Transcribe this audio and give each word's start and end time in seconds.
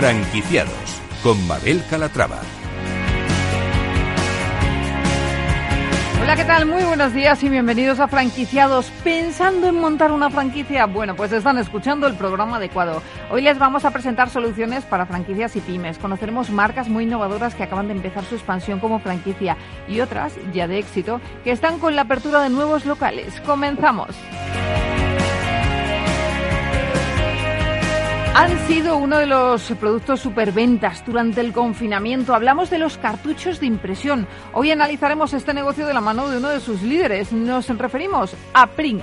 Franquiciados 0.00 0.72
con 1.22 1.46
Mabel 1.46 1.84
Calatrava. 1.90 2.38
Hola, 6.22 6.36
¿qué 6.36 6.44
tal? 6.46 6.64
Muy 6.64 6.82
buenos 6.84 7.12
días 7.12 7.42
y 7.42 7.50
bienvenidos 7.50 8.00
a 8.00 8.08
Franquiciados. 8.08 8.90
¿Pensando 9.04 9.68
en 9.68 9.74
montar 9.74 10.10
una 10.10 10.30
franquicia? 10.30 10.86
Bueno, 10.86 11.14
pues 11.16 11.32
están 11.32 11.58
escuchando 11.58 12.06
el 12.06 12.14
programa 12.14 12.56
adecuado. 12.56 13.02
Hoy 13.30 13.42
les 13.42 13.58
vamos 13.58 13.84
a 13.84 13.90
presentar 13.90 14.30
soluciones 14.30 14.86
para 14.86 15.04
franquicias 15.04 15.54
y 15.56 15.60
pymes. 15.60 15.98
Conoceremos 15.98 16.48
marcas 16.48 16.88
muy 16.88 17.04
innovadoras 17.04 17.54
que 17.54 17.64
acaban 17.64 17.88
de 17.88 17.92
empezar 17.92 18.24
su 18.24 18.36
expansión 18.36 18.80
como 18.80 19.00
franquicia 19.00 19.58
y 19.86 20.00
otras, 20.00 20.32
ya 20.54 20.66
de 20.66 20.78
éxito, 20.78 21.20
que 21.44 21.50
están 21.50 21.78
con 21.78 21.94
la 21.94 22.02
apertura 22.02 22.40
de 22.40 22.48
nuevos 22.48 22.86
locales. 22.86 23.38
Comenzamos. 23.42 24.16
Han 28.34 28.58
sido 28.68 28.96
uno 28.96 29.18
de 29.18 29.26
los 29.26 29.62
productos 29.80 30.20
superventas 30.20 31.04
durante 31.04 31.40
el 31.40 31.52
confinamiento. 31.52 32.34
Hablamos 32.34 32.70
de 32.70 32.78
los 32.78 32.96
cartuchos 32.96 33.58
de 33.58 33.66
impresión. 33.66 34.26
Hoy 34.52 34.70
analizaremos 34.70 35.32
este 35.32 35.52
negocio 35.52 35.84
de 35.86 35.92
la 35.92 36.00
mano 36.00 36.28
de 36.28 36.38
uno 36.38 36.48
de 36.48 36.60
sus 36.60 36.80
líderes. 36.82 37.32
Nos 37.32 37.68
referimos 37.68 38.34
a 38.54 38.68
Prink. 38.68 39.02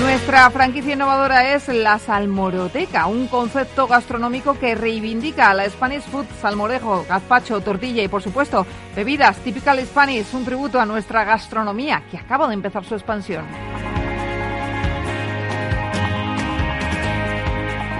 Nuestra 0.00 0.50
franquicia 0.50 0.92
innovadora 0.94 1.54
es 1.54 1.68
la 1.68 1.98
Salmoroteca, 1.98 3.06
un 3.06 3.28
concepto 3.28 3.86
gastronómico 3.86 4.58
que 4.58 4.74
reivindica 4.74 5.54
la 5.54 5.68
Spanish 5.70 6.02
food, 6.02 6.26
salmorejo, 6.40 7.06
gazpacho, 7.08 7.60
tortilla 7.60 8.02
y, 8.02 8.08
por 8.08 8.22
supuesto, 8.22 8.66
bebidas 8.94 9.38
typical 9.38 9.80
Spanish, 9.80 10.34
un 10.34 10.44
tributo 10.44 10.80
a 10.80 10.86
nuestra 10.86 11.24
gastronomía 11.24 12.02
que 12.10 12.18
acaba 12.18 12.46
de 12.48 12.54
empezar 12.54 12.84
su 12.84 12.94
expansión. 12.94 13.44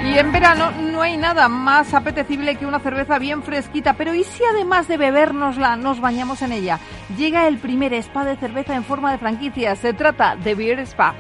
Y 0.06 0.18
en 0.18 0.32
verano 0.32 0.70
no 0.70 1.02
hay 1.02 1.16
nada 1.16 1.48
más 1.48 1.92
apetecible 1.92 2.56
que 2.56 2.64
una 2.64 2.78
cerveza 2.78 3.18
bien 3.18 3.42
fresquita, 3.42 3.94
pero 3.94 4.14
¿y 4.14 4.24
si 4.24 4.42
además 4.44 4.88
de 4.88 4.96
bebérnosla 4.96 5.76
nos 5.76 6.00
bañamos 6.00 6.40
en 6.42 6.52
ella? 6.52 6.78
Llega 7.18 7.48
el 7.48 7.58
primer 7.58 7.92
spa 7.92 8.24
de 8.24 8.36
cerveza 8.36 8.74
en 8.76 8.84
forma 8.84 9.10
de 9.10 9.18
franquicia, 9.18 9.74
se 9.76 9.92
trata 9.92 10.36
de 10.36 10.54
Beer 10.54 10.78
Spa. 10.80 11.14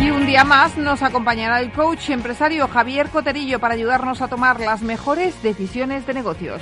Y 0.00 0.10
un 0.10 0.26
día 0.26 0.42
más 0.42 0.76
nos 0.76 1.02
acompañará 1.02 1.60
el 1.60 1.70
coach 1.70 2.10
empresario 2.10 2.66
Javier 2.66 3.08
Coterillo 3.08 3.60
para 3.60 3.74
ayudarnos 3.74 4.20
a 4.20 4.28
tomar 4.28 4.58
las 4.58 4.82
mejores 4.82 5.40
decisiones 5.42 6.06
de 6.06 6.14
negocios. 6.14 6.60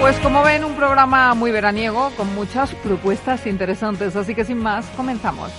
Pues 0.00 0.16
como 0.18 0.42
ven, 0.44 0.62
un 0.62 0.76
programa 0.76 1.34
muy 1.34 1.50
veraniego 1.50 2.10
con 2.16 2.32
muchas 2.34 2.72
propuestas 2.76 3.46
interesantes, 3.46 4.14
así 4.14 4.34
que 4.34 4.44
sin 4.44 4.58
más, 4.58 4.86
comenzamos. 4.96 5.50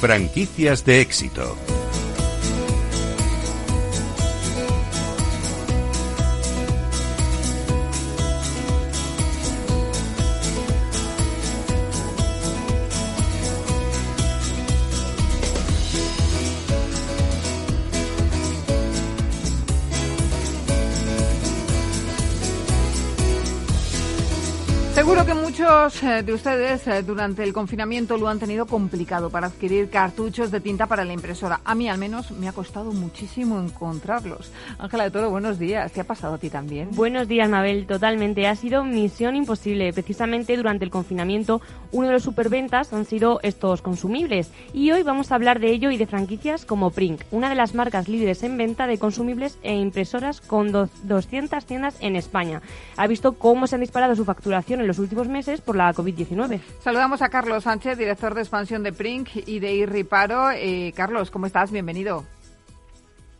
Franquicias 0.00 0.84
de 0.84 1.00
éxito. 1.00 1.56
Muchos 25.82 26.02
eh, 26.04 26.22
de 26.22 26.32
ustedes 26.32 26.86
eh, 26.86 27.02
durante 27.02 27.42
el 27.42 27.52
confinamiento 27.52 28.16
lo 28.16 28.28
han 28.28 28.38
tenido 28.38 28.66
complicado 28.66 29.30
para 29.30 29.48
adquirir 29.48 29.90
cartuchos 29.90 30.52
de 30.52 30.60
tinta 30.60 30.86
para 30.86 31.04
la 31.04 31.12
impresora. 31.12 31.60
A 31.64 31.74
mí 31.74 31.88
al 31.88 31.98
menos 31.98 32.30
me 32.30 32.48
ha 32.48 32.52
costado 32.52 32.92
muchísimo 32.92 33.58
encontrarlos. 33.58 34.52
Ángela 34.78 35.04
de 35.04 35.10
Toro, 35.10 35.30
buenos 35.30 35.58
días. 35.58 35.90
¿Te 35.90 36.00
ha 36.00 36.04
pasado 36.04 36.34
a 36.34 36.38
ti 36.38 36.50
también? 36.50 36.90
Buenos 36.92 37.26
días, 37.26 37.48
Mabel. 37.48 37.86
Totalmente. 37.86 38.46
Ha 38.46 38.54
sido 38.54 38.84
misión 38.84 39.34
imposible. 39.34 39.92
Precisamente 39.92 40.56
durante 40.56 40.84
el 40.84 40.90
confinamiento, 40.92 41.60
uno 41.90 42.06
de 42.06 42.12
los 42.12 42.22
superventas 42.22 42.92
han 42.92 43.04
sido 43.04 43.40
estos 43.42 43.82
consumibles. 43.82 44.52
Y 44.72 44.92
hoy 44.92 45.02
vamos 45.02 45.32
a 45.32 45.34
hablar 45.34 45.58
de 45.58 45.70
ello 45.70 45.90
y 45.90 45.96
de 45.96 46.06
franquicias 46.06 46.64
como 46.64 46.90
Prink, 46.90 47.22
una 47.32 47.48
de 47.48 47.56
las 47.56 47.74
marcas 47.74 48.08
líderes 48.08 48.44
en 48.44 48.56
venta 48.56 48.86
de 48.86 48.98
consumibles 48.98 49.58
e 49.64 49.74
impresoras 49.74 50.40
con 50.40 50.70
200 50.70 51.64
tiendas 51.64 51.96
en 51.98 52.14
España. 52.14 52.62
Ha 52.96 53.08
visto 53.08 53.32
cómo 53.32 53.66
se 53.66 53.74
han 53.74 53.80
disparado 53.80 54.14
su 54.14 54.24
facturación 54.24 54.80
en 54.80 54.86
los 54.86 55.00
últimos 55.00 55.26
meses 55.26 55.60
por 55.60 55.71
la 55.76 55.92
COVID-19. 55.92 56.60
Saludamos 56.80 57.22
a 57.22 57.28
Carlos 57.28 57.64
Sánchez, 57.64 57.98
director 57.98 58.34
de 58.34 58.40
expansión 58.40 58.82
de 58.82 58.92
Prink 58.92 59.28
y 59.46 59.58
de 59.58 59.72
Irriparo. 59.74 60.50
Eh, 60.50 60.92
Carlos, 60.96 61.30
¿cómo 61.30 61.46
estás? 61.46 61.72
Bienvenido. 61.72 62.24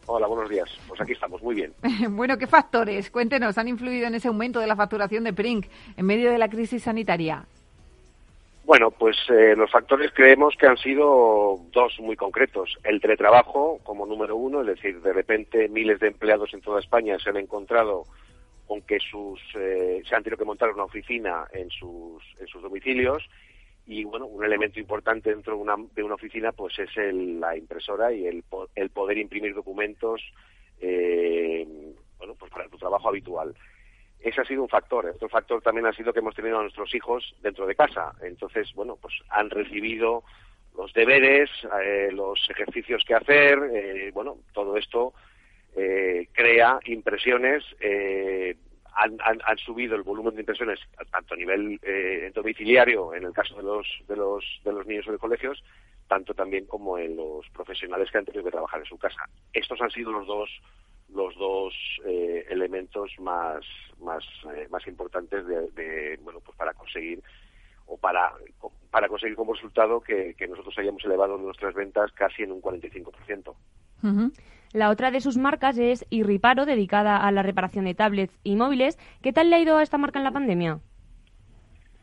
Hola, 0.07 0.27
buenos 0.27 0.51
días. 0.51 0.69
Pues 0.89 1.01
aquí 1.01 1.13
estamos, 1.13 1.43
muy 1.43 1.55
bien. 1.55 1.73
bueno, 2.11 2.37
¿qué 2.37 2.47
factores, 2.47 3.11
cuéntenos, 3.11 3.57
han 3.59 3.69
influido 3.69 4.07
en 4.07 4.15
ese 4.15 4.29
aumento 4.29 4.61
de 4.61 4.67
la 4.67 4.77
facturación 4.77 5.25
de 5.25 5.33
Prink 5.33 5.67
en 5.97 6.07
medio 6.07 6.31
de 6.31 6.39
la 6.39 6.49
crisis 6.49 6.83
sanitaria? 6.83 7.45
Bueno, 8.65 8.91
pues 8.91 9.17
eh, 9.29 9.55
los 9.57 9.71
factores 9.71 10.13
creemos 10.15 10.55
que 10.57 10.67
han 10.67 10.77
sido 10.77 11.59
dos 11.73 11.99
muy 12.01 12.17
concretos. 12.17 12.79
El 12.85 13.01
teletrabajo 13.01 13.81
como 13.83 14.07
número 14.07 14.37
uno, 14.37 14.61
es 14.61 14.69
decir, 14.69 15.01
de 15.03 15.13
repente 15.13 15.69
miles 15.69 15.99
de 15.99 16.09
empleados 16.09 16.55
en 16.55 16.61
toda 16.61 16.81
España 16.81 17.19
se 17.19 17.31
han 17.31 17.39
encontrado 17.39 18.05
con 18.67 18.83
que 18.83 18.99
sus, 18.99 19.41
eh, 19.55 20.03
se 20.09 20.15
han 20.15 20.23
tenido 20.23 20.39
que 20.39 20.45
montar 20.45 20.71
una 20.71 20.85
oficina 20.85 21.47
en 21.53 21.71
sus, 21.71 22.23
en 22.39 22.47
sus 22.47 22.63
domicilios 22.63 23.23
y 23.87 24.05
bueno, 24.05 24.27
un 24.27 24.45
elemento 24.45 24.79
importante 24.79 25.31
dentro 25.31 25.55
de 25.57 25.61
una, 25.61 25.77
de 25.95 26.03
una 26.03 26.15
oficina 26.15 26.53
pues 26.53 26.79
es 26.79 26.97
el, 26.97 27.41
la 27.41 27.57
impresora 27.57 28.13
y 28.13 28.27
el, 28.27 28.45
el 28.75 28.91
poder 28.91 29.19
imprimir 29.19 29.55
documentos 29.55 30.23
eh, 30.81 31.67
bueno, 32.19 32.35
pues 32.39 32.51
para 32.53 32.69
tu 32.69 32.79
trabajo 32.79 33.09
habitual. 33.09 33.55
Ese 34.21 34.41
ha 34.41 34.45
sido 34.45 34.63
un 34.63 34.69
factor. 34.69 35.07
Otro 35.07 35.29
factor 35.29 35.61
también 35.63 35.87
ha 35.87 35.93
sido 35.93 36.13
que 36.13 36.21
hemos 36.21 36.35
tenido 36.35 36.59
a 36.59 36.63
nuestros 36.63 36.95
hijos 36.95 37.35
dentro 37.43 37.67
de 37.67 37.75
casa. 37.75 38.13
Entonces, 38.23 38.73
bueno, 38.75 38.97
pues 39.01 39.15
han 39.29 39.51
recibido 39.51 40.23
los 40.77 40.93
deberes, 40.93 41.51
eh, 41.85 42.11
los 42.13 42.39
ejercicios 42.49 43.03
que 43.05 43.15
hacer, 43.15 43.59
eh, 43.75 44.11
bueno, 44.15 44.39
todo 44.53 44.77
esto 44.77 45.13
eh, 45.77 46.29
crea 46.33 46.79
impresiones, 46.85 47.65
eh, 47.81 48.57
han, 48.95 49.17
han, 49.21 49.59
subido 49.59 49.97
el 49.97 50.03
volumen 50.03 50.35
de 50.35 50.43
impresiones 50.43 50.79
tanto 51.11 51.35
a 51.35 51.37
nivel 51.37 51.81
eh, 51.83 52.31
domiciliario, 52.35 53.15
en 53.15 53.25
el 53.25 53.33
caso 53.33 53.57
de 53.57 53.63
los, 53.63 53.87
de, 54.07 54.17
los, 54.17 54.45
de 54.65 54.73
los 54.73 54.87
niños 54.87 55.09
o 55.09 55.13
de 55.13 55.19
colegios, 55.19 55.63
tanto 56.09 56.35
también 56.35 56.67
como 56.67 56.99
en 56.99 57.17
los 57.17 57.49
profesionales 57.51 58.11
que 58.11 58.19
han 58.19 58.25
tenido 58.27 58.45
que 58.45 58.51
trabajar 58.51 58.81
en 58.81 58.87
su 58.87 58.99
casa. 58.99 59.29
Estos 59.53 59.81
han 59.81 59.91
sido 59.91 60.13
los 60.13 60.27
dos 60.27 60.51
los 61.15 61.35
dos 61.37 61.75
eh, 62.07 62.47
elementos 62.49 63.11
más 63.19 63.65
más 64.01 64.25
eh, 64.55 64.67
más 64.71 64.87
importantes 64.87 65.47
de, 65.47 65.71
de, 65.73 66.19
bueno 66.23 66.41
pues 66.41 66.57
para 66.57 66.73
conseguir 66.73 67.23
o 67.87 67.99
para 67.99 68.33
para 68.91 69.09
conseguir 69.09 69.37
como 69.37 69.53
resultado 69.53 70.01
que, 70.01 70.35
que 70.35 70.49
nosotros 70.49 70.75
hayamos 70.79 71.05
elevado 71.05 71.37
nuestras 71.37 71.75
ventas 71.75 72.11
casi 72.13 72.43
en 72.43 72.53
un 72.53 72.63
45%. 72.63 73.49
Uh 73.49 73.55
-huh. 74.03 74.33
La 74.73 74.89
otra 74.89 75.11
de 75.11 75.21
sus 75.21 75.37
marcas 75.37 75.77
es 75.79 76.07
Irriparo, 76.09 76.65
dedicada 76.65 77.19
a 77.19 77.31
la 77.31 77.43
reparación 77.43 77.85
de 77.85 77.95
tablets 77.95 78.39
y 78.43 78.57
móviles. 78.57 78.99
¿Qué 79.23 79.33
tal 79.33 79.51
le 79.51 79.57
ha 79.57 79.61
ido 79.61 79.77
a 79.77 79.83
esta 79.83 79.99
marca 79.99 80.19
en 80.19 80.25
la 80.25 80.33
pandemia? 80.33 80.79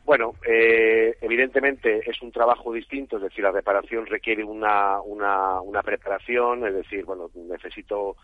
Bueno, 0.06 0.34
eh, 0.48 1.16
evidentemente 1.22 2.10
es 2.10 2.22
un 2.22 2.32
trabajo 2.32 2.74
distinto, 2.74 3.18
es 3.18 3.24
decir, 3.24 3.44
la 3.44 3.52
reparación 3.52 4.06
requiere 4.06 4.44
una, 4.44 5.02
una, 5.02 5.62
una 5.62 5.84
preparación, 5.84 6.66
es 6.66 6.74
decir, 6.74 7.06
bueno, 7.06 7.30
necesito 7.36 8.16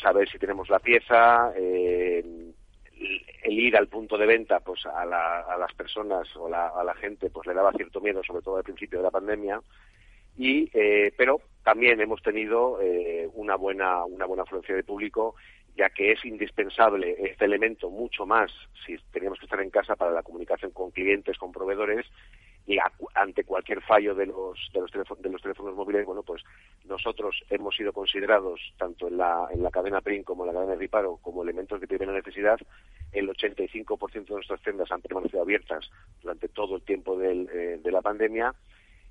saber 0.00 0.28
si 0.28 0.38
tenemos 0.38 0.68
la 0.68 0.80
pieza, 0.80 1.52
eh, 1.56 2.24
el 3.44 3.58
ir 3.58 3.76
al 3.76 3.88
punto 3.88 4.18
de 4.18 4.26
venta, 4.26 4.60
pues 4.60 4.84
a, 4.86 5.04
la, 5.04 5.40
a 5.42 5.56
las 5.56 5.72
personas 5.74 6.28
o 6.36 6.52
a 6.52 6.84
la 6.84 6.94
gente, 6.94 7.30
pues 7.30 7.46
le 7.46 7.54
daba 7.54 7.72
cierto 7.72 8.00
miedo, 8.00 8.22
sobre 8.24 8.42
todo 8.42 8.56
al 8.56 8.64
principio 8.64 8.98
de 8.98 9.04
la 9.04 9.10
pandemia 9.10 9.60
y 10.40 10.70
eh, 10.72 11.12
pero 11.18 11.42
también 11.62 12.00
hemos 12.00 12.22
tenido 12.22 12.80
eh, 12.80 13.28
una 13.34 13.56
buena 13.56 14.06
una 14.06 14.24
buena 14.24 14.44
afluencia 14.44 14.74
de 14.74 14.82
público 14.82 15.34
ya 15.76 15.90
que 15.90 16.12
es 16.12 16.24
indispensable 16.24 17.14
este 17.18 17.44
elemento 17.44 17.90
mucho 17.90 18.24
más 18.24 18.50
si 18.86 18.96
teníamos 19.12 19.38
que 19.38 19.44
estar 19.44 19.60
en 19.60 19.68
casa 19.68 19.96
para 19.96 20.12
la 20.12 20.22
comunicación 20.22 20.70
con 20.70 20.92
clientes 20.92 21.36
con 21.36 21.52
proveedores 21.52 22.06
y 22.66 22.78
ante 23.14 23.44
cualquier 23.44 23.82
fallo 23.82 24.14
de 24.14 24.26
los, 24.26 24.58
de 24.72 24.80
los, 24.80 24.90
teléfonos, 24.90 25.22
de 25.22 25.30
los 25.30 25.42
teléfonos 25.42 25.74
móviles, 25.74 26.06
bueno, 26.06 26.22
pues 26.22 26.44
nosotros 26.84 27.42
hemos 27.50 27.74
sido 27.74 27.92
considerados, 27.92 28.60
tanto 28.78 29.08
en 29.08 29.16
la, 29.16 29.48
en 29.50 29.62
la 29.62 29.70
cadena 29.70 30.00
PRIN 30.00 30.22
como 30.22 30.44
en 30.44 30.48
la 30.48 30.52
cadena 30.52 30.72
de 30.74 30.78
Riparo, 30.78 31.18
como 31.20 31.42
elementos 31.42 31.80
de 31.80 31.88
primera 31.88 32.12
necesidad. 32.12 32.60
El 33.10 33.28
85% 33.28 34.24
de 34.24 34.34
nuestras 34.34 34.62
tiendas 34.62 34.92
han 34.92 35.00
permanecido 35.00 35.42
abiertas 35.42 35.90
durante 36.22 36.48
todo 36.48 36.76
el 36.76 36.82
tiempo 36.82 37.20
eh, 37.20 37.80
de 37.82 37.90
la 37.90 38.02
pandemia. 38.02 38.54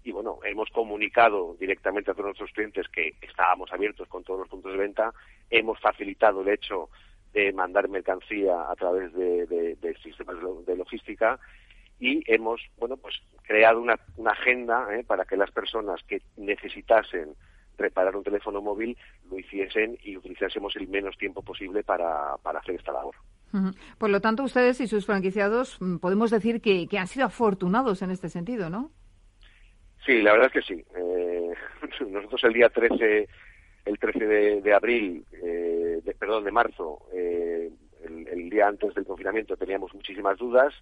Y 0.04 0.12
bueno, 0.12 0.40
hemos 0.44 0.70
comunicado 0.70 1.56
directamente 1.60 2.12
a 2.12 2.14
todos 2.14 2.28
nuestros 2.28 2.52
clientes 2.52 2.88
que 2.90 3.16
estábamos 3.22 3.72
abiertos 3.72 4.08
con 4.08 4.24
todos 4.24 4.42
los 4.42 4.50
puntos 4.50 4.72
de 4.72 4.78
venta. 4.78 5.14
Hemos 5.50 5.80
facilitado 5.80 6.42
el 6.42 6.50
hecho 6.50 6.90
de 7.34 7.52
mandar 7.54 7.90
mercancía 7.90 8.70
a 8.70 8.76
través 8.76 9.14
de, 9.14 9.96
sistemas 10.02 10.38
de 10.66 10.76
logística 10.76 11.40
y 12.00 12.24
hemos 12.32 12.62
bueno 12.78 12.98
pues 12.98 13.16
creado 13.44 13.82
una, 13.82 14.00
agenda 14.26 14.88
¿eh? 14.96 15.04
para 15.04 15.26
que 15.26 15.38
las 15.38 15.52
personas 15.52 16.02
que 16.04 16.22
necesitasen 16.38 17.36
reparar 17.78 18.16
un 18.16 18.24
teléfono 18.24 18.62
móvil 18.62 18.98
lo 19.30 19.38
hiciesen 19.38 19.98
y 20.04 20.18
utilizásemos 20.18 20.76
el 20.76 20.88
menos 20.88 21.18
tiempo 21.18 21.42
posible 21.42 21.84
para, 21.84 22.34
hacer 22.34 22.76
esta 22.76 22.92
labor. 22.92 23.16
Por 23.98 24.10
lo 24.10 24.22
tanto, 24.22 24.44
ustedes 24.44 24.80
y 24.82 24.88
sus 24.88 25.06
franquiciados 25.06 25.78
mm, 25.80 25.98
podemos 25.98 26.30
decir 26.30 26.62
que 26.62 26.88
han 26.98 27.08
sido 27.08 27.26
afortunados 27.26 28.02
en 28.02 28.12
este 28.12 28.30
sentido, 28.30 28.70
¿no? 28.70 28.92
Sí, 30.10 30.24
la 30.24 30.32
verdad 30.32 30.48
es 30.48 30.54
que 30.54 30.74
sí. 30.74 30.84
Eh, 30.96 31.54
nosotros 32.10 32.44
el 32.46 32.54
día 32.54 32.70
13, 32.70 33.28
el 33.86 34.00
13 34.00 34.26
de, 34.26 34.74
abril, 34.74 35.24
eh, 35.34 36.02
perdón, 36.18 36.46
de 36.46 36.52
marzo, 36.52 37.06
eh, 37.14 37.70
el, 38.04 38.28
el, 38.28 38.50
día 38.50 38.68
antes 38.68 38.96
del 38.96 39.06
confinamiento, 39.06 39.56
teníamos 39.56 39.94
muchísimas 39.94 40.40
dudas 40.40 40.74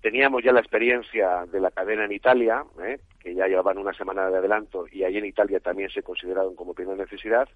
Teníamos 0.00 0.42
ya 0.42 0.52
la 0.52 0.60
experiencia 0.60 1.44
de 1.52 1.60
la 1.60 1.70
cadena 1.70 2.06
en 2.06 2.12
Italia, 2.12 2.64
¿eh? 2.82 3.00
que 3.18 3.34
ya 3.34 3.46
llevaban 3.46 3.76
una 3.76 3.92
semana 3.92 4.30
de 4.30 4.38
adelanto 4.38 4.86
y 4.90 5.04
ahí 5.04 5.18
en 5.18 5.26
Italia 5.26 5.60
también 5.60 5.90
se 5.90 6.02
consideraron 6.02 6.56
como 6.56 6.72
primera 6.72 6.96
necesidad 6.96 7.46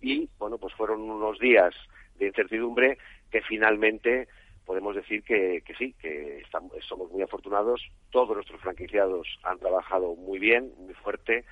y 0.00 0.30
bueno, 0.38 0.56
pues 0.56 0.72
fueron 0.74 1.02
unos 1.02 1.38
días 1.38 1.74
de 2.18 2.28
incertidumbre 2.28 2.96
que 3.30 3.42
finalmente 3.42 4.28
podemos 4.70 4.94
decir 4.94 5.24
que, 5.24 5.64
que 5.66 5.74
sí, 5.74 5.96
que 6.00 6.38
estamos, 6.38 6.72
somos 6.88 7.10
muy 7.10 7.22
afortunados. 7.22 7.82
Todos 8.12 8.36
nuestros 8.36 8.60
franquiciados 8.60 9.26
han 9.42 9.58
trabajado 9.58 10.14
muy 10.14 10.38
bien, 10.38 10.70
muy 10.78 10.94
fuerte. 10.94 11.44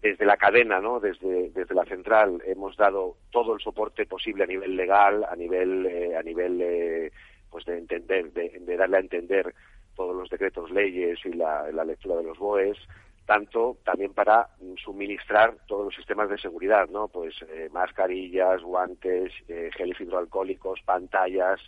Desde 0.00 0.24
la 0.24 0.38
cadena, 0.38 0.80
¿no? 0.80 0.98
desde, 0.98 1.50
desde 1.50 1.74
la 1.74 1.84
central, 1.84 2.42
hemos 2.46 2.74
dado 2.78 3.18
todo 3.30 3.52
el 3.52 3.60
soporte 3.60 4.06
posible 4.06 4.44
a 4.44 4.46
nivel 4.46 4.74
legal, 4.74 5.26
a 5.30 5.36
nivel, 5.36 5.84
eh, 5.84 6.16
a 6.16 6.22
nivel 6.22 6.58
eh, 6.62 7.12
pues 7.50 7.66
de 7.66 7.76
entender, 7.76 8.32
de, 8.32 8.48
de 8.58 8.76
darle 8.78 8.96
a 8.96 9.00
entender 9.00 9.54
todos 9.94 10.16
los 10.16 10.30
decretos 10.30 10.70
leyes 10.70 11.18
y 11.26 11.34
la, 11.34 11.70
lectura 11.84 12.16
de 12.16 12.22
los 12.22 12.38
BOEs, 12.38 12.78
tanto 13.26 13.76
también 13.84 14.14
para 14.14 14.48
suministrar 14.82 15.58
todos 15.66 15.84
los 15.84 15.94
sistemas 15.94 16.30
de 16.30 16.38
seguridad, 16.38 16.88
¿no? 16.88 17.08
Pues 17.08 17.34
eh, 17.50 17.68
mascarillas, 17.70 18.62
guantes, 18.62 19.30
eh, 19.46 19.68
geles 19.76 20.00
hidroalcohólicos, 20.00 20.80
pantallas, 20.86 21.60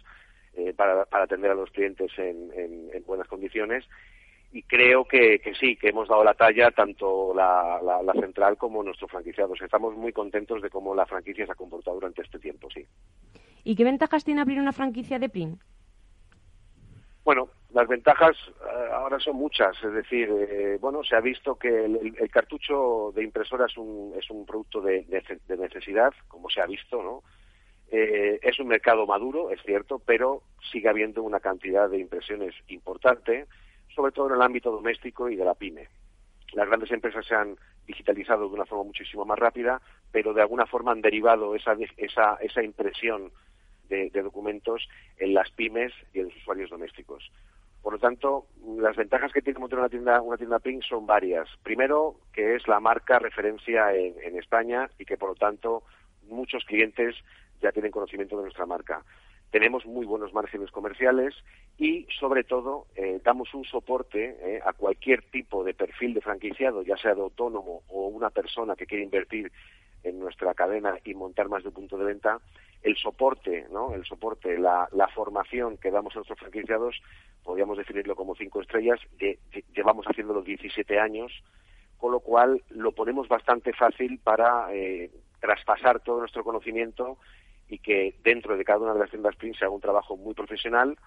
eh, 0.54 0.72
para, 0.74 1.04
para, 1.04 1.24
atender 1.24 1.50
a 1.50 1.54
los 1.54 1.70
clientes 1.70 2.10
en, 2.18 2.50
en, 2.54 3.04
buenas 3.04 3.28
condiciones. 3.28 3.84
Y 4.50 4.62
creo 4.62 5.04
que, 5.04 5.40
que, 5.40 5.54
sí, 5.54 5.76
que 5.76 5.88
hemos 5.88 6.08
dado 6.08 6.24
la 6.24 6.34
talla 6.34 6.70
tanto 6.70 7.34
la, 7.34 7.80
la, 7.82 8.02
la, 8.02 8.12
central 8.14 8.56
como 8.56 8.82
nuestros 8.82 9.10
franquiciados. 9.10 9.60
Estamos 9.60 9.94
muy 9.94 10.12
contentos 10.12 10.62
de 10.62 10.70
cómo 10.70 10.94
la 10.94 11.06
franquicia 11.06 11.44
se 11.44 11.52
ha 11.52 11.54
comportado 11.54 11.96
durante 11.96 12.22
este 12.22 12.38
tiempo, 12.38 12.68
sí. 12.70 12.86
¿Y 13.64 13.76
qué 13.76 13.84
ventajas 13.84 14.24
tiene 14.24 14.40
abrir 14.40 14.58
una 14.58 14.72
franquicia 14.72 15.18
de 15.18 15.28
PRIN? 15.28 15.58
Bueno, 17.28 17.50
las 17.74 17.86
ventajas 17.86 18.34
eh, 18.48 18.90
ahora 18.90 19.20
son 19.20 19.36
muchas, 19.36 19.76
es 19.84 19.92
decir, 19.92 20.30
eh, 20.30 20.78
bueno, 20.80 21.04
se 21.04 21.14
ha 21.14 21.20
visto 21.20 21.56
que 21.56 21.84
el, 21.84 22.30
cartucho 22.30 23.12
de 23.14 23.22
impresora 23.22 23.66
es 23.66 23.76
un, 23.76 24.14
es 24.18 24.30
un 24.30 24.46
producto 24.46 24.80
de, 24.80 25.04
necesidad, 25.48 26.14
como 26.26 26.48
se 26.48 26.62
ha 26.62 26.66
visto, 26.66 27.02
¿no? 27.02 27.22
Eh, 27.90 28.38
es 28.42 28.58
un 28.60 28.68
mercado 28.68 29.06
maduro, 29.06 29.50
es 29.50 29.62
cierto, 29.62 29.98
pero 29.98 30.42
sigue 30.70 30.88
habiendo 30.88 31.22
una 31.22 31.40
cantidad 31.40 31.88
de 31.88 31.98
impresiones 31.98 32.54
importante, 32.68 33.46
sobre 33.94 34.12
todo 34.12 34.28
en 34.28 34.34
el 34.34 34.42
ámbito 34.42 34.70
doméstico 34.70 35.28
y 35.28 35.36
de 35.36 35.44
la 35.44 35.54
pyme. 35.54 35.88
Las 36.52 36.68
grandes 36.68 36.90
empresas 36.90 37.26
se 37.26 37.34
han 37.34 37.56
digitalizado 37.86 38.48
de 38.48 38.54
una 38.54 38.66
forma 38.66 38.84
muchísimo 38.84 39.24
más 39.24 39.38
rápida, 39.38 39.80
pero 40.12 40.34
de 40.34 40.42
alguna 40.42 40.66
forma 40.66 40.92
han 40.92 41.00
derivado 41.00 41.54
esa, 41.54 41.76
esa, 41.96 42.36
esa 42.40 42.62
impresión 42.62 43.32
de, 43.88 44.10
documentos 44.22 44.88
en 45.18 45.34
las 45.34 45.50
pymes 45.50 45.92
y 46.12 46.20
en 46.20 46.26
los 46.26 46.36
usuarios 46.36 46.70
domésticos. 46.70 47.30
Por 47.82 47.94
lo 47.94 47.98
tanto, 47.98 48.46
las 48.78 48.96
ventajas 48.96 49.32
que 49.32 49.40
tiene 49.40 49.60
montar 49.60 49.78
una 49.78 49.88
tienda, 49.88 50.20
una 50.20 50.36
tienda 50.36 50.58
Pink 50.58 50.82
son 50.82 51.06
varias. 51.06 51.48
Primero, 51.62 52.16
que 52.32 52.56
es 52.56 52.66
la 52.68 52.80
marca 52.80 53.18
referencia 53.18 53.94
en, 53.94 54.36
España 54.36 54.90
y 54.98 55.04
que, 55.04 55.16
por 55.16 55.30
lo 55.30 55.34
tanto, 55.34 55.84
muchos 56.28 56.64
clientes 56.64 57.14
ya 57.60 57.72
tienen 57.72 57.92
conocimiento 57.92 58.36
de 58.36 58.42
nuestra 58.42 58.66
marca. 58.66 59.04
Tenemos 59.50 59.86
muy 59.86 60.04
buenos 60.04 60.32
márgenes 60.34 60.70
comerciales 60.70 61.34
y, 61.78 62.06
sobre 62.18 62.44
todo, 62.44 62.86
eh, 62.96 63.20
damos 63.24 63.54
un 63.54 63.64
soporte 63.64 64.36
eh, 64.42 64.60
a 64.64 64.74
cualquier 64.74 65.22
tipo 65.30 65.64
de 65.64 65.72
perfil 65.72 66.12
de 66.14 66.20
franquiciado, 66.20 66.82
ya 66.82 66.96
sea 66.98 67.14
de 67.14 67.22
autónomo 67.22 67.82
o 67.88 68.08
una 68.08 68.28
persona 68.30 68.76
que 68.76 68.86
quiere 68.86 69.04
invertir 69.04 69.50
en 70.02 70.18
nuestra 70.18 70.54
cadena 70.54 70.98
y 71.04 71.14
montar 71.14 71.48
más 71.48 71.62
de 71.62 71.68
un 71.68 71.74
punto 71.74 71.96
de 71.96 72.04
venta, 72.04 72.38
el 72.82 72.96
soporte, 72.96 73.66
¿no? 73.72 73.94
El 73.94 74.04
soporte, 74.04 74.58
la, 74.58 74.88
formación 75.14 75.78
que 75.78 75.90
damos 75.90 76.12
a 76.14 76.18
nuestros 76.18 76.38
franquiciados, 76.38 77.00
podríamos 77.42 77.78
definirlo 77.78 78.14
como 78.14 78.36
cinco 78.36 78.60
estrellas, 78.60 79.00
que 79.18 79.38
llevamos 79.74 80.06
haciéndolo 80.06 80.42
17 80.42 80.98
años, 81.00 81.32
con 81.96 82.12
lo 82.12 82.20
cual 82.20 82.62
lo 82.70 82.92
ponemos 82.92 83.26
bastante 83.28 83.72
fácil 83.72 84.20
para 84.22 84.72
eh, 84.72 85.10
traspasar 85.40 86.00
todo 86.00 86.20
nuestro 86.20 86.44
conocimiento 86.44 87.18
y 87.68 87.78
que 87.78 88.14
dentro 88.22 88.56
de 88.56 88.64
cada 88.64 88.80
una 88.80 88.94
de 88.94 89.00
las 89.00 89.10
tiendas 89.10 89.36
Print 89.36 89.56
se 89.56 89.64
haga 89.64 89.74
un 89.74 89.80
trabajo 89.80 90.16
muy 90.16 90.34
profesional, 90.34 90.98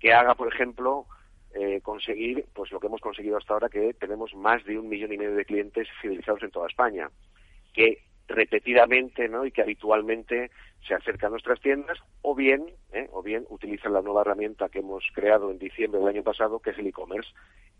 que 0.00 0.12
haga, 0.12 0.34
por 0.34 0.52
ejemplo, 0.52 1.06
eh, 1.54 1.80
conseguir 1.82 2.46
pues 2.52 2.70
lo 2.70 2.80
que 2.80 2.86
hemos 2.86 3.00
conseguido 3.00 3.36
hasta 3.36 3.54
ahora, 3.54 3.68
que 3.68 3.94
tenemos 3.94 4.34
más 4.34 4.64
de 4.64 4.78
un 4.78 4.88
millón 4.88 5.12
y 5.12 5.18
medio 5.18 5.34
de 5.34 5.44
clientes 5.44 5.88
fidelizados 6.00 6.42
en 6.42 6.50
toda 6.50 6.68
España, 6.68 7.10
que 7.72 8.02
repetidamente 8.28 9.28
¿no? 9.28 9.46
y 9.46 9.52
que 9.52 9.62
habitualmente 9.62 10.50
se 10.86 10.94
acercan 10.94 11.28
a 11.28 11.30
nuestras 11.30 11.60
tiendas 11.60 11.98
o 12.22 12.34
bien 12.34 12.66
¿eh? 12.92 13.08
o 13.12 13.22
bien 13.22 13.46
utilizan 13.50 13.92
la 13.92 14.02
nueva 14.02 14.22
herramienta 14.22 14.68
que 14.68 14.80
hemos 14.80 15.04
creado 15.14 15.50
en 15.50 15.58
diciembre 15.58 16.00
del 16.00 16.08
año 16.08 16.22
pasado 16.22 16.58
que 16.58 16.70
es 16.70 16.78
el 16.78 16.88
e-commerce 16.88 17.30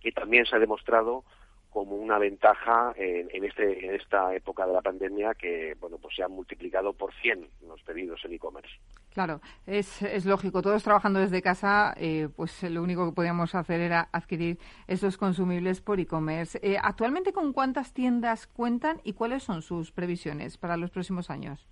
que 0.01 0.13
también 0.13 0.47
se 0.47 0.55
ha 0.55 0.61
demostrado 0.61 1.25
como 1.71 1.97
una 1.97 2.19
ventaja 2.19 2.95
en, 2.97 3.45
este, 3.45 3.85
en 3.85 3.95
esta 3.95 4.35
época 4.35 4.67
de 4.67 4.73
la 4.73 4.81
pandemia 4.81 5.35
que 5.35 5.75
bueno 5.79 5.99
pues 5.99 6.17
se 6.17 6.23
han 6.23 6.33
multiplicado 6.33 6.93
por 6.93 7.13
100 7.15 7.47
los 7.69 7.83
pedidos 7.83 8.25
en 8.25 8.33
e-commerce. 8.33 8.73
Claro, 9.13 9.41
es, 9.67 10.03
es 10.03 10.27
lógico. 10.27 10.61
Todos 10.61 10.83
trabajando 10.83 11.21
desde 11.21 11.41
casa, 11.41 11.95
eh, 11.99 12.29
pues 12.37 12.63
lo 12.65 12.83
único 12.83 13.07
que 13.07 13.15
podíamos 13.15 13.55
hacer 13.55 13.81
era 13.81 14.09
adquirir 14.13 14.59
esos 14.87 15.17
consumibles 15.17 15.81
por 15.81 16.01
e-commerce. 16.01 16.59
Eh, 16.63 16.77
¿Actualmente 16.81 17.33
con 17.33 17.53
cuántas 17.53 17.95
tiendas 17.95 18.47
cuentan 18.47 19.01
y 19.05 19.15
cuáles 19.15 19.43
son 19.43 19.63
sus 19.63 19.91
previsiones 19.91 20.59
para 20.59 20.77
los 20.77 20.91
próximos 20.91 21.31
años? 21.31 21.67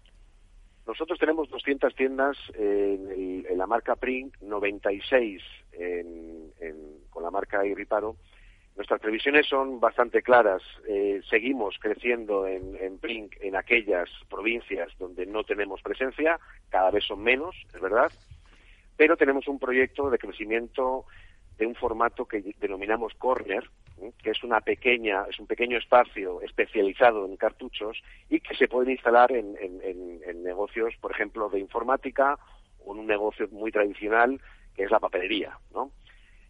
Nosotros 0.86 1.18
tenemos 1.18 1.48
200 1.48 1.94
tiendas 1.94 2.36
en, 2.54 3.58
la 3.58 3.66
marca 3.66 3.96
Print, 3.96 4.34
96 4.40 5.42
en, 5.72 6.52
con 7.10 7.22
la 7.22 7.30
marca 7.30 7.64
Irriparo 7.64 8.16
Nuestras 8.76 9.00
previsiones 9.00 9.46
son 9.46 9.78
bastante 9.78 10.22
claras. 10.22 10.62
Eh, 10.88 11.20
seguimos 11.30 11.76
creciendo 11.78 12.46
en, 12.46 12.76
en 12.80 12.98
Brink 12.98 13.36
en 13.40 13.54
aquellas 13.54 14.08
provincias 14.28 14.90
donde 14.98 15.26
no 15.26 15.44
tenemos 15.44 15.80
presencia, 15.80 16.40
cada 16.70 16.90
vez 16.90 17.04
son 17.04 17.22
menos, 17.22 17.54
es 17.72 17.80
verdad, 17.80 18.10
pero 18.96 19.16
tenemos 19.16 19.46
un 19.46 19.60
proyecto 19.60 20.10
de 20.10 20.18
crecimiento 20.18 21.04
de 21.56 21.66
un 21.66 21.76
formato 21.76 22.26
que 22.26 22.42
denominamos 22.58 23.14
corner, 23.14 23.70
que 24.20 24.30
es 24.30 24.42
una 24.42 24.60
pequeña, 24.60 25.24
es 25.30 25.38
un 25.38 25.46
pequeño 25.46 25.78
espacio 25.78 26.40
especializado 26.42 27.26
en 27.26 27.36
cartuchos 27.36 28.02
y 28.28 28.40
que 28.40 28.56
se 28.56 28.66
puede 28.66 28.90
instalar 28.90 29.30
en, 29.30 29.56
en 29.60 30.42
negocios, 30.42 30.94
por 31.00 31.12
ejemplo, 31.12 31.48
de 31.48 31.60
informática 31.60 32.36
o 32.84 32.92
en 32.92 33.00
un 33.00 33.06
negocio 33.06 33.46
muy 33.52 33.70
tradicional 33.70 34.40
que 34.74 34.82
es 34.82 34.90
la 34.90 34.98
papelería, 34.98 35.56
¿no? 35.72 35.92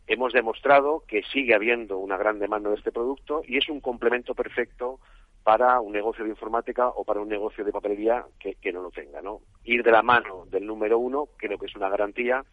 Hemos 0.06 0.32
demostrado 0.32 1.04
que 1.06 1.22
sigue 1.22 1.54
habiendo 1.54 1.98
una 1.98 2.16
gran 2.16 2.38
demanda 2.38 2.70
de 2.70 2.76
este 2.76 2.92
producto 2.92 3.42
y 3.46 3.58
es 3.58 3.68
un 3.68 3.80
complemento 3.80 4.34
perfecto 4.34 5.00
para 5.42 5.80
un 5.80 5.92
negocio 5.92 6.24
de 6.24 6.30
informática 6.30 6.88
o 6.88 7.04
para 7.04 7.20
un 7.20 7.28
negocio 7.28 7.64
de 7.64 7.72
papelería 7.72 8.24
que, 8.38 8.72
no 8.72 8.82
lo 8.82 8.90
tenga, 8.90 9.20
¿no? 9.20 9.40
Ir 9.64 9.82
de 9.82 9.92
la 9.92 10.02
mano 10.02 10.46
del 10.50 10.66
número 10.66 10.98
uno 10.98 11.28
creo 11.36 11.58
que 11.58 11.66
es 11.66 11.76
una 11.76 11.88
garantía 11.88 12.44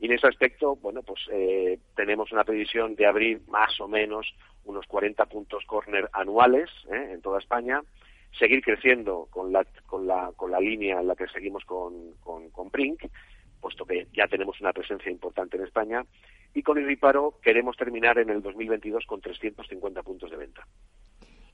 y 0.00 0.06
en 0.06 0.12
ese 0.12 0.26
aspecto, 0.26 0.74
bueno, 0.76 1.02
pues 1.02 1.20
eh, 1.30 1.78
tenemos 1.94 2.32
una 2.32 2.42
previsión 2.42 2.96
de 2.96 3.06
abrir 3.06 3.40
más 3.46 3.80
o 3.80 3.86
menos 3.86 4.34
unos 4.64 4.84
40 4.86 5.24
puntos 5.26 5.64
corner 5.64 6.08
anuales 6.12 6.68
¿eh? 6.92 7.10
en 7.12 7.22
toda 7.22 7.38
España, 7.38 7.80
seguir 8.36 8.62
creciendo 8.62 9.28
con 9.30 9.52
la, 9.52 9.64
con 9.86 10.08
la, 10.08 10.32
con 10.34 10.50
la 10.50 10.58
línea 10.58 11.00
en 11.00 11.06
la 11.06 11.14
que 11.14 11.28
seguimos 11.28 11.64
con, 11.64 12.14
con, 12.24 12.50
con 12.50 12.70
Brink 12.70 13.04
puesto 13.62 13.86
que 13.86 14.08
ya 14.12 14.26
tenemos 14.26 14.60
una 14.60 14.74
presencia 14.74 15.10
importante 15.10 15.56
en 15.56 15.62
España. 15.62 16.04
Y 16.52 16.62
con 16.62 16.78
Irriparo 16.78 17.38
queremos 17.42 17.76
terminar 17.78 18.18
en 18.18 18.28
el 18.28 18.42
2022 18.42 19.06
con 19.06 19.22
350 19.22 20.02
puntos 20.02 20.30
de 20.30 20.36
venta. 20.36 20.66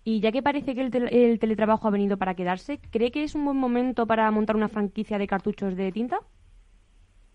Y 0.03 0.21
ya 0.21 0.33
que 0.33 0.43
parece 0.43 0.75
que 0.75 0.81
el, 0.81 1.38
teletrabajo 1.38 1.87
ha 1.87 1.91
venido 1.91 2.17
para 2.17 2.35
quedarse, 2.35 2.81
¿cree 2.91 3.12
que 3.12 3.25
es 3.25 3.35
un 3.35 3.45
buen 3.45 3.59
momento 3.59 4.07
para 4.07 4.31
montar 4.31 4.57
una 4.57 4.69
franquicia 4.69 5.19
de 5.19 5.27
cartuchos 5.27 5.77
de 5.77 5.93
tinta? 5.93 6.21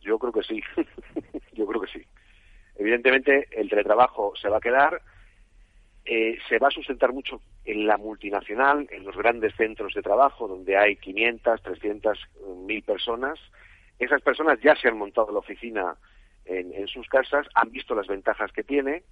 Yo 0.01 0.17
creo 0.17 0.33
que 0.33 0.43
sí. 0.43 0.61
Yo 1.53 1.67
creo 1.67 1.81
que 1.81 1.91
sí. 1.91 2.01
Evidentemente, 2.75 3.47
el 3.51 3.69
teletrabajo 3.69 4.33
se 4.35 4.49
va 4.49 4.57
a 4.57 4.61
quedar. 4.61 5.01
Eh, 6.05 6.37
se 6.49 6.57
va 6.57 6.67
a 6.67 6.71
sustentar 6.71 7.13
mucho 7.13 7.41
en 7.63 7.85
la 7.87 7.97
multinacional, 7.97 8.87
en 8.91 9.05
los 9.05 9.15
grandes 9.15 9.55
centros 9.55 9.93
de 9.93 10.01
trabajo, 10.01 10.47
donde 10.47 10.75
hay 10.75 10.97
500, 10.97 11.61
300, 11.61 12.19
1000 12.65 12.83
personas. 12.83 13.39
Esas 14.03 14.21
personas 14.21 14.59
ya 14.61 14.75
se 14.75 14.89
han 14.89 14.97
montado 14.97 15.31
la 15.31 15.39
oficina 15.39 15.95
en, 16.45 16.87
sus 16.87 17.07
casas, 17.07 17.47
han 17.55 17.71
visto 17.71 17.95
las 17.95 18.07
ventajas 18.07 18.51
que 18.51 18.63
tiene 18.63 19.03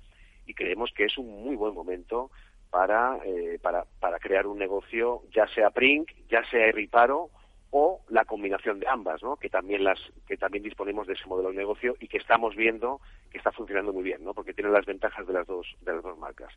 y 0.46 0.54
creemos 0.54 0.92
que 0.92 1.06
es 1.06 1.18
un 1.18 1.44
muy 1.44 1.56
buen 1.56 1.74
momento 1.74 2.30
para, 2.70 3.20
eh, 3.26 3.58
para, 3.62 4.20
crear 4.20 4.48
un 4.48 4.60
negocio, 4.60 5.24
ya 5.34 5.48
sea 5.48 5.70
Prink, 5.70 6.12
ya 6.30 6.44
sea 6.50 6.72
Riparo 6.74 7.30
o 7.70 8.02
la 8.10 8.26
combinación 8.26 8.82
de 8.82 8.88
ambas, 8.90 9.24
¿no? 9.24 9.38
que 9.38 9.50
también 9.50 9.86
las 9.86 9.98
que 10.28 10.36
también 10.36 10.64
disponemos 10.64 11.08
de 11.08 11.14
ese 11.14 11.26
modelo 11.26 11.52
de 11.52 11.56
negocio 11.56 11.96
y 12.02 12.10
que 12.10 12.18
estamos 12.18 12.54
viendo 12.58 13.00
que 13.32 13.38
está 13.38 13.54
funcionando 13.54 13.94
muy 13.94 14.04
bien, 14.04 14.26
¿no? 14.26 14.34
porque 14.34 14.54
tiene 14.54 14.72
las 14.72 14.86
ventajas 14.86 15.26
de 15.26 15.34
las 15.34 15.48
dos 15.48 15.68
de 15.82 15.94
las 15.94 16.04
dos 16.04 16.18
marcas. 16.18 16.54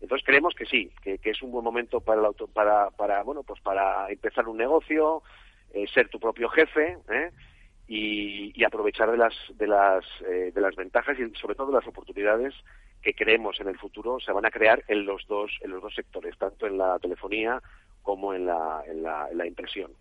Entonces 0.00 0.24
creemos 0.24 0.54
que 0.54 0.64
sí, 0.64 0.90
que, 1.02 1.18
es 1.22 1.42
un 1.42 1.50
buen 1.50 1.64
momento 1.64 2.00
para, 2.00 2.20
el 2.20 2.26
auto, 2.26 2.46
para, 2.46 2.88
para 2.90 3.22
bueno 3.24 3.42
pues 3.42 3.60
para 3.60 4.08
empezar 4.10 4.48
un 4.48 4.56
negocio, 4.56 5.22
eh, 5.74 5.86
ser 5.92 6.08
tu 6.08 6.18
propio 6.18 6.48
jefe 6.48 6.96
¿eh? 7.10 7.30
Y, 7.88 8.62
aprovechar 8.64 9.10
de 9.10 9.16
las 9.16 9.34
de 9.56 9.66
las 9.66 10.04
eh, 10.26 10.52
de 10.54 10.60
las 10.60 10.76
ventajas 10.76 11.16
y 11.18 11.34
sobre 11.38 11.54
todo 11.54 11.68
de 11.68 11.78
las 11.78 11.86
oportunidades 11.86 12.54
que 13.00 13.14
creemos 13.14 13.58
en 13.60 13.68
el 13.68 13.78
futuro 13.78 14.20
se 14.20 14.32
van 14.32 14.44
a 14.44 14.50
crear 14.50 14.84
en 14.88 15.06
los 15.06 15.26
dos 15.26 15.50
en 15.62 15.70
los 15.70 15.82
dos 15.82 15.94
sectores, 15.94 16.36
tanto 16.36 16.66
en 16.66 16.76
la 16.76 16.98
telefonía 16.98 17.62
como 18.02 18.34
en 18.34 18.46
la, 18.46 18.82
en 18.86 19.02
la 19.02 19.46
impresión. 19.46 19.92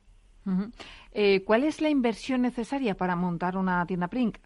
Eh, 1.14 1.44
¿Cuál 1.44 1.64
es 1.64 1.82
la 1.82 1.90
inversión 1.90 2.42
necesaria 2.42 2.96
para 2.96 3.16
montar 3.16 3.58
una 3.58 3.86
tienda 3.86 4.08
Print? 4.08 4.38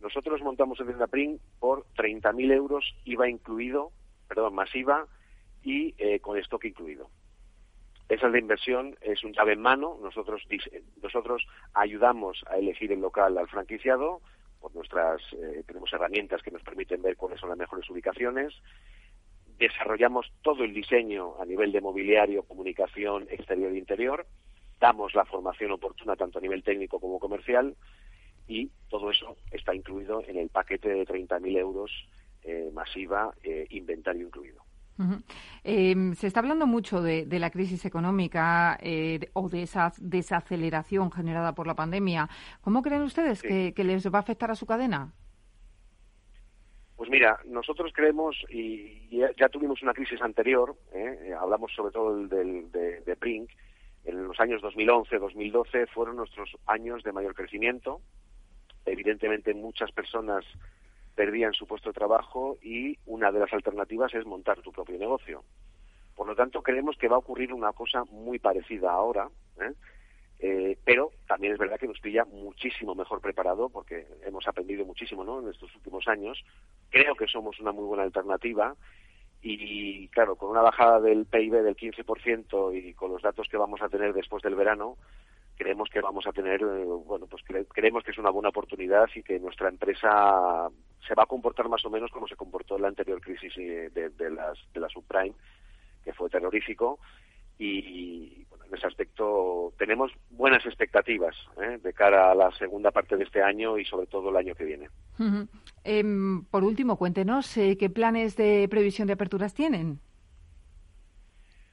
Nosotros 0.00 0.40
montamos 0.42 0.80
una 0.80 0.88
tienda 0.88 1.06
Print 1.06 1.40
por 1.60 1.86
30.000 1.96 2.52
euros, 2.52 2.84
IVA 3.04 3.28
incluido, 3.28 3.92
perdón, 4.28 4.54
masiva 4.54 5.06
y 5.62 5.94
eh, 5.98 6.20
con 6.20 6.38
stock 6.38 6.64
incluido. 6.64 7.08
Esa 8.12 8.26
es 8.26 8.32
la 8.32 8.38
inversión, 8.38 8.94
es 9.00 9.24
un 9.24 9.32
llave 9.32 9.54
en 9.54 9.62
mano. 9.62 9.98
Nosotros, 10.02 10.42
nosotros 11.02 11.46
ayudamos 11.72 12.44
a 12.50 12.58
elegir 12.58 12.92
el 12.92 13.00
local 13.00 13.38
al 13.38 13.48
franquiciado, 13.48 14.20
por 14.60 14.74
nuestras, 14.74 15.22
eh, 15.32 15.64
tenemos 15.66 15.90
herramientas 15.92 16.42
que 16.42 16.50
nos 16.50 16.62
permiten 16.62 17.00
ver 17.00 17.16
cuáles 17.16 17.40
son 17.40 17.48
las 17.48 17.58
mejores 17.58 17.88
ubicaciones. 17.88 18.52
Desarrollamos 19.56 20.30
todo 20.42 20.62
el 20.62 20.74
diseño 20.74 21.40
a 21.40 21.46
nivel 21.46 21.72
de 21.72 21.80
mobiliario, 21.80 22.42
comunicación 22.42 23.26
exterior 23.30 23.72
e 23.72 23.78
interior 23.78 24.26
damos 24.82 25.14
la 25.14 25.24
formación 25.24 25.70
oportuna 25.70 26.16
tanto 26.16 26.38
a 26.38 26.42
nivel 26.42 26.64
técnico 26.64 26.98
como 26.98 27.20
comercial 27.20 27.76
y 28.48 28.68
todo 28.90 29.12
eso 29.12 29.36
está 29.52 29.72
incluido 29.74 30.24
en 30.26 30.36
el 30.36 30.48
paquete 30.48 30.88
de 30.88 31.06
30.000 31.06 31.56
euros 31.56 31.90
eh, 32.42 32.68
masiva, 32.72 33.32
eh, 33.44 33.64
inventario 33.70 34.26
incluido. 34.26 34.61
Em, 35.64 36.14
se 36.14 36.26
está 36.26 36.40
hablando 36.40 36.66
mucho 36.66 37.02
de, 37.02 37.26
la 37.38 37.50
crisis 37.50 37.84
económica 37.84 38.78
eh, 38.80 39.30
o 39.32 39.48
de 39.48 39.62
esa 39.62 39.92
desaceleración 39.98 41.10
generada 41.10 41.54
por 41.54 41.66
la 41.66 41.74
pandemia. 41.74 42.28
¿Cómo 42.60 42.82
creen 42.82 43.02
ustedes 43.02 43.42
que, 43.42 43.72
les 43.76 44.06
va 44.12 44.18
a 44.18 44.20
afectar 44.20 44.50
a 44.50 44.54
su 44.54 44.66
cadena? 44.66 45.12
Pues 46.96 47.10
mira, 47.10 47.40
nosotros 47.46 47.92
creemos, 47.92 48.36
y 48.48 49.08
ya, 49.10 49.48
tuvimos 49.48 49.82
una 49.82 49.92
crisis 49.92 50.22
anterior, 50.22 50.76
hablamos 51.40 51.72
sobre 51.74 51.92
todo 51.92 52.26
del, 52.28 52.70
de, 52.70 53.00
de 53.00 53.14
Brink, 53.16 53.50
en 54.04 54.26
los 54.26 54.38
años 54.40 54.60
2011-2012 54.62 55.88
fueron 55.88 56.16
nuestros 56.16 56.50
años 56.66 57.02
de 57.04 57.12
mayor 57.12 57.34
crecimiento. 57.34 58.00
Evidentemente 58.84 59.54
muchas 59.54 59.92
personas 59.92 60.44
perdían 61.14 61.52
su 61.52 61.66
puesto 61.66 61.90
de 61.90 61.94
trabajo 61.94 62.58
y 62.62 62.98
una 63.06 63.30
de 63.30 63.40
las 63.40 63.52
alternativas 63.52 64.14
es 64.14 64.24
montar 64.24 64.60
tu 64.60 64.72
propio 64.72 64.98
negocio. 64.98 65.44
Por 66.14 66.26
lo 66.26 66.34
tanto, 66.34 66.62
creemos 66.62 66.96
que 66.96 67.08
va 67.08 67.16
a 67.16 67.20
ocurrir 67.20 67.52
una 67.52 67.72
cosa 67.72 68.04
muy 68.04 68.38
parecida 68.38 68.92
ahora, 68.92 69.28
¿eh? 69.60 69.72
Eh, 70.44 70.76
pero 70.84 71.12
también 71.28 71.52
es 71.52 71.58
verdad 71.58 71.78
que 71.78 71.86
nos 71.86 72.00
pilla 72.00 72.24
muchísimo 72.24 72.96
mejor 72.96 73.20
preparado 73.20 73.68
porque 73.68 74.08
hemos 74.26 74.46
aprendido 74.48 74.84
muchísimo 74.84 75.22
¿no? 75.22 75.40
en 75.40 75.48
estos 75.48 75.72
últimos 75.76 76.08
años. 76.08 76.44
Creo 76.90 77.14
que 77.14 77.28
somos 77.28 77.60
una 77.60 77.70
muy 77.70 77.84
buena 77.84 78.02
alternativa 78.02 78.74
y 79.40 80.08
claro, 80.08 80.34
con 80.34 80.50
una 80.50 80.60
bajada 80.60 81.00
del 81.00 81.26
PIB 81.26 81.62
del 81.62 81.76
15% 81.76 82.76
y 82.76 82.92
con 82.94 83.12
los 83.12 83.22
datos 83.22 83.46
que 83.48 83.56
vamos 83.56 83.82
a 83.82 83.88
tener 83.88 84.12
después 84.12 84.42
del 84.42 84.56
verano, 84.56 84.96
creemos 85.56 85.88
que 85.88 86.00
vamos 86.00 86.26
a 86.26 86.32
tener, 86.32 86.60
eh, 86.60 86.84
bueno, 86.84 87.26
pues 87.26 87.44
creemos 87.72 88.02
que 88.02 88.10
es 88.10 88.18
una 88.18 88.30
buena 88.30 88.48
oportunidad 88.48 89.08
y 89.14 89.22
que 89.22 89.38
nuestra 89.38 89.68
empresa 89.68 90.68
se 91.06 91.14
va 91.14 91.24
a 91.24 91.26
comportar 91.26 91.68
más 91.68 91.84
o 91.84 91.90
menos 91.90 92.10
como 92.10 92.28
se 92.28 92.36
comportó 92.36 92.76
en 92.76 92.82
la 92.82 92.88
anterior 92.88 93.20
crisis 93.20 93.52
eh, 93.56 93.90
de, 93.92 94.10
de 94.10 94.30
las, 94.30 94.58
de 94.72 94.80
la 94.80 94.88
subprime, 94.88 95.34
que 96.04 96.12
fue 96.12 96.30
terrorífico, 96.30 96.98
y 97.58 98.44
bueno, 98.48 98.64
en 98.64 98.74
ese 98.74 98.86
aspecto 98.86 99.72
tenemos 99.78 100.10
buenas 100.30 100.64
expectativas 100.66 101.36
¿eh? 101.60 101.78
de 101.82 101.92
cara 101.92 102.32
a 102.32 102.34
la 102.34 102.50
segunda 102.52 102.90
parte 102.90 103.16
de 103.16 103.24
este 103.24 103.42
año 103.42 103.78
y 103.78 103.84
sobre 103.84 104.06
todo 104.06 104.30
el 104.30 104.36
año 104.36 104.54
que 104.54 104.64
viene. 104.64 104.88
Em, 105.84 106.44
por 106.46 106.64
último, 106.64 106.96
cuéntenos 106.96 107.56
eh, 107.56 107.76
qué 107.78 107.88
planes 107.90 108.36
de 108.36 108.66
previsión 108.68 109.06
de 109.06 109.12
aperturas 109.12 109.54
tienen. 109.54 110.00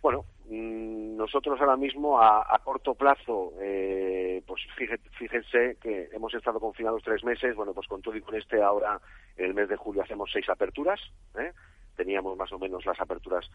Bueno, 0.01 0.25
mm, 0.49 0.98
nosotros 1.19 1.59
ahora 1.59 1.75
mismo 1.75 2.21
a, 2.21 2.57
corto 2.63 2.95
plazo, 2.95 3.51
eh, 3.59 4.41
pues 4.47 4.61
fíjense 5.17 5.77
que 5.81 6.07
hemos 6.13 6.33
estado 6.33 6.61
confinados 6.61 7.03
tres 7.03 7.25
meses. 7.25 7.55
Bueno, 7.57 7.73
pues 7.73 7.87
con 7.87 8.01
todo 8.01 8.15
y 8.15 8.21
con 8.21 8.35
este 8.35 8.63
ahora 8.63 9.01
en 9.35 9.45
el 9.47 9.53
mes 9.53 9.67
de 9.67 9.75
julio 9.75 10.01
hacemos 10.01 10.31
seis 10.31 10.47
aperturas. 10.47 11.01
Teníamos 11.97 12.37
más 12.37 12.51
o 12.53 12.57
menos 12.57 12.85
las 12.85 12.97
aperturas 13.01 13.51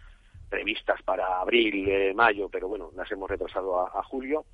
previstas 0.50 1.02
para 1.04 1.40
abril, 1.40 1.88
eh, 1.88 2.12
mayo, 2.14 2.50
pero 2.50 2.68
bueno, 2.68 2.90
las 2.94 3.11
hemos 3.11 3.30
retrasado 3.30 3.80
a, 3.80 4.02
julio. 4.02 4.44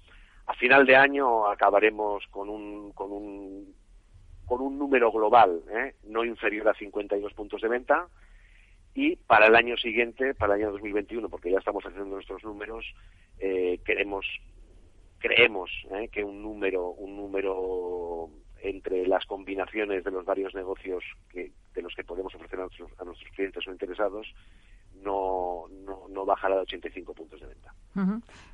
A 0.46 0.54
final 0.54 0.86
de 0.86 0.94
año 0.94 1.48
acabaremos 1.48 2.24
con 2.30 2.48
un, 2.48 2.92
con 2.92 3.10
un, 3.10 3.74
con 4.46 4.60
un 4.60 4.78
número 4.78 5.10
global 5.10 5.62
¿eh? 5.68 5.96
no 6.04 6.24
inferior 6.24 6.68
a 6.68 6.74
52 6.74 7.34
puntos 7.34 7.60
de 7.60 7.68
venta 7.68 8.06
y 8.94 9.16
para 9.16 9.46
el 9.46 9.56
año 9.56 9.76
siguiente, 9.76 10.34
para 10.34 10.54
el 10.54 10.62
año 10.62 10.72
2021, 10.72 11.28
porque 11.28 11.50
ya 11.50 11.58
estamos 11.58 11.84
haciendo 11.84 12.14
nuestros 12.14 12.42
números, 12.44 12.84
eh, 13.38 13.80
queremos, 13.84 14.26
creemos 15.18 15.70
¿eh? 15.92 16.08
que 16.08 16.24
un 16.24 16.42
número, 16.42 16.90
un 16.90 17.16
número 17.16 18.30
entre 18.62 19.06
las 19.06 19.24
combinaciones 19.26 20.04
de 20.04 20.10
los 20.10 20.24
varios 20.24 20.54
negocios 20.54 21.02
que, 21.30 21.52
de 21.74 21.82
los 21.82 21.94
que 21.94 22.04
podemos 22.04 22.34
ofrecer 22.34 22.58
a 22.58 22.62
nuestros, 22.62 22.90
a 22.98 23.04
nuestros 23.04 23.30
clientes 23.32 23.66
o 23.66 23.72
interesados 23.72 24.26
no, 25.02 25.64
no, 25.84 26.08
no 26.08 26.24
bajará 26.24 26.56
de 26.56 26.62
85 26.62 27.14
puntos 27.14 27.40
de 27.40 27.46
venta. 27.46 27.74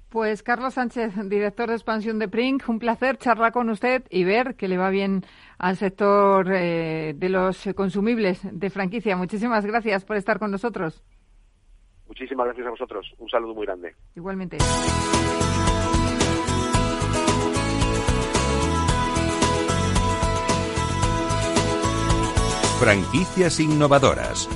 Pues 0.08 0.42
Carlos 0.42 0.74
Sánchez, 0.74 1.14
director 1.28 1.68
de 1.68 1.74
expansión 1.74 2.18
de 2.18 2.28
Prink, 2.28 2.68
un 2.68 2.78
placer 2.78 3.18
charlar 3.18 3.52
con 3.52 3.68
usted 3.70 4.04
y 4.08 4.24
ver 4.24 4.54
que 4.56 4.68
le 4.68 4.78
va 4.78 4.90
bien 4.90 5.22
al 5.58 5.76
sector 5.76 6.50
eh, 6.52 7.12
de 7.14 7.28
los 7.28 7.68
consumibles 7.74 8.40
de 8.50 8.70
franquicia. 8.70 9.16
Muchísimas 9.16 9.66
gracias 9.66 10.04
por 10.04 10.16
estar 10.16 10.38
con 10.38 10.50
nosotros. 10.50 11.02
Muchísimas 12.08 12.46
gracias 12.46 12.66
a 12.66 12.70
vosotros. 12.70 13.12
Un 13.18 13.28
saludo 13.28 13.54
muy 13.54 13.66
grande. 13.66 13.94
Igualmente. 14.14 14.58
Franquicias 22.78 23.58
innovadoras. 23.58 24.48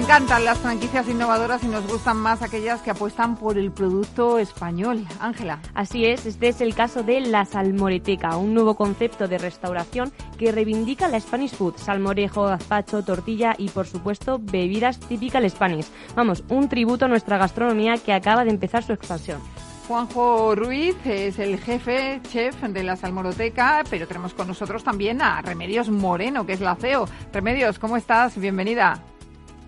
Encantan 0.00 0.46
las 0.46 0.58
franquicias 0.58 1.06
innovadoras 1.08 1.62
y 1.62 1.68
nos 1.68 1.86
gustan 1.86 2.16
más 2.16 2.40
aquellas 2.40 2.80
que 2.80 2.90
apuestan 2.90 3.36
por 3.36 3.58
el 3.58 3.70
producto 3.70 4.38
español. 4.38 5.06
Ángela. 5.20 5.60
Así 5.74 6.06
es, 6.06 6.24
este 6.24 6.48
es 6.48 6.62
el 6.62 6.74
caso 6.74 7.02
de 7.02 7.20
La 7.20 7.44
Salmoreteca, 7.44 8.38
un 8.38 8.54
nuevo 8.54 8.76
concepto 8.76 9.28
de 9.28 9.36
restauración 9.36 10.10
que 10.38 10.52
reivindica 10.52 11.06
la 11.06 11.20
Spanish 11.20 11.54
food, 11.54 11.76
salmorejo, 11.76 12.44
gazpacho, 12.44 13.04
tortilla 13.04 13.54
y 13.58 13.68
por 13.68 13.86
supuesto 13.86 14.40
bebidas 14.42 14.98
típicas 15.00 15.44
Spanish. 15.52 15.88
Vamos, 16.16 16.44
un 16.48 16.70
tributo 16.70 17.04
a 17.04 17.08
nuestra 17.08 17.36
gastronomía 17.36 17.98
que 17.98 18.14
acaba 18.14 18.44
de 18.44 18.50
empezar 18.50 18.82
su 18.82 18.94
expansión. 18.94 19.40
Juanjo 19.86 20.54
Ruiz 20.54 20.96
es 21.04 21.38
el 21.38 21.58
jefe 21.58 22.22
chef 22.30 22.62
de 22.62 22.84
la 22.84 22.96
Salmoreteca, 22.96 23.84
pero 23.90 24.06
tenemos 24.06 24.32
con 24.32 24.48
nosotros 24.48 24.82
también 24.82 25.20
a 25.20 25.42
Remedios 25.42 25.90
Moreno, 25.90 26.46
que 26.46 26.54
es 26.54 26.60
la 26.60 26.74
CEO. 26.76 27.06
Remedios, 27.34 27.78
¿cómo 27.78 27.98
estás? 27.98 28.38
Bienvenida. 28.38 29.02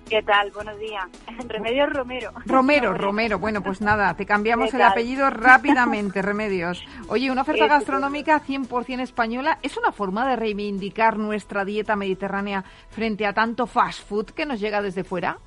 ¿Qué 0.09 0.23
tal? 0.23 0.51
Buenos 0.51 0.79
días. 0.79 1.05
Remedios 1.49 1.93
Romero. 1.93 2.33
Romero, 2.47 2.93
Romero. 2.99 3.39
Bueno, 3.39 3.63
pues 3.63 3.81
nada, 3.81 4.15
te 4.15 4.27
cambiamos 4.27 4.73
el 4.75 4.83
apellido 4.83 5.31
rápidamente, 5.31 6.23
Remedios. 6.23 6.85
Oye, 7.09 7.31
una 7.31 7.43
oferta 7.43 7.67
gastronómica 7.69 8.41
100% 8.41 9.01
española 9.01 9.59
es 9.63 9.77
una 9.77 9.93
forma 9.93 10.29
de 10.29 10.37
reivindicar 10.37 11.19
nuestra 11.19 11.65
dieta 11.65 11.97
mediterránea 11.97 12.65
frente 12.91 13.27
a 13.27 13.33
tanto 13.33 13.67
fast 13.67 14.07
food 14.07 14.31
que 14.31 14.47
nos 14.47 14.61
llega 14.61 14.83
desde 14.83 15.05
fuera. 15.05 15.39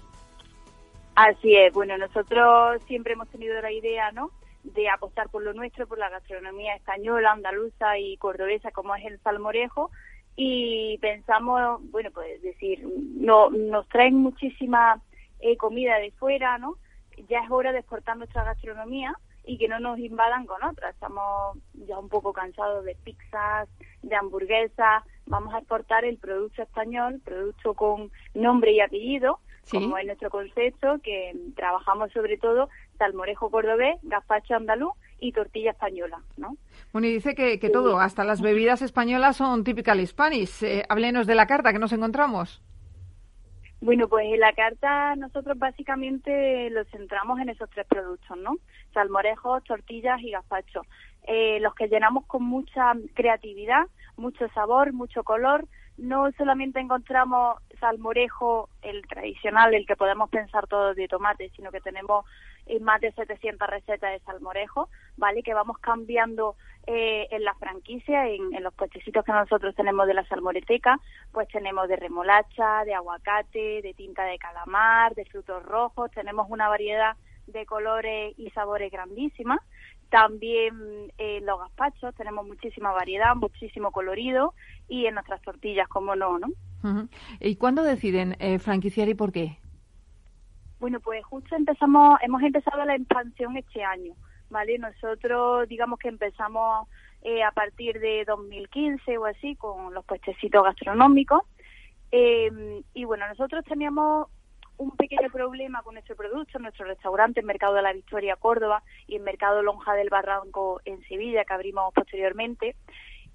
Así 1.15 1.55
es. 1.55 1.74
Bueno, 1.74 1.97
nosotros 1.97 2.81
siempre 2.88 3.13
hemos 3.13 3.29
tenido 3.29 3.62
la 3.62 3.71
idea, 3.71 4.12
¿no? 4.12 4.31
de 4.74 4.89
apostar 4.89 5.29
por 5.29 5.43
lo 5.43 5.53
nuestro, 5.53 5.88
por 5.88 6.00
la 6.00 6.09
gastronomía 6.09 6.75
española, 6.75 7.31
andaluza 7.31 7.97
y 8.00 8.17
cordobesa, 8.17 8.71
como 8.71 8.95
es 8.95 9.05
el 9.05 9.19
salmorejo, 9.19 9.91
y 10.35 10.97
pensamos, 10.97 11.79
bueno, 11.91 12.09
pues 12.13 12.41
decir, 12.41 12.85
no, 13.15 13.49
nos 13.49 13.87
traen 13.89 14.15
muchísima 14.15 15.01
eh, 15.39 15.55
comida 15.57 15.97
de 15.99 16.11
fuera, 16.11 16.57
¿no? 16.57 16.75
Ya 17.29 17.39
es 17.39 17.51
hora 17.51 17.71
de 17.71 17.79
exportar 17.79 18.17
nuestra 18.17 18.43
gastronomía 18.43 19.15
y 19.45 19.57
que 19.57 19.67
no 19.67 19.79
nos 19.79 19.99
invadan 19.99 20.45
con 20.45 20.61
otras. 20.63 20.93
Estamos 20.93 21.57
ya 21.73 21.97
un 21.97 22.09
poco 22.09 22.33
cansados 22.33 22.83
de 22.83 22.95
pizzas, 22.95 23.69
de 24.01 24.15
hamburguesas. 24.15 25.03
Vamos 25.27 25.53
a 25.53 25.59
exportar 25.59 26.03
el 26.03 26.17
producto 26.17 26.63
español, 26.63 27.21
producto 27.23 27.73
con 27.73 28.11
nombre 28.33 28.73
y 28.73 28.81
apellido, 28.81 29.39
como 29.71 29.97
es 29.97 30.05
nuestro 30.05 30.29
concepto, 30.29 30.99
que 31.01 31.33
trabajamos 31.55 32.11
sobre 32.11 32.37
todo 32.37 32.69
salmorejo 32.97 33.49
cordobés, 33.49 33.97
gazpacho 34.03 34.55
andaluz 34.55 34.93
y 35.19 35.31
tortilla 35.31 35.72
española, 35.72 36.22
¿no? 36.38 36.57
Bueno, 36.91 37.07
y 37.07 37.13
dice 37.13 37.36
que, 37.36 37.60
que 37.60 37.69
todo, 37.69 38.00
hasta 38.00 38.24
las 38.24 38.41
bebidas 38.41 38.81
españolas 38.81 39.38
son 39.38 39.63
typical 39.63 40.05
Spanish. 40.05 40.63
Eh, 40.63 40.84
háblenos 40.89 41.27
de 41.27 41.36
la 41.36 41.48
carta 41.48 41.72
que 41.72 41.79
nos 41.79 41.93
encontramos. 41.93 42.62
Bueno, 43.81 44.07
pues 44.07 44.25
en 44.25 44.39
la 44.39 44.53
carta 44.53 45.15
nosotros 45.15 45.60
básicamente 45.60 46.69
lo 46.72 46.86
centramos 46.86 47.39
en 47.39 47.50
esos 47.50 47.69
tres 47.69 47.86
productos, 47.88 48.38
¿no? 48.38 48.57
Salmorejos, 48.93 49.63
tortillas 49.63 50.19
y 50.22 50.31
gazpacho. 50.31 50.81
Eh, 51.27 51.60
los 51.60 51.75
que 51.75 51.88
llenamos 51.88 52.25
con 52.25 52.43
mucha 52.43 52.93
creatividad, 53.13 53.86
mucho 54.17 54.48
sabor, 54.50 54.93
mucho 54.93 55.24
color. 55.24 55.67
No 55.98 56.31
solamente 56.38 56.79
encontramos 56.79 57.57
salmorejo, 57.79 58.69
el 58.81 59.01
tradicional, 59.07 59.74
el 59.74 59.86
que 59.86 59.95
podemos 59.95 60.29
pensar 60.29 60.67
todos 60.67 60.95
de 60.95 61.07
tomate, 61.07 61.51
sino 61.55 61.72
que 61.72 61.79
tenemos 61.79 62.25
eh, 62.67 62.79
más 62.79 63.00
de 63.00 63.12
700 63.12 63.67
recetas 63.67 64.12
de 64.12 64.19
salmorejo, 64.25 64.89
¿vale? 65.17 65.43
Que 65.43 65.53
vamos 65.53 65.77
cambiando 65.77 66.55
eh, 66.88 67.27
en 67.29 67.43
la 67.43 67.53
franquicia, 67.55 68.27
en, 68.27 68.63
los 68.63 68.74
puestecitos 68.74 69.24
que 69.24 69.31
nosotros 69.31 69.75
tenemos 69.75 70.07
de 70.07 70.15
la 70.15 70.25
salmoreteca, 70.25 71.00
pues 71.31 71.48
tenemos 71.50 71.88
de 71.88 71.95
remolacha, 71.95 72.84
de 72.86 72.95
aguacate, 72.95 73.81
de 73.84 73.93
tinta 73.95 74.24
de 74.24 74.39
calamar, 74.39 75.13
de 75.13 75.25
frutos 75.25 75.63
rojos, 75.63 76.10
tenemos 76.12 76.48
una 76.50 76.67
variedad 76.67 77.15
de 77.45 77.67
colores 77.67 78.34
y 78.38 78.50
sabores 78.50 78.91
grandísima. 78.91 79.60
También 80.10 80.75
en 80.79 81.12
eh, 81.17 81.41
los 81.41 81.60
gazpachos 81.60 82.15
tenemos 82.15 82.48
muchísima 82.48 82.91
variedad, 82.93 83.36
muchísimo 83.36 83.91
colorido 83.91 84.55
y 84.88 85.05
en 85.05 85.13
nuestras 85.13 85.41
tortillas, 85.41 85.88
como 85.88 86.15
no, 86.15 86.39
¿no? 86.39 86.48
¿Y 87.39 87.55
cuándo 87.55 87.81
deciden 87.84 88.36
franquiciar 88.60 89.10
y 89.10 89.15
por 89.15 89.31
qué? 89.31 89.57
Bueno, 90.79 91.00
pues 91.00 91.24
justo 91.25 91.55
empezamos, 91.55 92.20
hemos 92.22 92.41
empezado 92.44 92.84
la 92.86 92.96
expansión 92.96 93.58
este 93.58 93.84
año, 93.84 94.13
¿vale? 94.50 94.77
Nosotros, 94.77 95.67
digamos 95.70 96.00
que 96.00 96.10
empezamos 96.10 96.88
eh, 97.22 97.44
a 97.44 97.51
partir 97.51 98.00
de 98.00 98.25
2015 98.25 99.17
o 99.17 99.25
así 99.25 99.55
con 99.55 99.94
los 99.94 100.05
puestecitos 100.05 100.63
gastronómicos. 100.63 101.41
Eh, 102.12 102.84
y 102.94 103.05
bueno, 103.05 103.27
nosotros 103.27 103.63
teníamos 103.65 104.27
un 104.77 104.91
pequeño 104.91 105.29
problema 105.32 105.82
con 105.84 105.94
nuestro 105.94 106.15
producto, 106.15 106.60
nuestro 106.60 106.86
restaurante 106.86 107.39
en 107.39 107.46
Mercado 107.46 107.75
de 107.75 107.82
la 107.82 107.94
Victoria, 107.94 108.36
Córdoba, 108.36 108.84
y 109.08 109.15
en 109.15 109.24
Mercado 109.24 109.62
Lonja 109.62 109.94
del 109.94 110.10
Barranco 110.10 110.82
en 110.86 111.01
Sevilla, 111.08 111.46
que 111.46 111.53
abrimos 111.53 111.94
posteriormente. 111.94 112.75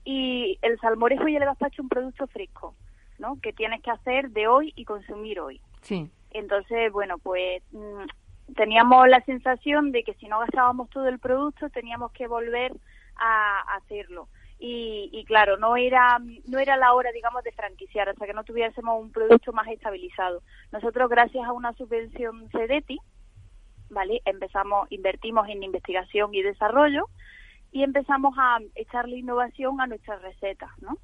Y 0.05 0.59
el 0.63 0.79
salmorejo 0.81 1.29
y 1.29 1.37
el 1.37 1.45
gazpacho 1.45 1.83
un 1.83 1.89
producto 1.89 2.27
fresco, 2.27 2.75
¿no? 3.19 3.41
Que 3.41 3.53
tienes 3.53 3.83
que 3.83 3.91
hacer 3.91 4.31
de 4.31 4.49
hoy 4.49 4.73
y 4.77 4.85
consumir 4.85 5.41
hoy. 5.41 5.61
Sí. 5.83 6.11
Entonces, 6.31 6.93
bueno, 6.93 7.19
pues 7.19 7.63
mm, 7.73 8.55
teníamos 8.55 9.09
la 9.09 9.21
sensación 9.23 9.93
de 9.93 10.03
que 10.03 10.15
si 10.15 10.27
no 10.29 10.41
gastábamos 10.41 10.91
todo 10.91 11.09
el 11.09 11.19
producto 11.19 11.71
teníamos 11.71 12.13
que 12.13 12.27
volver 12.27 12.73
a, 13.17 13.77
hacerlo. 13.77 14.29
Y, 14.63 15.25
claro, 15.27 15.57
no 15.57 15.75
era, 15.77 16.19
no 16.47 16.59
era 16.59 16.77
la 16.77 16.93
hora, 16.93 17.13
digamos, 17.13 17.43
de 17.43 17.53
franquiciar 17.53 18.11
hasta 18.11 18.27
que 18.27 18.35
no 18.35 18.45
tuviésemos 18.45 19.01
un 19.01 19.11
producto 19.11 19.55
más 19.55 19.67
estabilizado. 19.69 20.43
Nosotros, 20.71 21.09
gracias 21.09 21.47
a 21.47 21.53
una 21.53 21.73
subvención 21.73 22.47
CEDETI, 22.51 22.99
¿vale? 23.89 24.21
Empezamos, 24.27 24.87
invertimos 24.93 25.49
en 25.49 25.63
investigación 25.63 26.35
y 26.35 26.43
desarrollo 26.43 27.07
y 27.73 27.85
empezamos 27.85 28.35
a 28.39 28.59
echarle 28.75 29.17
innovación 29.17 29.81
a 29.81 29.87
nuestras 29.87 30.21
recetas, 30.21 30.71
¿no? 30.83 30.99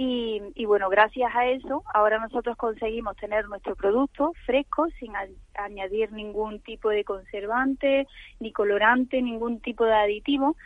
Y, 0.00 0.64
bueno, 0.64 0.88
gracias 0.90 1.34
a 1.34 1.46
eso, 1.46 1.82
ahora 1.92 2.20
nosotros 2.20 2.56
conseguimos 2.56 3.16
tener 3.16 3.48
nuestro 3.48 3.74
producto 3.74 4.32
fresco 4.46 4.86
sin 5.00 5.12
añadir 5.54 6.12
ningún 6.12 6.60
tipo 6.60 6.90
de 6.90 7.02
conservante, 7.02 8.06
ni 8.38 8.52
colorante, 8.52 9.20
ningún 9.20 9.58
tipo 9.58 9.84
de 9.84 9.94
aditivo, 9.94 10.56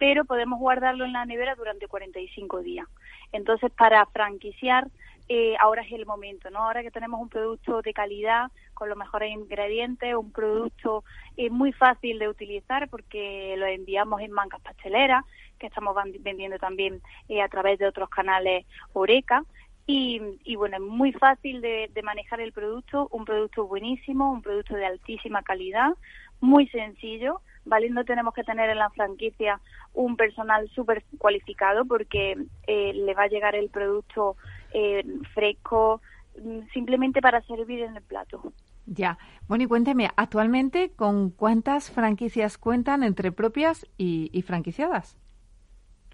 pero 0.00 0.24
podemos 0.24 0.58
guardarlo 0.58 1.04
en 1.04 1.12
la 1.12 1.24
nevera 1.24 1.54
durante 1.54 1.86
45 1.86 2.62
días. 2.62 2.88
Entonces, 3.30 3.70
para 3.70 4.04
franquiciar, 4.06 4.88
eh, 5.28 5.54
ahora 5.60 5.82
es 5.82 5.92
el 5.92 6.04
momento, 6.04 6.50
¿no? 6.50 6.58
Ahora 6.58 6.82
que 6.82 6.90
tenemos 6.90 7.20
un 7.20 7.28
producto 7.28 7.82
de 7.82 7.92
calidad, 7.92 8.50
con 8.74 8.88
los 8.88 8.98
mejores 8.98 9.30
ingredientes, 9.30 10.16
un 10.16 10.32
producto 10.32 11.04
eh, 11.36 11.48
muy 11.48 11.70
fácil 11.70 12.18
de 12.18 12.28
utilizar 12.28 12.88
porque 12.88 13.54
lo 13.56 13.66
enviamos 13.66 14.20
en 14.20 14.32
mangas 14.32 14.60
pasteleras, 14.62 15.22
que 15.60 15.68
estamos 15.68 15.94
vendiendo 16.20 16.58
también 16.58 17.00
eh, 17.28 17.42
a 17.42 17.48
través 17.48 17.78
de 17.78 17.86
otros 17.86 18.08
canales 18.08 18.66
Oreca. 18.92 19.44
Y, 19.92 20.54
bueno, 20.54 20.76
es 20.76 20.82
muy 20.82 21.12
fácil 21.12 21.60
de, 21.60 21.90
manejar 22.04 22.40
el 22.40 22.52
producto, 22.52 23.08
un 23.10 23.24
producto 23.24 23.66
buenísimo, 23.66 24.30
un 24.30 24.40
producto 24.40 24.76
de 24.76 24.86
altísima 24.86 25.42
calidad, 25.42 25.96
muy 26.40 26.68
sencillo, 26.68 27.40
¿vale? 27.64 27.90
No 27.90 28.04
tenemos 28.04 28.32
que 28.32 28.44
tener 28.44 28.70
en 28.70 28.78
la 28.78 28.90
franquicia 28.90 29.60
un 29.92 30.16
personal 30.16 30.68
súper 30.70 31.02
cualificado 31.18 31.84
porque 31.84 32.36
eh, 32.68 32.92
le 32.94 33.14
va 33.14 33.24
a 33.24 33.28
llegar 33.28 33.56
el 33.56 33.68
producto 33.68 34.36
eh, 34.72 35.04
fresco 35.34 36.00
mm, 36.40 36.68
simplemente 36.72 37.20
para 37.20 37.42
servir 37.42 37.80
en 37.80 37.96
el 37.96 38.02
plato. 38.02 38.52
Ya. 38.86 39.18
Bueno, 39.48 39.64
y 39.64 39.66
cuénteme, 39.66 40.10
actualmente, 40.16 40.92
¿con 40.94 41.30
cuántas 41.30 41.90
franquicias 41.90 42.58
cuentan 42.58 43.02
entre 43.02 43.32
propias 43.32 43.86
y 43.98 44.42
franquiciadas? 44.42 45.19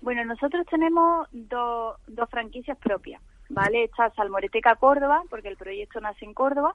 Bueno, 0.02 0.24
nosotros 0.24 0.66
tenemos 0.66 1.28
dos 1.32 2.30
franquicias 2.30 2.76
propias, 2.78 3.22
¿vale? 3.48 3.84
Está 3.84 4.10
Salmoreteca 4.10 4.76
Córdoba, 4.76 5.22
porque 5.30 5.48
el 5.48 5.56
proyecto 5.56 6.00
nace 6.00 6.24
en 6.24 6.34
Córdoba, 6.34 6.74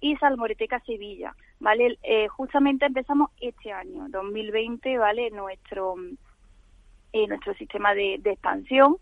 y 0.00 0.16
Salmoreteca 0.16 0.80
Sevilla, 0.80 1.34
¿vale? 1.60 1.98
Eh, 2.02 2.28
justamente 2.28 2.84
empezamos 2.84 3.30
este 3.40 3.72
año, 3.72 4.06
2020, 4.08 4.98
¿vale? 4.98 5.30
Nuestro, 5.30 5.94
eh, 7.12 7.26
nuestro 7.26 7.54
sistema 7.54 7.94
de, 7.94 8.14
expansión 8.24 8.96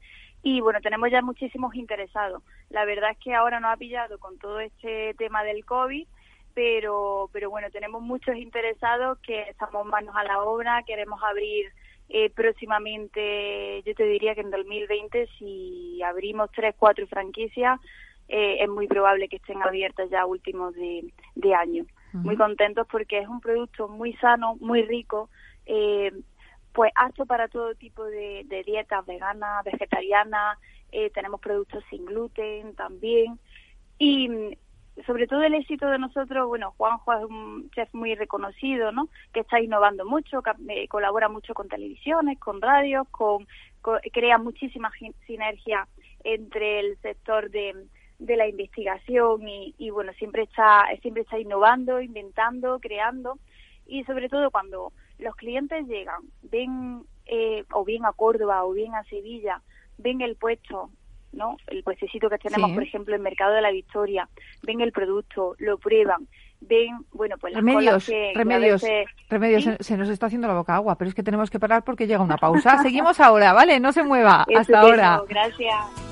y 0.45 0.61
bueno, 0.61 0.81
tenemos 0.81 1.11
ya 1.11 1.23
muchísimos 1.23 1.75
interesados. 1.75 2.43
La 2.69 2.85
verdad 2.85 3.13
es 3.13 3.19
que 3.19 3.35
ahora 3.35 3.61
nos 3.61 3.73
ha 3.73 3.77
pillado 3.77 4.19
con 4.19 4.39
todo 4.39 4.61
este 4.61 5.15
tema 5.15 5.45
del 5.45 5.65
COVID, 5.65 6.07
pero, 6.55 7.31
pero 7.33 7.49
bueno, 7.51 7.69
tenemos 7.71 8.03
muchos 8.03 8.37
interesados 8.37 9.19
que 9.21 9.43
estamos 9.43 9.87
manos 9.87 10.15
a 10.17 10.25
la 10.25 10.43
obra, 10.43 10.83
queremos 10.85 11.23
abrir 11.23 11.73
eh, 12.15 12.29
próximamente, 12.29 13.83
yo 13.87 13.95
te 13.95 14.05
diría 14.05 14.35
que 14.35 14.43
en 14.43 14.51
2020, 14.51 15.29
si 15.39 16.03
abrimos 16.03 16.51
tres, 16.55 16.75
cuatro 16.79 17.07
franquicias, 17.07 17.81
eh, 18.29 18.59
es 18.61 18.69
muy 18.69 18.87
probable 18.87 19.29
que 19.29 19.37
estén 19.37 19.63
abiertas 19.63 20.11
ya 20.11 20.21
a 20.21 20.27
últimos 20.27 20.75
de, 20.75 21.55
año. 21.55 21.87
Muy 22.13 22.37
contentos 22.37 22.87
porque 22.93 23.21
es 23.21 23.27
un 23.27 23.41
producto 23.41 23.89
muy 23.89 24.13
sano, 24.17 24.57
muy 24.61 24.83
rico, 24.83 25.31
eh, 25.65 26.13
pues 26.75 26.93
apto 26.97 27.25
para 27.25 27.49
todo 27.49 27.75
tipo 27.77 28.05
de, 28.05 28.43
de 28.45 28.63
dietas 28.63 29.07
veganas, 29.07 29.65
vegetarianas, 29.65 30.59
tenemos 31.15 31.41
productos 31.41 31.83
sin 31.89 32.05
gluten 32.05 32.75
también. 32.75 33.39
Y 33.99 34.59
sobre 35.07 35.27
todo 35.27 35.43
el 35.43 35.55
éxito 35.55 35.87
de 35.89 35.99
nosotros, 35.99 36.47
bueno, 36.49 36.75
Juanjo 36.77 37.13
es 37.15 37.25
un 37.25 37.71
chef 37.71 37.93
muy 37.95 38.15
reconocido, 38.15 38.93
¿no? 38.93 39.09
Que 39.33 39.41
está 39.41 39.61
innovando 39.61 40.05
mucho, 40.05 40.43
eh, 40.69 40.89
colabora 40.89 41.29
mucho 41.29 41.55
con 41.55 41.69
televisiones, 41.69 42.39
con 42.39 42.61
radios, 42.61 43.09
con, 43.11 43.47
crea 44.13 44.39
muchísima 44.39 44.91
sinergia 45.27 45.89
entre 46.25 46.81
el 46.81 46.99
sector 46.99 47.51
de, 47.51 47.75
de 48.19 48.37
la 48.37 48.47
investigación 48.47 49.49
y, 49.49 49.75
y, 49.79 49.91
bueno, 49.91 50.13
siempre 50.13 50.43
está, 50.43 50.85
siempre 51.01 51.23
está 51.23 51.39
innovando, 51.39 52.01
inventando, 52.01 52.79
creando 52.79 53.39
y 53.87 54.05
sobre 54.05 54.29
todo 54.29 54.51
cuando 54.51 54.93
los 55.19 55.35
clientes 55.37 55.87
llegan, 55.87 56.23
ven 56.43 57.05
eh, 57.27 57.65
o 57.73 57.85
bien 57.85 58.05
a 58.05 58.13
Córdoba 58.13 58.65
o 58.65 58.73
bien 58.73 58.95
a 58.95 59.05
Sevilla, 59.05 59.63
ven 59.99 60.21
el 60.21 60.37
puesto 60.37 60.91
¿no? 61.33 61.57
El 61.67 61.83
puestecito 61.83 62.29
que 62.29 62.39
tenemos, 62.39 62.73
por 62.73 62.83
ejemplo, 62.83 63.15
en 63.15 63.23
Mercado 63.23 63.55
de 63.55 63.63
la 63.63 63.71
Victoria, 63.71 64.29
ven 64.63 64.81
el 64.81 64.93
producto, 64.93 65.55
lo 65.59 65.79
prueban, 65.79 66.29
ven, 66.61 67.05
bueno, 67.13 67.37
pues 67.39 67.53
las 67.53 67.63
remedios, 67.63 68.07
que, 68.07 68.33
remedios, 68.35 68.83
remedios, 69.29 69.69
se, 69.81 69.97
nos 69.97 70.09
está 70.09 70.27
haciendo 70.27 70.49
la 70.49 70.55
boca 70.55 70.75
agua, 70.75 70.97
pero 70.97 71.09
es 71.09 71.15
que 71.15 71.23
tenemos 71.23 71.51
que 71.51 71.59
parar 71.59 71.85
porque 71.85 72.07
llega 72.07 72.23
una 72.23 72.37
pausa. 72.37 72.83
Seguimos 72.83 73.21
ahora, 73.21 73.53
¿vale? 73.53 73.81
No 73.81 73.93
se 73.93 74.03
mueva. 74.03 74.47
Hasta 74.57 74.81
ahora. 74.81 75.23
Gracias. 75.29 76.12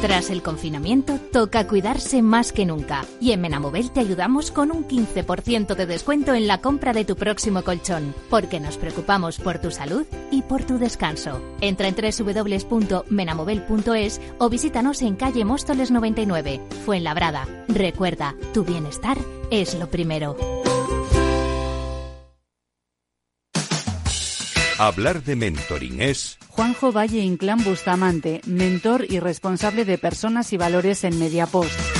Tras 0.00 0.30
el 0.30 0.42
confinamiento, 0.42 1.18
toca 1.30 1.66
cuidarse 1.66 2.22
más 2.22 2.52
que 2.52 2.64
nunca. 2.64 3.04
Y 3.20 3.32
en 3.32 3.42
Menamobel 3.42 3.90
te 3.90 4.00
ayudamos 4.00 4.50
con 4.50 4.70
un 4.70 4.88
15% 4.88 5.74
de 5.74 5.84
descuento 5.84 6.32
en 6.32 6.46
la 6.46 6.62
compra 6.62 6.94
de 6.94 7.04
tu 7.04 7.16
próximo 7.16 7.60
colchón, 7.62 8.14
porque 8.30 8.60
nos 8.60 8.78
preocupamos 8.78 9.38
por 9.38 9.58
tu 9.58 9.70
salud 9.70 10.06
y 10.30 10.40
por 10.40 10.64
tu 10.64 10.78
descanso. 10.78 11.42
Entra 11.60 11.88
en 11.88 11.96
www.menamobel.es 11.96 14.22
o 14.38 14.48
visítanos 14.48 15.02
en 15.02 15.16
calle 15.16 15.44
Móstoles 15.44 15.90
99, 15.90 16.62
Fuenlabrada. 16.86 17.46
Recuerda, 17.68 18.34
tu 18.54 18.64
bienestar 18.64 19.18
es 19.50 19.74
lo 19.74 19.90
primero. 19.90 20.34
Hablar 24.80 25.22
de 25.22 25.36
mentoring 25.36 26.00
es... 26.00 26.38
Juanjo 26.48 26.90
Valle 26.90 27.18
Inclán 27.18 27.62
Bustamante, 27.62 28.40
mentor 28.46 29.04
y 29.06 29.20
responsable 29.20 29.84
de 29.84 29.98
personas 29.98 30.54
y 30.54 30.56
valores 30.56 31.04
en 31.04 31.18
Mediapost. 31.18 31.99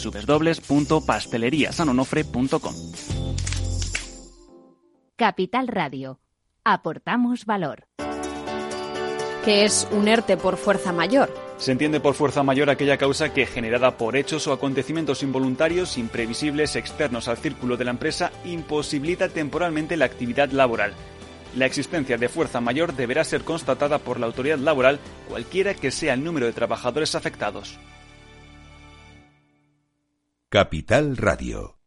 www.pasteleriasanonofre.com. 0.09 2.73
Capital 5.15 5.67
Radio. 5.67 6.19
Aportamos 6.63 7.45
valor. 7.45 7.85
¿Qué 9.45 9.65
es 9.65 9.87
un 9.91 10.07
ERTE 10.07 10.37
por 10.37 10.57
fuerza 10.57 10.91
mayor? 10.93 11.33
Se 11.57 11.71
entiende 11.71 11.99
por 11.99 12.13
fuerza 12.15 12.43
mayor 12.43 12.69
aquella 12.69 12.97
causa 12.97 13.33
que, 13.33 13.47
generada 13.47 13.97
por 13.97 14.15
hechos 14.15 14.45
o 14.47 14.53
acontecimientos 14.53 15.23
involuntarios, 15.23 15.97
imprevisibles, 15.97 16.75
externos 16.75 17.27
al 17.27 17.37
círculo 17.37 17.77
de 17.77 17.85
la 17.85 17.91
empresa, 17.91 18.31
imposibilita 18.45 19.29
temporalmente 19.29 19.97
la 19.97 20.05
actividad 20.05 20.49
laboral 20.51 20.93
La 21.55 21.65
existencia 21.65 22.17
de 22.17 22.29
fuerza 22.29 22.61
mayor 22.61 22.95
deberá 22.95 23.23
ser 23.23 23.43
constatada 23.43 23.99
por 23.99 24.19
la 24.19 24.27
autoridad 24.27 24.57
laboral, 24.57 24.99
cualquiera 25.27 25.73
que 25.73 25.91
sea 25.91 26.13
el 26.13 26.23
número 26.23 26.45
de 26.45 26.53
trabajadores 26.53 27.15
afectados. 27.15 27.77
Capital 30.53 31.15
Radio. 31.15 31.77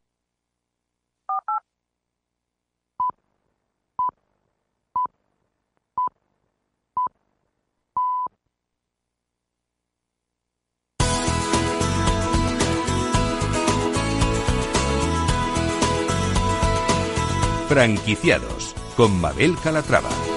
Franquiciados 17.69 18.75
con 18.97 19.21
Mabel 19.21 19.57
Calatrava. 19.63 20.34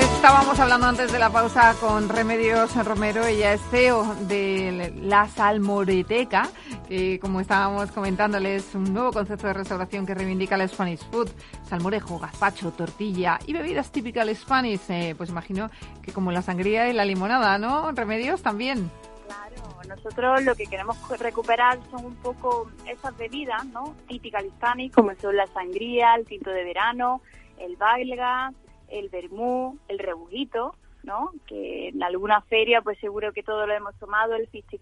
Estábamos 0.00 0.58
hablando 0.58 0.86
antes 0.86 1.12
de 1.12 1.18
la 1.18 1.30
pausa 1.30 1.74
con 1.78 2.08
Remedios 2.08 2.74
Romero, 2.84 3.26
ella 3.26 3.52
es 3.52 3.60
CEO 3.70 4.14
de 4.22 4.94
la 5.02 5.28
Salmoreteca, 5.28 6.48
que 6.88 7.18
como 7.20 7.40
estábamos 7.40 7.90
comentándoles, 7.92 8.74
un 8.74 8.94
nuevo 8.94 9.12
concepto 9.12 9.48
de 9.48 9.52
restauración 9.52 10.06
que 10.06 10.14
reivindica 10.14 10.56
la 10.56 10.66
Spanish 10.66 11.00
Food, 11.10 11.30
salmorejo, 11.68 12.18
gazpacho, 12.18 12.70
tortilla 12.72 13.38
y 13.46 13.52
bebidas 13.52 13.90
típicas 13.92 14.26
Spanish, 14.34 14.80
eh, 14.88 15.14
pues 15.16 15.30
imagino 15.30 15.70
que 16.02 16.12
como 16.12 16.32
la 16.32 16.40
sangría 16.40 16.88
y 16.88 16.92
la 16.92 17.04
limonada, 17.04 17.58
¿no? 17.58 17.92
Remedios 17.92 18.42
también. 18.42 18.90
Claro, 19.26 19.80
nosotros 19.88 20.42
lo 20.44 20.54
que 20.54 20.66
queremos 20.66 20.96
recuperar 21.18 21.78
son 21.90 22.06
un 22.06 22.16
poco 22.16 22.70
esas 22.86 23.16
bebidas, 23.16 23.66
¿no? 23.66 23.94
Típicas 24.08 24.44
hispánicas, 24.44 24.94
como 24.94 25.14
son 25.20 25.36
la 25.36 25.46
sangría, 25.48 26.14
el 26.14 26.24
tinto 26.24 26.50
de 26.50 26.64
verano, 26.64 27.20
el 27.58 27.76
belga, 27.76 28.52
el 28.92 29.08
vermú, 29.08 29.78
el 29.88 29.98
rebujito, 29.98 30.74
¿no? 31.02 31.32
Que 31.46 31.88
en 31.88 32.02
alguna 32.02 32.42
feria, 32.42 32.82
pues 32.82 32.98
seguro 32.98 33.32
que 33.32 33.42
todos 33.42 33.66
lo 33.66 33.74
hemos 33.74 33.96
tomado, 33.98 34.34
el 34.34 34.46
fichi 34.48 34.80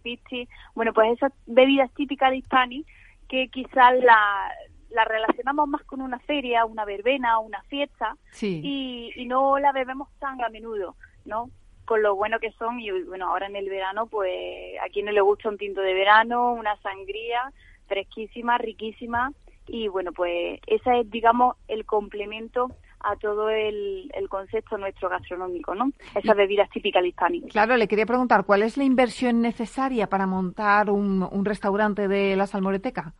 Bueno, 0.74 0.92
pues 0.92 1.12
esas 1.12 1.32
bebidas 1.46 1.90
típicas 1.94 2.30
de 2.30 2.38
Hispani 2.38 2.84
que 3.28 3.48
quizás 3.48 3.94
la, 4.02 4.50
la 4.90 5.04
relacionamos 5.04 5.68
más 5.68 5.82
con 5.84 6.00
una 6.02 6.18
feria, 6.20 6.64
una 6.64 6.84
verbena, 6.84 7.38
una 7.38 7.62
fiesta, 7.62 8.16
y, 8.40 9.12
y 9.14 9.26
no 9.26 9.58
la 9.58 9.72
bebemos 9.72 10.08
tan 10.18 10.42
a 10.42 10.48
menudo, 10.48 10.96
¿no? 11.24 11.48
con 11.90 12.04
lo 12.04 12.14
bueno 12.14 12.38
que 12.38 12.52
son 12.52 12.78
y 12.78 12.88
bueno, 13.02 13.26
ahora 13.26 13.48
en 13.48 13.56
el 13.56 13.68
verano 13.68 14.06
pues 14.06 14.32
a 14.80 14.88
quien 14.90 15.06
no 15.06 15.10
le 15.10 15.22
gusta 15.22 15.48
un 15.48 15.58
tinto 15.58 15.80
de 15.80 15.92
verano, 15.92 16.52
una 16.52 16.76
sangría 16.82 17.52
fresquísima, 17.88 18.58
riquísima 18.58 19.32
y 19.66 19.88
bueno, 19.88 20.12
pues 20.12 20.60
ese 20.68 21.00
es 21.00 21.10
digamos 21.10 21.56
el 21.66 21.84
complemento 21.84 22.68
a 23.00 23.16
todo 23.16 23.48
el, 23.50 24.10
concepto 24.28 24.78
nuestro 24.78 25.08
gastronómico, 25.08 25.74
¿no? 25.74 25.90
Esas 26.14 26.36
bebidas 26.36 26.70
típicas 26.70 27.04
hispánicas. 27.04 27.50
Claro, 27.50 27.76
le 27.76 27.88
quería 27.88 28.06
preguntar, 28.06 28.44
¿cuál 28.44 28.62
es 28.62 28.76
la 28.76 28.84
inversión 28.84 29.40
necesaria 29.40 30.08
para 30.08 30.26
montar 30.26 30.90
un, 30.90 31.26
un 31.30 31.44
restaurante 31.44 32.06
de 32.06 32.36
la 32.36 32.46
Salmoreteca? 32.46 33.12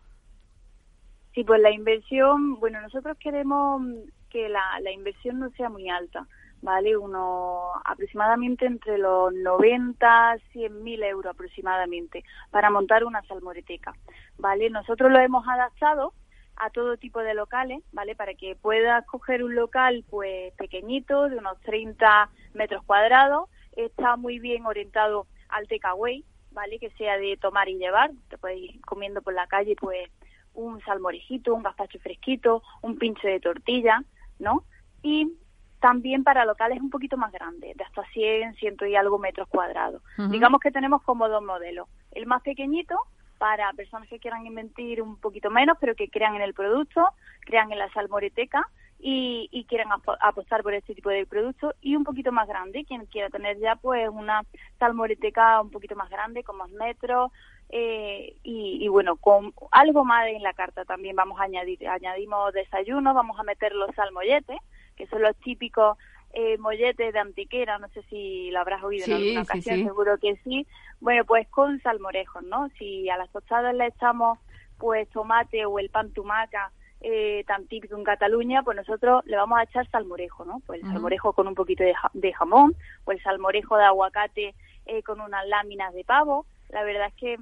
Sí, 1.35 1.45
pues 1.45 1.61
la 1.61 1.71
inversión, 1.71 2.61
bueno, 2.61 2.81
nosotros 2.81 3.17
queremos 3.19 3.83
que 4.29 4.49
la, 4.49 4.63
la 4.83 4.93
inversión 4.93 5.41
no 5.41 5.51
sea 5.51 5.69
muy 5.69 5.89
alta. 5.89 6.27
¿vale? 6.63 6.97
Uno 6.97 7.73
aproximadamente 7.85 8.67
entre 8.67 8.99
los 8.99 9.33
90, 9.33 10.37
100 10.53 10.83
mil 10.83 11.03
euros 11.03 11.35
aproximadamente 11.35 12.25
para 12.51 12.71
montar 12.71 13.05
una 13.05 13.23
salmoreteca, 13.23 13.95
¿vale? 14.39 14.71
Nosotros 14.71 15.11
lo 15.11 15.19
hemos 15.19 15.47
adaptado 15.49 16.13
a 16.61 16.69
todo 16.71 16.99
tipo 16.99 17.21
de 17.21 17.33
locales, 17.35 17.83
¿vale? 17.93 18.15
Para 18.15 18.35
que 18.35 18.55
puedas 18.55 19.05
coger 19.07 19.43
un 19.43 19.55
local 19.55 20.05
pues 20.11 20.53
pequeñito, 20.55 21.29
de 21.31 21.39
unos 21.39 21.59
30 21.61 22.29
metros 22.53 22.85
cuadrados, 22.85 23.49
está 23.73 24.17
muy 24.17 24.39
bien 24.39 24.67
orientado 24.67 25.27
al 25.49 25.67
takeaway, 25.67 26.23
¿vale? 26.53 26.79
Que 26.79 26.91
sea 26.91 27.17
de 27.17 27.39
tomar 27.39 27.71
y 27.71 27.79
llevar, 27.79 28.11
te 28.29 28.37
puedes 28.37 28.59
ir 28.59 28.81
comiendo 28.83 29.23
por 29.23 29.33
la 29.33 29.47
calle 29.47 29.75
pues 29.75 30.11
un 30.53 30.83
salmorejito, 30.83 31.55
un 31.55 31.63
gazpacho 31.63 31.99
fresquito, 31.99 32.63
un 32.83 32.99
pinche 32.99 33.27
de 33.27 33.41
tortilla, 33.41 34.05
¿no? 34.39 34.65
Y 35.03 35.33
también 35.81 36.25
para 36.25 36.45
locales 36.45 36.83
un 36.83 36.91
poquito 36.91 37.17
más 37.17 37.33
grandes, 37.33 37.75
de 37.75 37.85
hasta 37.85 38.05
100, 38.13 38.57
100 38.57 38.77
y 38.87 38.97
algo 38.97 39.19
metros 39.19 39.49
cuadrados. 39.49 40.03
Digamos 40.31 40.61
que 40.61 40.71
tenemos 40.71 41.03
como 41.03 41.27
dos 41.27 41.43
modelos. 41.43 41.89
El 42.11 42.27
más 42.27 42.43
pequeñito, 42.43 42.97
para 43.41 43.73
personas 43.73 44.07
que 44.07 44.19
quieran 44.19 44.47
invertir 44.47 45.01
un 45.01 45.17
poquito 45.17 45.49
menos, 45.49 45.79
pero 45.81 45.95
que 45.95 46.11
crean 46.11 46.35
en 46.35 46.43
el 46.43 46.53
producto, 46.53 47.09
crean 47.41 47.73
en 47.73 47.79
la 47.79 47.91
salmoreteca 47.95 48.69
y, 48.99 49.49
y 49.51 49.65
quieran 49.65 49.89
apostar 50.21 50.63
por 50.63 50.75
este 50.75 50.95
tipo 50.95 51.09
de 51.09 51.25
producto. 51.25 51.75
Y 51.81 51.97
un 51.97 52.05
poquito 52.05 52.33
más 52.33 52.47
grande, 52.47 52.85
quien 52.85 53.07
quiera 53.07 53.31
tener 53.31 53.59
ya 53.59 53.77
pues 53.77 54.11
una 54.11 54.43
salmoreteca 54.79 55.63
un 55.63 55.71
poquito 55.71 55.97
más 55.97 56.11
grande, 56.11 56.45
con 56.45 56.59
más 56.59 56.69
metros, 56.69 57.33
eh, 57.71 58.37
y, 58.43 58.85
y, 58.85 58.89
bueno, 58.89 59.17
con 59.17 59.55
algo 59.71 60.05
más 60.05 60.27
en 60.27 60.43
la 60.43 60.53
carta 60.53 60.85
también 60.85 61.17
vamos 61.17 61.41
a 61.41 61.45
añadir, 61.45 61.89
añadimos 61.89 62.53
desayuno, 62.53 63.15
vamos 63.15 63.41
a 63.41 63.43
meter 63.45 63.73
los 63.75 63.95
salmolletes, 63.95 64.59
que 64.97 65.07
son 65.07 65.23
los 65.23 65.35
típicos 65.37 65.97
eh, 66.33 66.59
molletes 66.59 67.13
de 67.13 67.19
antiquera, 67.19 67.79
no 67.79 67.89
sé 67.89 68.03
si 68.05 68.51
lo 68.51 68.61
habrás 68.61 68.83
oído 68.83 69.07
en 69.07 69.13
alguna 69.13 69.43
ocasión, 69.43 69.85
seguro 69.85 70.19
que 70.19 70.37
sí. 70.45 70.67
Bueno, 71.01 71.25
pues 71.25 71.49
con 71.49 71.81
salmorejos, 71.81 72.43
¿no? 72.45 72.69
Si 72.79 73.09
a 73.11 73.17
las 73.17 73.31
tostadas 73.31 73.75
le 73.75 73.87
echamos 73.87 74.39
pues 74.79 75.09
tomate 75.11 75.67
o 75.67 75.79
el 75.79 75.91
pan 75.91 76.11
tumaca 76.13 76.73
eh, 77.03 77.45
tan 77.47 77.67
típico 77.67 77.97
en 77.97 78.05
Cataluña, 78.05 78.63
pues 78.63 78.77
nosotros 78.77 79.25
le 79.27 79.37
vamos 79.37 79.59
a 79.59 79.65
echar 79.65 79.89
salmorejo, 79.91 80.45
¿no? 80.45 80.61
Pues 80.67 80.83
el 80.83 80.91
salmorejo 80.91 81.33
con 81.33 81.49
un 81.49 81.55
poquito 81.55 81.83
de, 81.83 82.33
jamón, 82.33 82.77
o 83.05 83.13
el 83.13 83.23
salmorejo 83.23 83.77
de 83.77 83.85
aguacate 83.85 84.55
eh, 84.87 85.03
con 85.03 85.21
unas 85.21 85.47
láminas 85.49 85.93
de 85.95 86.05
pavo. 86.05 86.47
La 86.69 86.85
verdad 86.85 87.09
es 87.09 87.15
que 87.15 87.39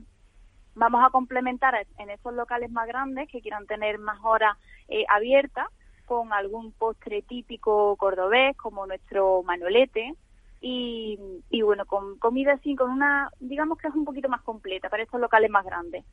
vamos 0.74 1.04
a 1.04 1.10
complementar 1.10 1.86
en 1.98 2.10
esos 2.10 2.32
locales 2.34 2.70
más 2.70 2.86
grandes 2.86 3.28
que 3.28 3.40
quieran 3.40 3.66
tener 3.66 3.98
más 3.98 4.18
horas 4.22 4.56
eh, 4.88 5.04
abiertas 5.08 5.66
con 6.08 6.32
algún 6.32 6.72
postre 6.72 7.20
típico 7.22 7.94
cordobés 7.96 8.56
como 8.56 8.86
nuestro 8.86 9.42
manolete 9.42 10.14
y, 10.60 11.18
y 11.50 11.62
bueno, 11.62 11.84
con 11.84 12.18
comida 12.18 12.54
así, 12.54 12.74
con 12.74 12.90
una, 12.90 13.30
digamos 13.38 13.76
que 13.78 13.88
es 13.88 13.94
un 13.94 14.06
poquito 14.06 14.30
más 14.30 14.40
completa 14.42 14.88
para 14.88 15.02
estos 15.02 15.20
locales 15.20 15.50
más 15.50 15.66
grandes. 15.66 16.04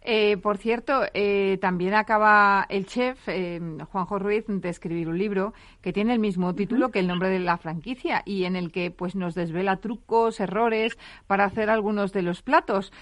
Eh, 0.00 0.36
por 0.38 0.58
cierto, 0.58 1.02
eh, 1.14 1.58
también 1.60 1.94
acaba 1.94 2.66
el 2.68 2.86
chef 2.86 3.28
eh, 3.28 3.60
Juanjo 3.90 4.18
Ruiz 4.18 4.44
de 4.48 4.68
escribir 4.68 5.08
un 5.08 5.18
libro 5.18 5.52
que 5.80 5.92
tiene 5.92 6.12
el 6.12 6.18
mismo 6.18 6.54
título 6.54 6.90
que 6.90 6.98
el 6.98 7.06
nombre 7.06 7.28
de 7.28 7.38
la 7.38 7.56
franquicia 7.56 8.22
y 8.24 8.44
en 8.44 8.56
el 8.56 8.72
que 8.72 8.90
pues 8.90 9.14
nos 9.14 9.34
desvela 9.34 9.76
trucos, 9.76 10.40
errores 10.40 10.98
para 11.26 11.44
hacer 11.44 11.70
algunos 11.70 12.12
de 12.12 12.22
los 12.22 12.42
platos. 12.42 12.92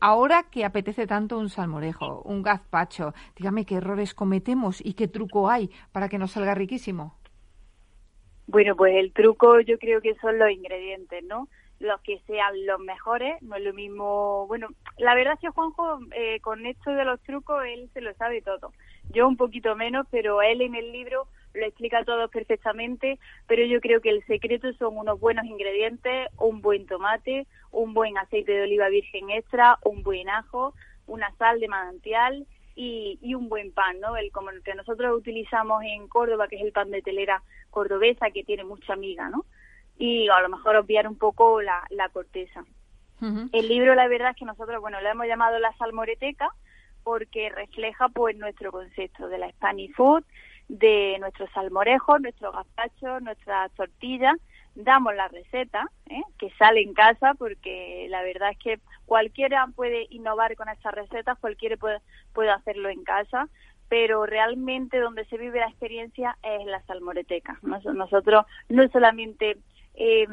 ahora 0.00 0.44
que 0.44 0.64
apetece 0.64 1.06
tanto 1.06 1.38
un 1.38 1.48
salmorejo, 1.48 2.22
un 2.22 2.42
gazpacho, 2.42 3.12
dígame 3.36 3.64
qué 3.64 3.76
errores 3.76 4.14
cometemos 4.14 4.80
y 4.84 4.94
qué 4.94 5.08
truco 5.08 5.50
hay 5.50 5.70
para 5.92 6.08
que 6.08 6.18
nos 6.18 6.32
salga 6.32 6.54
riquísimo. 6.54 7.16
Bueno, 8.46 8.76
pues 8.76 8.94
el 8.96 9.12
truco 9.12 9.60
yo 9.60 9.78
creo 9.78 10.00
que 10.00 10.14
son 10.16 10.38
los 10.38 10.50
ingredientes, 10.50 11.24
¿no? 11.24 11.48
Los 11.84 12.00
que 12.00 12.18
sean 12.26 12.66
los 12.66 12.80
mejores, 12.80 13.40
no 13.42 13.56
es 13.56 13.62
lo 13.62 13.72
mismo, 13.72 14.46
bueno, 14.46 14.68
la 14.98 15.14
verdad 15.14 15.34
es 15.34 15.40
que 15.40 15.48
Juanjo 15.48 16.00
eh, 16.12 16.40
con 16.40 16.66
esto 16.66 16.90
de 16.90 17.04
los 17.04 17.20
trucos 17.22 17.64
él 17.66 17.90
se 17.92 18.00
lo 18.00 18.14
sabe 18.14 18.42
todo, 18.42 18.72
yo 19.10 19.28
un 19.28 19.36
poquito 19.36 19.76
menos, 19.76 20.06
pero 20.10 20.42
él 20.42 20.60
en 20.62 20.74
el 20.74 20.92
libro 20.92 21.28
lo 21.54 21.66
explica 21.66 22.04
todo 22.04 22.28
perfectamente, 22.28 23.18
pero 23.46 23.64
yo 23.64 23.80
creo 23.80 24.00
que 24.00 24.10
el 24.10 24.24
secreto 24.26 24.72
son 24.74 24.96
unos 24.96 25.20
buenos 25.20 25.44
ingredientes, 25.44 26.28
un 26.38 26.60
buen 26.60 26.86
tomate, 26.86 27.46
un 27.70 27.94
buen 27.94 28.18
aceite 28.18 28.52
de 28.52 28.62
oliva 28.62 28.88
virgen 28.88 29.30
extra, 29.30 29.78
un 29.84 30.02
buen 30.02 30.28
ajo, 30.28 30.74
una 31.06 31.32
sal 31.36 31.60
de 31.60 31.68
manantial 31.68 32.46
y, 32.74 33.18
y 33.22 33.34
un 33.34 33.48
buen 33.48 33.72
pan, 33.72 34.00
¿no? 34.00 34.16
El 34.16 34.32
como 34.32 34.50
el 34.50 34.62
que 34.62 34.74
nosotros 34.74 35.16
utilizamos 35.16 35.84
en 35.84 36.08
Córdoba, 36.08 36.48
que 36.48 36.56
es 36.56 36.62
el 36.62 36.72
pan 36.72 36.90
de 36.90 37.02
telera 37.02 37.42
cordobesa, 37.70 38.30
que 38.30 38.42
tiene 38.42 38.64
mucha 38.64 38.96
miga, 38.96 39.28
¿no? 39.28 39.44
Y 39.98 40.28
a 40.28 40.40
lo 40.40 40.48
mejor 40.48 40.76
obviar 40.76 41.06
un 41.06 41.16
poco 41.16 41.62
la, 41.62 41.84
la 41.90 42.08
corteza. 42.08 42.64
El 43.52 43.68
libro, 43.68 43.94
la 43.94 44.06
verdad 44.06 44.30
es 44.30 44.36
que 44.36 44.44
nosotros, 44.44 44.82
bueno, 44.82 45.00
lo 45.00 45.08
hemos 45.08 45.26
llamado 45.26 45.58
La 45.58 45.72
Salmoreteca 45.78 46.50
porque 47.04 47.50
refleja 47.50 48.08
pues 48.08 48.36
nuestro 48.36 48.72
concepto 48.72 49.28
de 49.28 49.38
la 49.38 49.50
Spanish 49.50 49.94
Food, 49.94 50.24
de 50.68 51.16
nuestros 51.20 51.50
salmorejos, 51.52 52.20
nuestros 52.20 52.54
gazpachos, 52.54 53.22
nuestras 53.22 53.70
tortillas. 53.72 54.36
Damos 54.74 55.14
la 55.14 55.28
receta, 55.28 55.88
¿eh? 56.10 56.22
que 56.38 56.50
sale 56.58 56.82
en 56.82 56.94
casa, 56.94 57.34
porque 57.34 58.08
la 58.10 58.22
verdad 58.22 58.50
es 58.50 58.58
que 58.58 58.80
cualquiera 59.06 59.68
puede 59.76 60.06
innovar 60.10 60.56
con 60.56 60.68
estas 60.68 60.92
recetas, 60.94 61.38
cualquiera 61.38 61.76
puede, 61.76 62.00
puede 62.32 62.50
hacerlo 62.50 62.88
en 62.88 63.04
casa, 63.04 63.48
pero 63.88 64.26
realmente 64.26 64.98
donde 64.98 65.26
se 65.26 65.38
vive 65.38 65.60
la 65.60 65.68
experiencia 65.68 66.36
es 66.42 66.66
la 66.66 66.82
salmoreteca. 66.86 67.60
Nosotros 67.62 68.46
no 68.68 68.88
solamente 68.88 69.58
eh, 69.94 70.26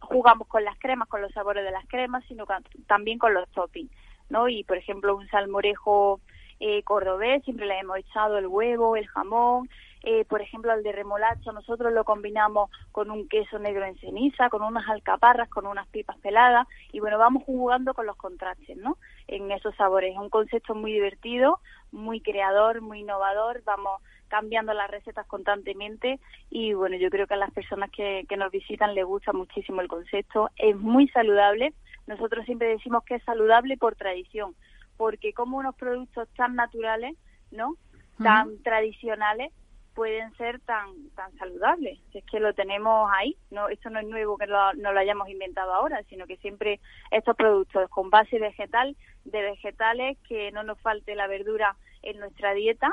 jugamos 0.00 0.48
con 0.48 0.64
las 0.64 0.78
cremas, 0.78 1.08
con 1.08 1.22
los 1.22 1.32
sabores 1.32 1.64
de 1.64 1.70
las 1.70 1.86
cremas, 1.86 2.24
sino 2.26 2.46
también 2.86 3.18
con 3.18 3.34
los 3.34 3.48
toppings. 3.50 3.90
¿no? 4.28 4.48
Y, 4.48 4.64
por 4.64 4.76
ejemplo, 4.76 5.16
un 5.16 5.28
salmorejo 5.28 6.20
eh, 6.60 6.82
cordobés, 6.82 7.42
siempre 7.44 7.66
le 7.66 7.78
hemos 7.78 7.98
echado 7.98 8.38
el 8.38 8.46
huevo, 8.46 8.96
el 8.96 9.06
jamón, 9.08 9.68
eh, 10.02 10.24
por 10.24 10.40
ejemplo, 10.40 10.72
al 10.72 10.82
de 10.82 10.92
remolacha 10.92 11.52
nosotros 11.52 11.92
lo 11.92 12.04
combinamos 12.04 12.70
con 12.90 13.10
un 13.10 13.28
queso 13.28 13.58
negro 13.58 13.84
en 13.84 13.98
ceniza, 13.98 14.48
con 14.48 14.62
unas 14.62 14.88
alcaparras, 14.88 15.48
con 15.50 15.66
unas 15.66 15.86
pipas 15.88 16.16
peladas 16.18 16.66
y 16.92 17.00
bueno, 17.00 17.18
vamos 17.18 17.42
jugando 17.44 17.92
con 17.92 18.06
los 18.06 18.16
contrastes, 18.16 18.78
¿no? 18.78 18.96
En 19.28 19.50
esos 19.50 19.74
sabores. 19.76 20.12
Es 20.12 20.18
un 20.18 20.30
concepto 20.30 20.74
muy 20.74 20.92
divertido, 20.92 21.60
muy 21.92 22.20
creador, 22.20 22.80
muy 22.80 23.00
innovador, 23.00 23.62
vamos 23.64 24.00
cambiando 24.30 24.72
las 24.72 24.90
recetas 24.90 25.26
constantemente 25.26 26.18
y 26.48 26.72
bueno, 26.72 26.96
yo 26.96 27.10
creo 27.10 27.26
que 27.26 27.34
a 27.34 27.36
las 27.36 27.50
personas 27.50 27.90
que, 27.90 28.24
que 28.28 28.38
nos 28.38 28.50
visitan 28.50 28.94
les 28.94 29.04
gusta 29.04 29.32
muchísimo 29.32 29.82
el 29.82 29.88
concepto. 29.88 30.48
Es 30.56 30.76
muy 30.76 31.08
saludable. 31.08 31.74
Nosotros 32.06 32.46
siempre 32.46 32.68
decimos 32.68 33.04
que 33.04 33.16
es 33.16 33.24
saludable 33.24 33.76
por 33.76 33.96
tradición, 33.96 34.54
porque 34.96 35.34
como 35.34 35.58
unos 35.58 35.74
productos 35.76 36.28
tan 36.36 36.54
naturales, 36.54 37.16
¿no? 37.50 37.74
Tan 38.22 38.62
tradicionales, 38.62 39.50
pueden 39.94 40.34
ser 40.36 40.60
tan 40.60 41.10
tan 41.16 41.32
saludables. 41.36 41.98
Es 42.14 42.24
que 42.24 42.40
lo 42.40 42.54
tenemos 42.54 43.10
ahí, 43.14 43.36
no 43.50 43.68
esto 43.68 43.90
no 43.90 43.98
es 43.98 44.06
nuevo 44.06 44.36
que 44.38 44.46
lo, 44.46 44.72
no 44.74 44.92
lo 44.92 45.00
hayamos 45.00 45.28
inventado 45.28 45.74
ahora, 45.74 46.02
sino 46.08 46.26
que 46.26 46.36
siempre 46.38 46.80
estos 47.10 47.36
productos 47.36 47.88
con 47.90 48.10
base 48.10 48.38
vegetal, 48.38 48.96
de 49.24 49.42
vegetales, 49.42 50.18
que 50.28 50.52
no 50.52 50.62
nos 50.62 50.80
falte 50.80 51.14
la 51.14 51.26
verdura 51.26 51.76
en 52.02 52.18
nuestra 52.18 52.54
dieta, 52.54 52.90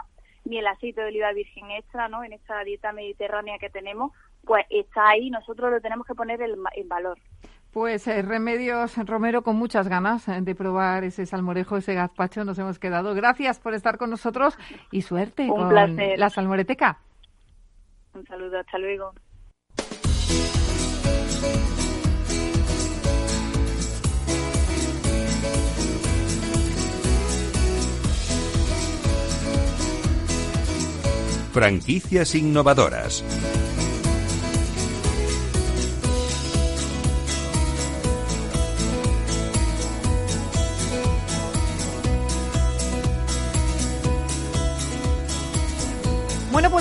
ni 0.48 0.60
el 0.60 0.68
aceite 0.68 1.02
de 1.02 1.08
oliva 1.08 1.32
virgen 1.34 1.72
extra, 1.72 2.08
¿no? 2.08 2.24
En 2.24 2.34
esta 2.34 2.64
dieta 2.64 2.92
mediterránea 2.92 3.58
que 3.60 3.70
tenemos, 3.70 4.12
pues 4.44 4.66
está 4.70 5.10
ahí, 5.10 5.30
nosotros 5.30 5.72
lo 5.72 5.82
tenemos 5.82 6.06
que 6.08 6.16
poner 6.16 6.42
en, 6.42 6.88
valor. 6.88 7.18
Pues 7.72 8.08
eh, 8.08 8.22
Remedios 8.22 8.98
Romero, 9.06 9.44
con 9.44 9.56
muchas 9.56 9.88
ganas 9.88 10.28
eh, 10.28 10.40
de 10.42 10.56
probar 10.56 11.04
ese 11.04 11.26
salmorejo, 11.26 11.78
ese 11.78 11.94
gazpacho, 11.94 12.44
nos 12.44 12.58
hemos 12.58 12.80
quedado. 12.80 13.14
Gracias 13.14 13.60
por 13.60 13.74
estar 13.74 13.98
con 13.98 14.10
nosotros 14.10 14.58
y 14.92 15.02
suerte 15.02 15.48
con 15.48 15.74
la 15.74 16.30
salmoreteca. 16.30 17.00
Un 18.14 18.26
saludo, 18.26 18.60
hasta 18.60 18.78
luego. 18.80 19.14
Franquicias 31.52 32.36
innovadoras. 32.36 33.24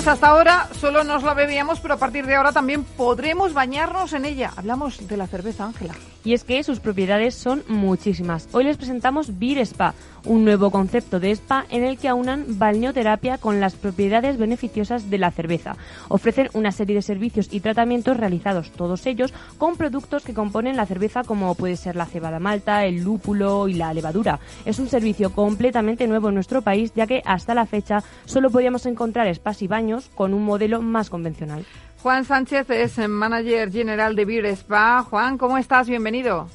Pues 0.07 0.13
hasta 0.13 0.27
ahora 0.27 0.69
solo 0.71 1.03
nos 1.03 1.23
la 1.23 1.33
bebíamos, 1.33 1.81
pero 1.81 1.95
a 1.95 1.97
partir 1.97 2.25
de 2.25 2.35
ahora 2.35 2.53
también 2.53 2.85
podremos 2.85 3.53
bañarnos 3.53 4.13
en 4.13 4.23
ella. 4.23 4.53
Hablamos 4.55 5.05
de 5.05 5.17
la 5.17 5.27
cerveza, 5.27 5.65
Ángela. 5.65 5.95
Y 6.23 6.33
es 6.33 6.45
que 6.45 6.63
sus 6.63 6.79
propiedades 6.79 7.35
son 7.35 7.63
muchísimas. 7.67 8.47
Hoy 8.53 8.63
les 8.63 8.77
presentamos 8.77 9.37
Beer 9.37 9.59
Spa, 9.59 9.93
un 10.27 10.43
nuevo 10.43 10.71
concepto 10.71 11.19
de 11.19 11.31
spa 11.31 11.65
en 11.69 11.83
el 11.83 11.97
que 11.97 12.09
aunan 12.09 12.45
balneoterapia 12.47 13.37
con 13.37 13.59
las 13.59 13.75
propiedades 13.75 14.37
beneficiosas 14.37 15.09
de 15.09 15.17
la 15.17 15.31
cerveza. 15.31 15.77
Ofrecen 16.09 16.49
una 16.53 16.71
serie 16.71 16.95
de 16.95 17.01
servicios 17.01 17.47
y 17.51 17.61
tratamientos 17.61 18.17
realizados 18.17 18.71
todos 18.71 19.05
ellos 19.05 19.33
con 19.57 19.77
productos 19.77 20.23
que 20.23 20.33
componen 20.33 20.75
la 20.75 20.85
cerveza 20.85 21.23
como 21.23 21.55
puede 21.55 21.77
ser 21.77 21.95
la 21.95 22.05
cebada 22.05 22.39
malta, 22.39 22.85
el 22.85 23.03
lúpulo 23.03 23.67
y 23.67 23.75
la 23.75 23.93
levadura. 23.93 24.39
Es 24.65 24.79
un 24.79 24.89
servicio 24.89 25.31
completamente 25.31 26.07
nuevo 26.07 26.29
en 26.29 26.35
nuestro 26.35 26.61
país 26.61 26.91
ya 26.95 27.07
que 27.07 27.21
hasta 27.25 27.53
la 27.53 27.65
fecha 27.65 28.03
solo 28.25 28.49
podíamos 28.49 28.85
encontrar 28.85 29.33
spas 29.33 29.61
y 29.61 29.67
baños 29.67 29.96
con 30.15 30.33
un 30.33 30.43
modelo 30.43 30.81
más 30.81 31.09
convencional. 31.09 31.65
Juan 32.01 32.25
Sánchez 32.25 32.69
es 32.69 32.97
manager 33.07 33.71
general 33.71 34.15
de 34.15 34.25
Beer 34.25 34.45
Spa. 34.45 35.03
Juan, 35.03 35.37
¿cómo 35.37 35.57
estás? 35.57 35.89
Bienvenido. 35.89 36.47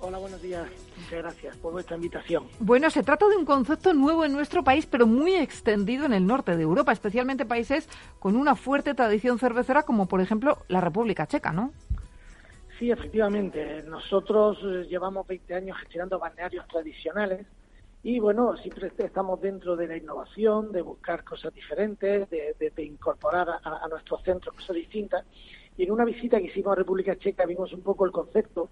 Hola, 0.00 0.18
buenos 0.18 0.40
días. 0.42 0.66
Muchas 0.96 1.22
gracias 1.22 1.56
por 1.58 1.72
vuestra 1.72 1.96
invitación. 1.96 2.44
Bueno, 2.58 2.90
se 2.90 3.02
trata 3.02 3.28
de 3.28 3.36
un 3.36 3.44
concepto 3.44 3.94
nuevo 3.94 4.24
en 4.24 4.32
nuestro 4.32 4.62
país, 4.62 4.86
pero 4.86 5.06
muy 5.06 5.34
extendido 5.34 6.04
en 6.06 6.12
el 6.12 6.26
norte 6.26 6.56
de 6.56 6.62
Europa, 6.62 6.92
especialmente 6.92 7.44
países 7.46 7.88
con 8.18 8.36
una 8.36 8.54
fuerte 8.56 8.94
tradición 8.94 9.38
cervecera, 9.38 9.84
como 9.84 10.06
por 10.06 10.20
ejemplo 10.20 10.58
la 10.68 10.80
República 10.80 11.26
Checa, 11.26 11.52
¿no? 11.52 11.72
Sí, 12.78 12.90
efectivamente. 12.90 13.82
Nosotros 13.84 14.58
eh, 14.62 14.86
llevamos 14.88 15.26
20 15.26 15.54
años 15.54 15.78
gestionando 15.78 16.18
balnearios 16.18 16.66
tradicionales 16.68 17.46
y 18.02 18.20
bueno, 18.20 18.56
siempre 18.56 18.92
estamos 18.98 19.40
dentro 19.40 19.74
de 19.74 19.88
la 19.88 19.96
innovación, 19.96 20.70
de 20.70 20.82
buscar 20.82 21.24
cosas 21.24 21.52
diferentes, 21.52 22.30
de, 22.30 22.84
incorporar 22.84 23.48
a, 23.62 23.88
nuestros 23.88 24.22
centros 24.22 24.54
cosas 24.54 24.76
distintas. 24.76 25.24
Y 25.76 25.82
en 25.82 25.90
una 25.90 26.04
visita 26.04 26.38
que 26.38 26.44
hicimos 26.44 26.72
a 26.72 26.76
República 26.76 27.16
Checa 27.16 27.44
vimos 27.46 27.72
un 27.72 27.82
poco 27.82 28.06
el 28.06 28.12
concepto 28.12 28.70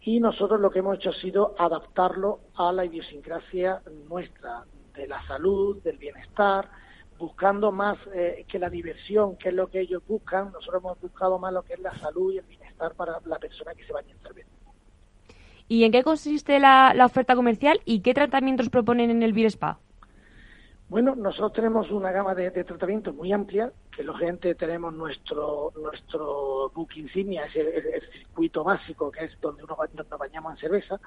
y 0.00 0.20
nosotros 0.20 0.60
lo 0.60 0.70
que 0.70 0.78
hemos 0.78 0.96
hecho 0.96 1.10
ha 1.10 1.14
sido 1.14 1.54
adaptarlo 1.58 2.40
a 2.54 2.72
la 2.72 2.84
idiosincrasia 2.84 3.82
nuestra, 4.08 4.64
de 4.94 5.08
la 5.08 5.26
salud, 5.26 5.82
del 5.82 5.98
bienestar, 5.98 6.70
buscando 7.18 7.72
más 7.72 7.98
eh, 8.14 8.44
que 8.48 8.58
la 8.58 8.70
diversión, 8.70 9.36
que 9.36 9.48
es 9.48 9.54
lo 9.54 9.66
que 9.66 9.80
ellos 9.80 10.02
buscan. 10.06 10.52
Nosotros 10.52 10.82
hemos 10.82 11.00
buscado 11.00 11.38
más 11.38 11.52
lo 11.52 11.62
que 11.62 11.74
es 11.74 11.80
la 11.80 11.98
salud 11.98 12.32
y 12.32 12.38
el 12.38 12.44
bienestar 12.44 12.94
para 12.94 13.20
la 13.26 13.38
persona 13.38 13.74
que 13.74 13.84
se 13.84 13.92
baña 13.92 14.12
en 14.12 14.20
cerveza. 14.20 14.57
¿Y 15.68 15.84
en 15.84 15.92
qué 15.92 16.02
consiste 16.02 16.58
la, 16.58 16.94
oferta 17.04 17.36
comercial 17.36 17.80
y 17.84 18.00
qué 18.00 18.14
tratamientos 18.14 18.70
proponen 18.70 19.10
en 19.10 19.22
el 19.22 19.32
Beer 19.32 19.46
Spa? 19.48 19.78
Bueno, 20.88 21.14
nosotros 21.14 21.52
tenemos 21.52 21.90
una 21.90 22.10
gama 22.10 22.34
de, 22.34 22.50
tratamientos 22.64 23.14
muy 23.14 23.30
amplia, 23.30 23.70
que 23.94 24.02
lógicamente 24.02 24.54
tenemos 24.54 24.94
nuestro 24.94 25.70
nuestro 25.76 26.70
book 26.74 26.88
insignia, 26.96 27.44
es 27.44 27.56
el, 27.56 28.02
circuito 28.10 28.64
básico, 28.64 29.10
que 29.10 29.26
es 29.26 29.40
donde 29.42 29.64
uno, 29.64 29.76
nos 29.94 30.18
bañamos 30.18 30.52
en 30.52 30.58
cerveza, 30.58 30.98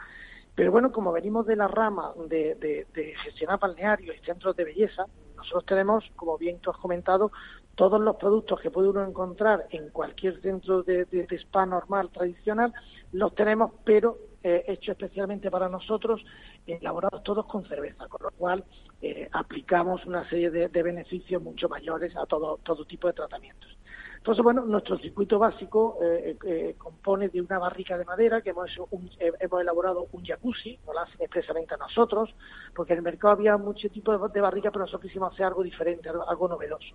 pero 0.53 0.71
bueno, 0.71 0.91
como 0.91 1.11
venimos 1.11 1.47
de 1.47 1.55
la 1.55 1.67
rama 1.67 2.13
de, 2.27 2.85
de, 2.93 3.15
gestionar 3.23 3.57
balnearios 3.57 4.15
y 4.15 4.25
centros 4.25 4.55
de 4.55 4.65
belleza, 4.65 5.05
nosotros 5.35 5.65
tenemos, 5.65 6.03
como 6.15 6.37
bien 6.37 6.59
tú 6.59 6.69
has 6.69 6.77
comentado, 6.77 7.31
todos 7.75 7.99
los 7.99 8.17
productos 8.17 8.59
que 8.59 8.69
puede 8.69 8.89
uno 8.89 9.03
encontrar 9.03 9.65
en 9.71 9.89
cualquier 9.89 10.39
centro 10.41 10.83
de, 10.83 11.07
spa 11.31 11.65
normal, 11.65 12.09
tradicional, 12.09 12.73
los 13.11 13.33
tenemos, 13.33 13.71
pero 13.83 14.17
eh, 14.43 14.63
hechos 14.67 14.89
especialmente 14.89 15.51
para 15.51 15.69
nosotros, 15.69 16.23
elaborados 16.65 17.23
todos 17.23 17.45
con 17.45 17.65
cerveza, 17.67 18.07
con 18.07 18.21
lo 18.23 18.31
cual 18.31 18.63
eh, 19.01 19.29
aplicamos 19.31 20.05
una 20.05 20.27
serie 20.29 20.49
de, 20.49 20.67
beneficios 20.83 21.41
mucho 21.41 21.69
mayores 21.69 22.15
a 22.15 22.25
todo, 22.25 22.59
todo 22.63 22.85
tipo 22.85 23.07
de 23.07 23.13
tratamientos. 23.13 23.77
Entonces, 24.17 24.43
bueno, 24.43 24.63
nuestro 24.65 24.99
circuito 24.99 25.39
básico 25.39 25.97
eh, 26.03 26.37
eh, 26.45 26.75
compone 26.77 27.29
de 27.29 27.41
una 27.41 27.57
barrica 27.57 27.97
de 27.97 28.05
madera 28.05 28.41
que 28.41 28.51
hemos, 28.51 28.69
hemos 29.19 29.61
elaborado 29.61 30.05
un 30.11 30.23
jacuzzi, 30.23 30.77
no 30.85 30.93
lo 30.93 30.99
hacen 30.99 31.19
expresamente 31.21 31.73
a 31.73 31.77
nosotros, 31.77 32.29
porque 32.75 32.93
en 32.93 32.99
el 32.99 33.03
mercado 33.03 33.33
había 33.33 33.57
mucho 33.57 33.89
tipo 33.89 34.15
de, 34.15 34.31
de 34.31 34.41
barrica, 34.41 34.69
pero 34.69 34.85
nosotros 34.85 35.09
quisimos 35.09 35.33
hacer 35.33 35.47
algo 35.47 35.63
diferente, 35.63 36.07
algo, 36.07 36.47
novedoso. 36.47 36.93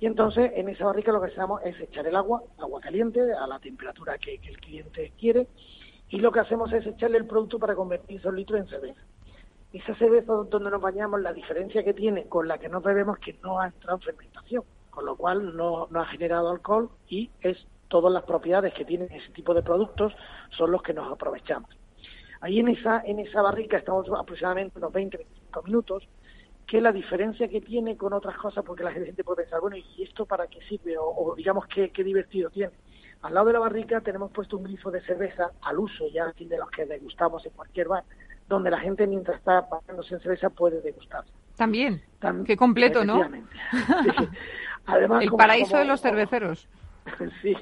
Y 0.00 0.06
entonces 0.06 0.50
en 0.56 0.68
esa 0.68 0.86
barrica 0.86 1.12
lo 1.12 1.20
que 1.20 1.28
hacemos 1.28 1.62
es 1.64 1.78
echar 1.78 2.04
el 2.08 2.16
agua, 2.16 2.42
agua 2.58 2.80
caliente, 2.80 3.20
a 3.32 3.46
la 3.46 3.60
temperatura 3.60 4.18
que 4.18 4.40
el 4.42 4.58
cliente 4.58 5.12
quiere, 5.20 5.46
y 6.10 6.18
lo 6.18 6.30
que 6.30 6.40
hacemos 6.40 6.72
es 6.72 6.86
echarle 6.86 7.18
el 7.18 7.26
producto 7.26 7.58
para 7.58 7.74
convertir 7.74 8.18
esos 8.18 8.34
litros 8.34 8.60
en 8.60 8.68
cerveza. 8.68 9.00
Esa 9.72 9.94
cerveza 9.94 10.32
donde 10.32 10.70
nos 10.70 10.80
bañamos, 10.80 11.20
la 11.20 11.32
diferencia 11.32 11.82
que 11.82 11.94
tiene 11.94 12.24
con 12.26 12.48
la 12.48 12.58
que 12.58 12.68
nos 12.68 12.82
bebemos 12.82 13.18
es 13.18 13.24
que 13.24 13.38
no 13.42 13.60
ha 13.60 13.68
entrado 13.68 13.98
en 13.98 14.02
fermentación 14.02 14.64
con 14.90 15.06
lo 15.06 15.16
cual 15.16 15.56
no, 15.56 15.88
ha 15.94 16.04
generado 16.06 16.50
alcohol 16.50 16.90
y 17.08 17.30
es 17.40 17.56
todas 17.88 18.12
las 18.12 18.24
propiedades 18.24 18.74
que 18.74 18.84
tienen 18.84 19.10
ese 19.12 19.30
tipo 19.32 19.54
de 19.54 19.62
productos 19.62 20.12
son 20.50 20.70
los 20.70 20.82
que 20.82 20.92
nos 20.92 21.10
aprovechamos. 21.10 21.70
Ahí 22.40 22.58
en 22.60 22.68
esa, 22.68 23.02
en 23.04 23.18
esa 23.18 23.42
barrica 23.42 23.78
estamos 23.78 24.06
aproximadamente 24.08 24.78
unos 24.78 24.92
20-25 24.92 25.64
minutos, 25.64 26.08
que 26.66 26.80
la 26.80 26.92
diferencia 26.92 27.48
que 27.48 27.60
tiene 27.60 27.96
con 27.96 28.12
otras 28.12 28.36
cosas, 28.36 28.64
porque 28.64 28.84
la 28.84 28.92
gente 28.92 29.24
puede 29.24 29.42
pensar, 29.42 29.60
bueno, 29.60 29.76
¿y 29.76 30.02
esto 30.02 30.24
para 30.24 30.46
qué 30.46 30.60
sirve? 30.68 30.96
O, 30.98 31.34
digamos, 31.36 31.66
¿qué, 31.66 31.90
¿qué, 31.90 32.04
divertido 32.04 32.48
tiene. 32.50 32.72
Al 33.22 33.34
lado 33.34 33.48
de 33.48 33.52
la 33.52 33.58
barrica 33.58 34.00
tenemos 34.00 34.30
puesto 34.30 34.56
un 34.56 34.64
grifo 34.64 34.90
de 34.90 35.02
cerveza 35.02 35.50
al 35.62 35.78
uso 35.78 36.08
ya 36.08 36.32
de 36.38 36.56
los 36.56 36.70
que 36.70 36.86
degustamos 36.86 37.44
en 37.44 37.52
cualquier 37.52 37.88
bar, 37.88 38.04
donde 38.48 38.70
la 38.70 38.80
gente 38.80 39.06
mientras 39.06 39.38
está 39.38 39.60
bañándose 39.62 40.14
en 40.14 40.20
cerveza 40.20 40.48
puede 40.48 40.80
degustar. 40.80 41.24
También, 42.18 42.46
qué 42.46 42.56
completo, 42.56 43.04
¿no? 43.04 43.20
Además, 44.86 45.22
el 45.22 45.30
paraíso 45.32 45.76
de 45.76 45.84
los 45.84 46.00
cerveceros. 46.00 46.66
sí, 47.42 47.54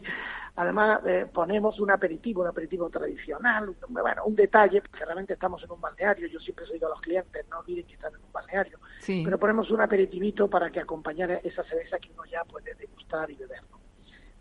además 0.55 1.01
eh, 1.05 1.27
ponemos 1.33 1.81
un 1.81 1.91
aperitivo, 1.91 2.43
un 2.43 2.49
aperitivo 2.49 2.89
tradicional, 2.89 3.75
bueno, 3.89 4.25
un 4.25 4.37
detalle, 4.37 4.81
porque 4.81 5.05
realmente 5.05 5.33
estamos 5.33 5.63
en 5.65 5.73
un 5.73 5.81
balneario, 5.81 6.29
yo 6.29 6.39
siempre 6.39 6.65
digo 6.73 6.87
a 6.87 6.91
los 6.91 7.01
clientes, 7.01 7.45
no 7.51 7.59
olviden 7.59 7.85
que 7.85 7.95
están 7.95 8.15
en 8.15 8.21
un 8.21 8.33
balneario, 8.33 8.79
pero 9.05 9.39
ponemos 9.39 9.71
un 9.73 9.81
aperitivito 9.81 10.49
para 10.49 10.71
que 10.71 10.81
acompañara 10.81 11.41
esa 11.43 11.65
cerveza 11.65 11.99
que 11.99 12.11
uno 12.13 12.25
ya 12.27 12.45
puede 12.45 12.75
degustar 12.75 13.29
y 13.31 13.35
beber. 13.35 13.61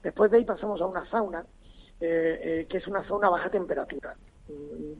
Después 0.07 0.31
de 0.31 0.37
ahí 0.37 0.45
pasamos 0.45 0.79
a 0.79 0.85
una 0.85 1.05
sauna, 1.09 1.45
eh, 1.99 2.39
eh, 2.41 2.67
que 2.69 2.77
es 2.77 2.87
una 2.87 3.05
zona 3.09 3.27
a 3.27 3.31
baja 3.31 3.49
temperatura. 3.49 4.15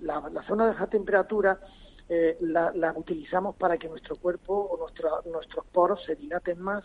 La, 0.01 0.21
zona 0.45 0.65
de 0.65 0.71
baja 0.71 0.87
temperatura 0.87 1.61
eh, 2.09 2.35
la, 2.41 2.91
utilizamos 2.93 3.55
para 3.55 3.77
que 3.77 3.87
nuestro 3.87 4.17
cuerpo 4.17 4.53
o 4.53 4.77
nuestro, 4.77 5.21
nuestros 5.31 5.65
poros 5.67 6.03
se 6.03 6.15
dilaten 6.15 6.59
más 6.59 6.83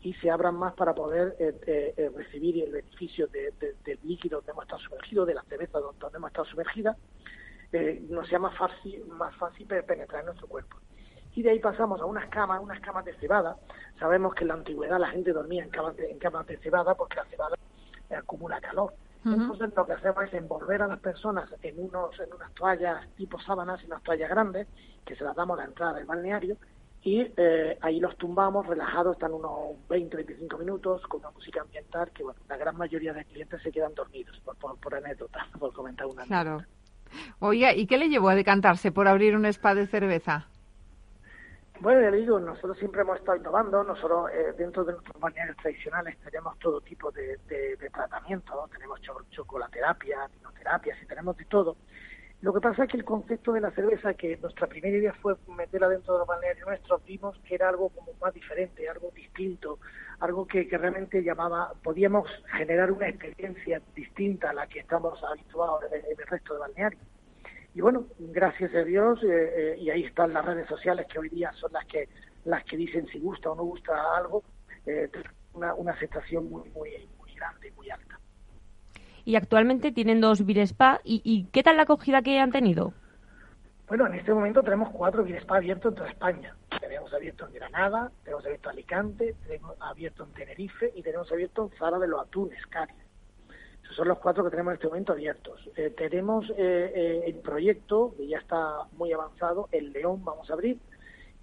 y 0.00 0.14
se 0.14 0.32
abran 0.32 0.56
más 0.56 0.74
para 0.74 0.96
poder 0.96 1.36
recibir 2.16 2.64
el 2.64 2.72
beneficio 2.72 3.28
de, 3.28 3.54
del 3.84 3.98
líquido 4.02 4.38
donde 4.38 4.50
hemos 4.50 4.64
estado 4.64 4.82
sumergidos, 4.82 5.28
de 5.28 5.34
la 5.34 5.42
cerveza 5.44 5.78
donde, 5.78 6.16
hemos 6.16 6.30
estado 6.30 6.46
sumergida, 6.46 6.96
nos 8.08 8.26
sea 8.26 8.40
más 8.40 8.58
fácil, 8.58 9.06
más 9.06 9.32
fácil 9.36 9.68
penetrar 9.68 10.22
en 10.22 10.26
nuestro 10.26 10.48
cuerpo. 10.48 10.76
Y 11.34 11.42
de 11.42 11.50
ahí 11.50 11.58
pasamos 11.58 12.00
a 12.00 12.04
unas 12.04 12.28
camas, 12.28 12.60
unas 12.60 12.80
camas 12.80 13.04
de 13.04 13.14
cebada. 13.14 13.56
Sabemos 13.98 14.34
que 14.34 14.44
en 14.44 14.48
la 14.48 14.54
antigüedad 14.54 14.98
la 14.98 15.10
gente 15.10 15.32
dormía 15.32 15.62
en 15.62 15.70
camas 15.70 15.96
de, 15.96 16.10
en 16.10 16.18
camas 16.18 16.46
de 16.46 16.56
cebada 16.58 16.94
porque 16.94 17.16
la 17.16 17.24
cebada 17.26 17.56
acumula 18.16 18.60
calor. 18.60 18.92
Entonces 19.24 19.70
lo 19.76 19.86
que 19.86 19.92
hacemos 19.92 20.24
es 20.24 20.34
envolver 20.34 20.80
a 20.80 20.86
las 20.86 20.98
personas 20.98 21.48
en 21.62 21.78
unos 21.78 22.18
en 22.18 22.32
unas 22.32 22.52
toallas 22.54 23.06
tipo 23.16 23.38
sábanas, 23.38 23.80
en 23.80 23.88
unas 23.88 24.02
toallas 24.02 24.30
grandes, 24.30 24.66
que 25.04 25.14
se 25.14 25.24
las 25.24 25.36
damos 25.36 25.58
a 25.58 25.62
la 25.62 25.68
entrada 25.68 25.92
del 25.92 26.06
balneario, 26.06 26.56
y 27.02 27.26
eh, 27.36 27.78
ahí 27.80 27.98
los 27.98 28.16
tumbamos 28.18 28.66
relajados, 28.66 29.14
están 29.14 29.32
unos 29.32 29.76
20, 29.88 30.16
25 30.16 30.58
minutos 30.58 31.02
con 31.06 31.20
una 31.20 31.30
música 31.30 31.62
ambiental 31.62 32.10
que, 32.12 32.22
bueno, 32.22 32.38
la 32.48 32.58
gran 32.58 32.76
mayoría 32.76 33.14
de 33.14 33.24
clientes 33.24 33.62
se 33.62 33.72
quedan 33.72 33.94
dormidos, 33.94 34.38
por, 34.40 34.78
por, 34.78 34.94
anécdota, 34.94 35.46
por 35.58 35.72
comentar 35.72 36.06
una 36.06 36.24
Claro. 36.24 36.62
Oiga, 37.40 37.74
¿y 37.74 37.86
qué 37.86 37.96
le 37.96 38.08
llevó 38.08 38.28
a 38.28 38.34
decantarse 38.34 38.92
por 38.92 39.08
abrir 39.08 39.34
un 39.34 39.46
spa 39.46 39.74
de 39.74 39.86
cerveza? 39.86 40.49
Bueno, 41.80 42.02
ya 42.02 42.10
digo, 42.10 42.38
nosotros 42.38 42.76
siempre 42.76 43.00
hemos 43.00 43.18
estado 43.18 43.38
innovando, 43.38 43.82
nosotros 43.82 44.30
eh, 44.34 44.52
dentro 44.58 44.84
de 44.84 44.92
nuestros 44.92 45.18
balnearios 45.18 45.56
tradicionales 45.56 46.18
tenemos 46.18 46.58
todo 46.58 46.82
tipo 46.82 47.10
de, 47.10 47.38
tratamientos, 47.90 48.70
tenemos 48.70 49.00
chocolaterapia, 49.30 50.28
vinoterapia, 50.36 50.94
y 51.02 51.06
tenemos 51.06 51.38
de 51.38 51.46
todo. 51.46 51.78
Lo 52.42 52.52
que 52.52 52.60
pasa 52.60 52.84
es 52.84 52.90
que 52.90 52.98
el 52.98 53.04
concepto 53.06 53.54
de 53.54 53.62
la 53.62 53.70
cerveza, 53.70 54.12
que 54.12 54.36
nuestra 54.36 54.66
primera 54.66 54.94
idea 54.94 55.14
fue 55.22 55.36
meterla 55.56 55.88
dentro 55.88 56.12
de 56.12 56.18
los 56.18 56.28
balnearios 56.28 56.66
nuestros, 56.66 57.02
vimos 57.06 57.38
que 57.48 57.54
era 57.54 57.70
algo 57.70 57.88
como 57.88 58.12
más 58.20 58.34
diferente, 58.34 58.86
algo 58.86 59.10
distinto, 59.14 59.78
algo 60.18 60.46
que, 60.46 60.68
que 60.68 60.76
realmente 60.76 61.22
llamaba, 61.22 61.72
podíamos 61.82 62.28
generar 62.58 62.92
una 62.92 63.08
experiencia 63.08 63.80
distinta 63.94 64.50
a 64.50 64.52
la 64.52 64.66
que 64.66 64.80
estamos 64.80 65.18
habituados 65.24 65.82
en 65.90 65.94
el 65.94 66.26
resto 66.26 66.52
de 66.52 66.60
balnearios. 66.60 67.19
Y 67.74 67.80
bueno, 67.80 68.06
gracias 68.18 68.74
a 68.74 68.82
Dios, 68.82 69.22
eh, 69.22 69.28
eh, 69.28 69.76
y 69.78 69.90
ahí 69.90 70.04
están 70.04 70.32
las 70.32 70.44
redes 70.44 70.66
sociales 70.66 71.06
que 71.06 71.18
hoy 71.18 71.28
día 71.28 71.52
son 71.52 71.72
las 71.72 71.86
que 71.86 72.08
las 72.44 72.64
que 72.64 72.76
dicen 72.76 73.06
si 73.08 73.20
gusta 73.20 73.50
o 73.50 73.54
no 73.54 73.62
gusta 73.64 73.92
algo, 74.16 74.42
eh, 74.86 75.08
una, 75.52 75.74
una 75.74 75.92
aceptación 75.92 76.48
muy, 76.50 76.68
muy, 76.70 77.08
muy 77.18 77.34
grande 77.34 77.68
y 77.68 77.70
muy 77.72 77.90
alta. 77.90 78.18
Y 79.24 79.36
actualmente 79.36 79.92
tienen 79.92 80.20
dos 80.20 80.44
Beer 80.44 80.60
Spa. 80.60 81.00
¿Y, 81.04 81.20
¿Y, 81.22 81.44
qué 81.52 81.62
tal 81.62 81.76
la 81.76 81.82
acogida 81.82 82.22
que 82.22 82.40
han 82.40 82.50
tenido? 82.50 82.92
Bueno, 83.86 84.06
en 84.06 84.14
este 84.14 84.32
momento 84.32 84.62
tenemos 84.62 84.88
cuatro 84.90 85.22
Beer 85.22 85.36
Spa 85.42 85.58
abiertos 85.58 85.92
en 85.92 85.96
toda 85.96 86.08
España. 86.08 86.56
Tenemos 86.80 87.12
abierto 87.12 87.46
en 87.46 87.52
Granada, 87.52 88.10
tenemos 88.24 88.44
abierto 88.44 88.70
en 88.70 88.72
Alicante, 88.72 89.34
tenemos 89.46 89.76
abierto 89.80 90.24
en 90.24 90.32
Tenerife 90.32 90.92
y 90.96 91.02
tenemos 91.02 91.30
abierto 91.30 91.70
en 91.70 91.78
Zara 91.78 91.98
de 91.98 92.08
los 92.08 92.20
Atunes, 92.22 92.66
Cádiz 92.66 92.96
son 93.94 94.08
los 94.08 94.18
cuatro 94.18 94.44
que 94.44 94.50
tenemos 94.50 94.72
en 94.72 94.74
este 94.76 94.88
momento 94.88 95.12
abiertos. 95.12 95.68
Eh, 95.76 95.90
tenemos 95.96 96.48
eh, 96.50 96.92
eh, 96.94 97.22
el 97.26 97.36
proyecto, 97.36 98.14
que 98.16 98.26
ya 98.26 98.38
está 98.38 98.84
muy 98.92 99.12
avanzado, 99.12 99.68
el 99.72 99.92
León 99.92 100.24
vamos 100.24 100.50
a 100.50 100.54
abrir, 100.54 100.78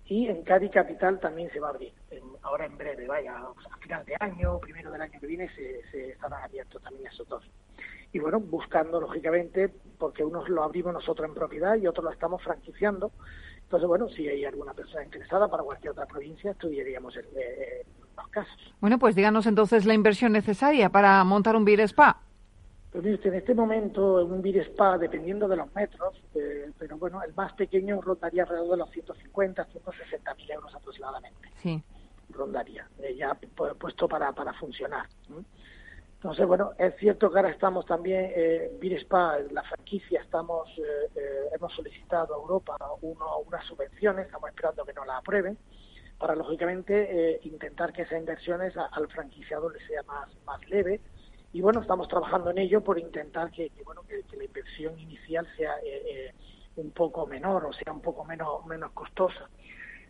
y 0.05 0.27
en 0.27 0.43
Cádiz 0.43 0.71
Capital 0.71 1.19
también 1.19 1.51
se 1.51 1.59
va 1.59 1.67
a 1.67 1.71
abrir, 1.71 1.91
ahora 2.41 2.65
en 2.65 2.77
breve, 2.77 3.07
vaya, 3.07 3.35
a 3.35 3.77
final 3.79 4.05
de 4.05 4.15
año, 4.19 4.57
primero 4.59 4.89
del 4.89 5.01
año 5.01 5.19
que 5.19 5.27
viene, 5.27 5.49
se, 5.53 5.81
se 5.91 6.11
estarán 6.11 6.43
abiertos 6.43 6.81
también 6.81 7.07
esos 7.07 7.27
dos. 7.27 7.43
Y 8.13 8.19
bueno, 8.19 8.39
buscando, 8.39 9.01
lógicamente, 9.01 9.69
porque 9.97 10.23
unos 10.23 10.47
lo 10.47 10.63
abrimos 10.63 10.93
nosotros 10.93 11.27
en 11.27 11.35
propiedad 11.35 11.75
y 11.75 11.87
otros 11.87 12.05
lo 12.05 12.11
estamos 12.11 12.41
franquiciando. 12.41 13.11
Entonces, 13.63 13.85
bueno, 13.85 14.07
si 14.07 14.29
hay 14.29 14.45
alguna 14.45 14.73
persona 14.73 15.03
interesada 15.03 15.49
para 15.49 15.61
cualquier 15.61 15.91
otra 15.91 16.05
provincia, 16.05 16.51
estudiaríamos 16.51 17.17
el, 17.17 17.25
los 18.15 18.27
casos. 18.29 18.73
Bueno, 18.79 18.97
pues 18.97 19.13
díganos 19.13 19.45
entonces 19.45 19.85
la 19.85 19.93
inversión 19.93 20.31
necesaria 20.31 20.89
para 20.89 21.21
montar 21.25 21.57
un 21.57 21.65
Beer 21.65 21.81
Spa. 21.81 22.21
Pues 22.99 23.23
en 23.25 23.35
este 23.35 23.53
momento 23.53 24.25
un 24.25 24.41
Beer 24.41 24.57
Spa, 24.69 24.97
dependiendo 24.97 25.47
de 25.47 25.55
los 25.55 25.71
metros, 25.75 26.15
eh, 26.33 26.71
pero 26.79 26.97
bueno, 26.97 27.21
el 27.21 27.31
más 27.35 27.53
pequeño 27.53 28.01
rondaría 28.01 28.41
alrededor 28.41 28.71
de 28.71 28.77
los 28.77 28.89
150, 28.89 29.65
160 29.65 30.33
mil 30.33 30.49
euros 30.51 30.73
aproximadamente. 30.73 31.51
Sí. 31.57 31.83
Rondaría, 32.31 32.89
eh, 33.03 33.15
ya 33.15 33.35
puesto 33.35 34.07
para, 34.07 34.31
para 34.31 34.51
funcionar. 34.53 35.05
Entonces, 36.15 36.47
bueno, 36.47 36.71
es 36.79 36.95
cierto 36.95 37.29
que 37.29 37.37
ahora 37.37 37.51
estamos 37.51 37.85
también, 37.85 38.31
eh, 38.35 38.75
Beer 38.81 38.99
Spa, 39.01 39.37
la 39.51 39.61
franquicia, 39.61 40.21
estamos 40.21 40.67
eh, 40.79 40.81
eh, 41.15 41.49
hemos 41.53 41.71
solicitado 41.75 42.33
a 42.33 42.37
Europa 42.39 42.77
uno, 43.01 43.41
unas 43.45 43.63
subvenciones, 43.65 44.25
estamos 44.25 44.49
esperando 44.49 44.83
que 44.83 44.93
nos 44.93 45.05
las 45.05 45.17
aprueben, 45.17 45.55
para 46.17 46.33
lógicamente 46.33 47.39
intentar 47.43 47.93
que 47.93 48.01
esas 48.01 48.17
inversiones 48.17 48.73
al 48.75 49.07
franquiciado 49.09 49.69
le 49.69 49.85
sea 49.85 50.01
más, 50.01 50.29
más 50.47 50.67
leve, 50.67 50.99
y 51.53 51.61
bueno, 51.61 51.81
estamos 51.81 52.07
trabajando 52.07 52.51
en 52.51 52.57
ello 52.59 52.81
por 52.81 52.99
intentar 52.99 53.51
que, 53.51 53.71
bueno, 53.85 54.01
que, 54.03 54.23
la 54.35 54.43
inversión 54.43 54.99
inicial 54.99 55.47
sea 55.55 55.75
eh, 55.83 56.01
eh, 56.05 56.33
un 56.75 56.91
poco 56.91 57.25
menor 57.25 57.65
o 57.65 57.73
sea 57.73 57.91
un 57.93 58.01
poco 58.01 58.25
menos, 58.25 58.65
menos 58.65 58.91
costosa. 58.91 59.49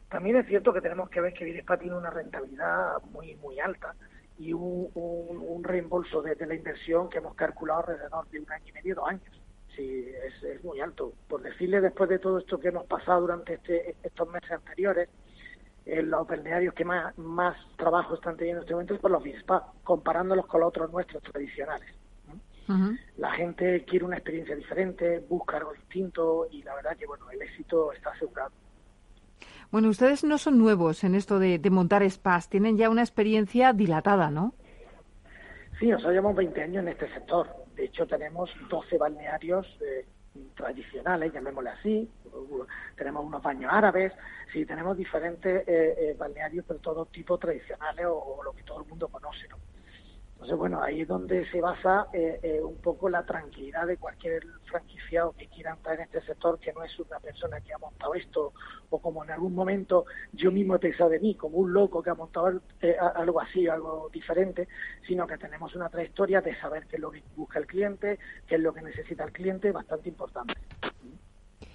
También 0.09 0.37
es 0.37 0.47
cierto 0.47 0.73
que 0.73 0.81
tenemos 0.81 1.09
que 1.09 1.21
ver 1.21 1.33
que 1.33 1.45
Videspa 1.45 1.77
tiene 1.77 1.95
una 1.95 2.09
rentabilidad 2.09 3.01
muy, 3.11 3.35
muy 3.35 3.59
alta 3.59 3.93
y 4.39 4.53
un, 4.53 4.89
un, 4.93 5.63
reembolso 5.63 6.21
de, 6.21 6.35
la 6.45 6.53
inversión 6.53 7.09
que 7.09 7.17
hemos 7.17 7.35
calculado 7.35 7.81
alrededor 7.81 8.27
de 8.29 8.39
un 8.39 8.51
año 8.51 8.65
y 8.67 8.71
medio, 8.71 8.95
dos 8.95 9.09
años. 9.09 9.41
Sí, 9.75 10.09
es, 10.25 10.43
es 10.43 10.63
muy 10.63 10.79
alto. 10.79 11.13
Por 11.27 11.41
decirle, 11.41 11.81
después 11.81 12.09
de 12.09 12.19
todo 12.19 12.37
esto 12.39 12.59
que 12.59 12.69
hemos 12.69 12.85
pasado 12.85 13.21
durante 13.21 13.55
este, 13.55 13.95
estos 14.03 14.29
meses 14.29 14.51
anteriores, 14.51 15.09
eh, 15.87 16.01
los 16.01 16.27
balnearios 16.27 16.73
que 16.73 16.83
más, 16.83 17.17
más 17.17 17.55
trabajo 17.77 18.15
están 18.15 18.35
teniendo 18.35 18.59
en 18.59 18.63
este 18.63 18.73
momento 18.73 18.93
es 18.95 18.99
por 18.99 19.11
los 19.11 19.23
Bispa, 19.23 19.71
comparándolos 19.85 20.45
con 20.45 20.59
los 20.59 20.67
otros 20.67 20.91
nuestros 20.91 21.23
tradicionales. 21.23 21.87
La 23.15 23.31
gente 23.31 23.85
quiere 23.85 24.03
una 24.03 24.17
experiencia 24.17 24.53
diferente, 24.53 25.23
busca 25.29 25.55
algo 25.55 25.71
distinto 25.71 26.47
y 26.51 26.63
la 26.63 26.75
verdad 26.75 26.97
que 26.97 27.05
bueno, 27.05 27.31
el 27.31 27.41
éxito 27.41 27.93
está 27.93 28.09
asegurado. 28.09 28.51
Bueno, 29.71 29.87
ustedes 29.87 30.25
no 30.25 30.37
son 30.37 30.57
nuevos 30.57 31.05
en 31.05 31.15
esto 31.15 31.39
de, 31.39 31.61
montar 31.69 32.03
spas, 32.09 32.49
tienen 32.49 32.77
ya 32.77 32.89
una 32.89 33.03
experiencia 33.03 33.71
dilatada, 33.71 34.29
¿no? 34.29 34.53
Sí, 35.79 35.87
nosotros 35.87 36.11
llevamos 36.11 36.35
20 36.35 36.61
años 36.61 36.83
en 36.83 36.89
este 36.89 37.13
sector. 37.13 37.47
De 37.77 37.85
hecho, 37.85 38.05
tenemos 38.05 38.49
12 38.69 38.97
balnearios 38.97 39.65
eh, 39.79 40.05
tradicionales, 40.55 41.33
llamémosle 41.33 41.69
así, 41.69 42.09
tenemos 42.95 43.25
unos 43.25 43.41
baños 43.41 43.71
árabes, 43.71 44.13
sí, 44.51 44.65
tenemos 44.65 44.97
diferentes 44.97 45.67
eh, 45.67 45.95
eh, 45.97 46.15
balnearios, 46.17 46.65
pero 46.67 46.79
todo 46.79 47.05
tipo 47.05 47.37
tradicionales 47.37 48.05
o, 48.09 48.41
lo 48.43 48.53
que 48.53 48.63
todo 48.63 48.81
el 48.81 48.87
mundo 48.87 49.07
conoce, 49.07 49.47
¿no? 49.49 49.57
Entonces, 50.37 50.57
bueno, 50.59 50.83
ahí 50.83 51.01
es 51.01 51.07
donde 51.07 51.49
se 51.49 51.59
basa 51.59 52.09
eh, 52.13 52.39
eh, 52.43 52.61
un 52.61 52.75
poco 52.75 53.09
la 53.09 53.25
tranquilidad 53.25 53.87
de 53.87 53.97
cualquier 53.97 54.43
franquiciado 54.65 55.33
que 55.35 55.47
quiera 55.47 55.73
entrar 55.73 55.95
en 55.95 56.01
este 56.03 56.21
sector, 56.21 56.59
que 56.59 56.71
no 56.73 56.83
es 56.83 56.99
una 56.99 57.19
persona 57.19 57.59
que 57.59 57.73
ha 57.73 57.79
montado 57.79 58.13
esto, 58.13 58.53
o 58.91 59.01
como 59.01 59.23
en 59.23 59.31
algún 59.31 59.55
momento 59.55 60.05
yo 60.33 60.51
mismo 60.51 60.75
he 60.75 60.79
pensado 60.79 61.09
de 61.09 61.19
mí, 61.19 61.33
como 61.33 61.57
un 61.57 61.73
loco 61.73 62.03
que 62.03 62.11
ha 62.11 62.13
montado 62.13 62.61
eh, 62.81 62.95
algo 63.15 63.41
así, 63.41 63.67
algo 63.67 64.11
diferente, 64.13 64.67
sino 65.07 65.25
que 65.25 65.39
tenemos 65.39 65.75
una 65.75 65.89
trayectoria 65.89 66.39
de 66.39 66.55
saber 66.59 66.85
qué 66.85 66.97
es 66.97 67.01
lo 67.01 67.09
que 67.09 67.23
busca 67.35 67.57
el 67.57 67.65
cliente, 67.65 68.19
qué 68.45 68.55
es 68.55 68.61
lo 68.61 68.75
que 68.75 68.83
necesita 68.83 69.23
el 69.23 69.31
cliente, 69.31 69.71
bastante 69.71 70.07
importante. 70.07 70.53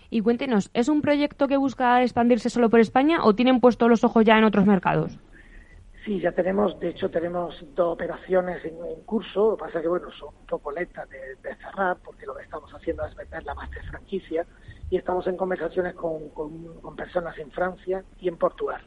Y 0.09 0.21
cuéntenos, 0.21 0.71
¿es 0.73 0.89
un 0.89 1.03
proyecto 1.03 1.49
que 1.49 1.57
busca 1.57 2.01
expandirse 2.01 2.49
solo 2.49 2.71
por 2.71 2.79
España 2.79 3.25
o 3.25 3.35
tienen 3.35 3.59
puestos 3.59 3.89
los 3.89 4.05
ojos 4.05 4.25
ya 4.25 4.39
en 4.39 4.45
otros 4.45 4.67
mercados? 4.67 5.19
Sí, 6.05 6.21
ya 6.21 6.33
tenemos, 6.33 6.79
de 6.81 6.89
hecho 6.89 7.11
tenemos 7.11 7.55
dos 7.77 7.95
operaciones 7.95 8.65
en, 8.65 8.75
curso, 9.05 9.51
lo 9.51 9.57
que 9.57 9.65
pasa 9.65 9.81
que 9.81 9.87
bueno, 9.87 10.11
son 10.19 10.35
un 10.35 10.47
poco 10.47 10.73
lentas 10.73 11.09
de, 11.09 11.55
cerrar 11.57 11.97
porque 12.05 12.27
lo 12.27 12.35
que 12.35 12.43
estamos 12.43 12.73
haciendo 12.75 13.07
es 13.07 13.15
vender 13.15 13.45
la 13.45 13.55
master 13.55 13.85
franquicia 13.85 14.45
y 14.91 14.97
estamos 14.97 15.29
en 15.29 15.37
conversaciones 15.37 15.95
con, 15.95 16.31
con, 16.31 16.97
personas 16.97 17.39
en 17.39 17.53
Francia 17.53 18.05
y 18.19 18.29
en 18.29 18.37
Portugal. 18.37 18.83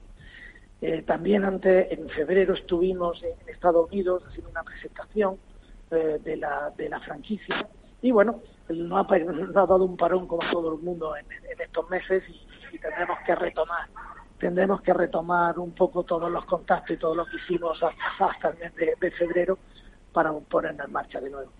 Eh, 0.81 1.03
también 1.03 1.45
antes, 1.45 1.89
en 1.89 2.09
febrero 2.09 2.53
estuvimos 2.53 3.23
en 3.23 3.47
Estados 3.47 3.89
Unidos 3.89 4.21
haciendo 4.27 4.49
una 4.49 4.63
presentación 4.63 5.37
eh, 5.91 6.19
de, 6.21 6.35
la, 6.35 6.73
de 6.75 6.89
la 6.89 6.99
franquicia 6.99 7.65
y 8.01 8.11
bueno, 8.11 8.41
no 8.69 8.97
ha 8.97 9.03
dado 9.53 9.85
un 9.85 9.95
parón 9.95 10.27
como 10.27 10.43
todo 10.51 10.75
el 10.75 10.81
mundo 10.81 11.15
en, 11.15 11.25
estos 11.59 11.89
meses 11.89 12.23
y 12.73 12.77
tendremos 12.77 13.17
que 13.25 13.35
retomar 13.35 13.87
tendremos 14.39 14.81
que 14.81 14.93
retomar 14.93 15.57
un 15.59 15.71
poco 15.71 16.03
todos 16.03 16.31
los 16.31 16.45
contactos 16.45 16.95
y 16.95 16.99
todo 16.99 17.15
lo 17.15 17.25
que 17.25 17.37
hicimos 17.37 17.79
hasta, 18.19 18.49
el 18.49 18.57
mes 18.57 18.75
de, 18.75 19.11
febrero 19.11 19.57
para 20.11 20.31
ponernos 20.33 20.87
en 20.87 20.93
marcha 20.93 21.19
de 21.19 21.29
nuevo. 21.29 21.51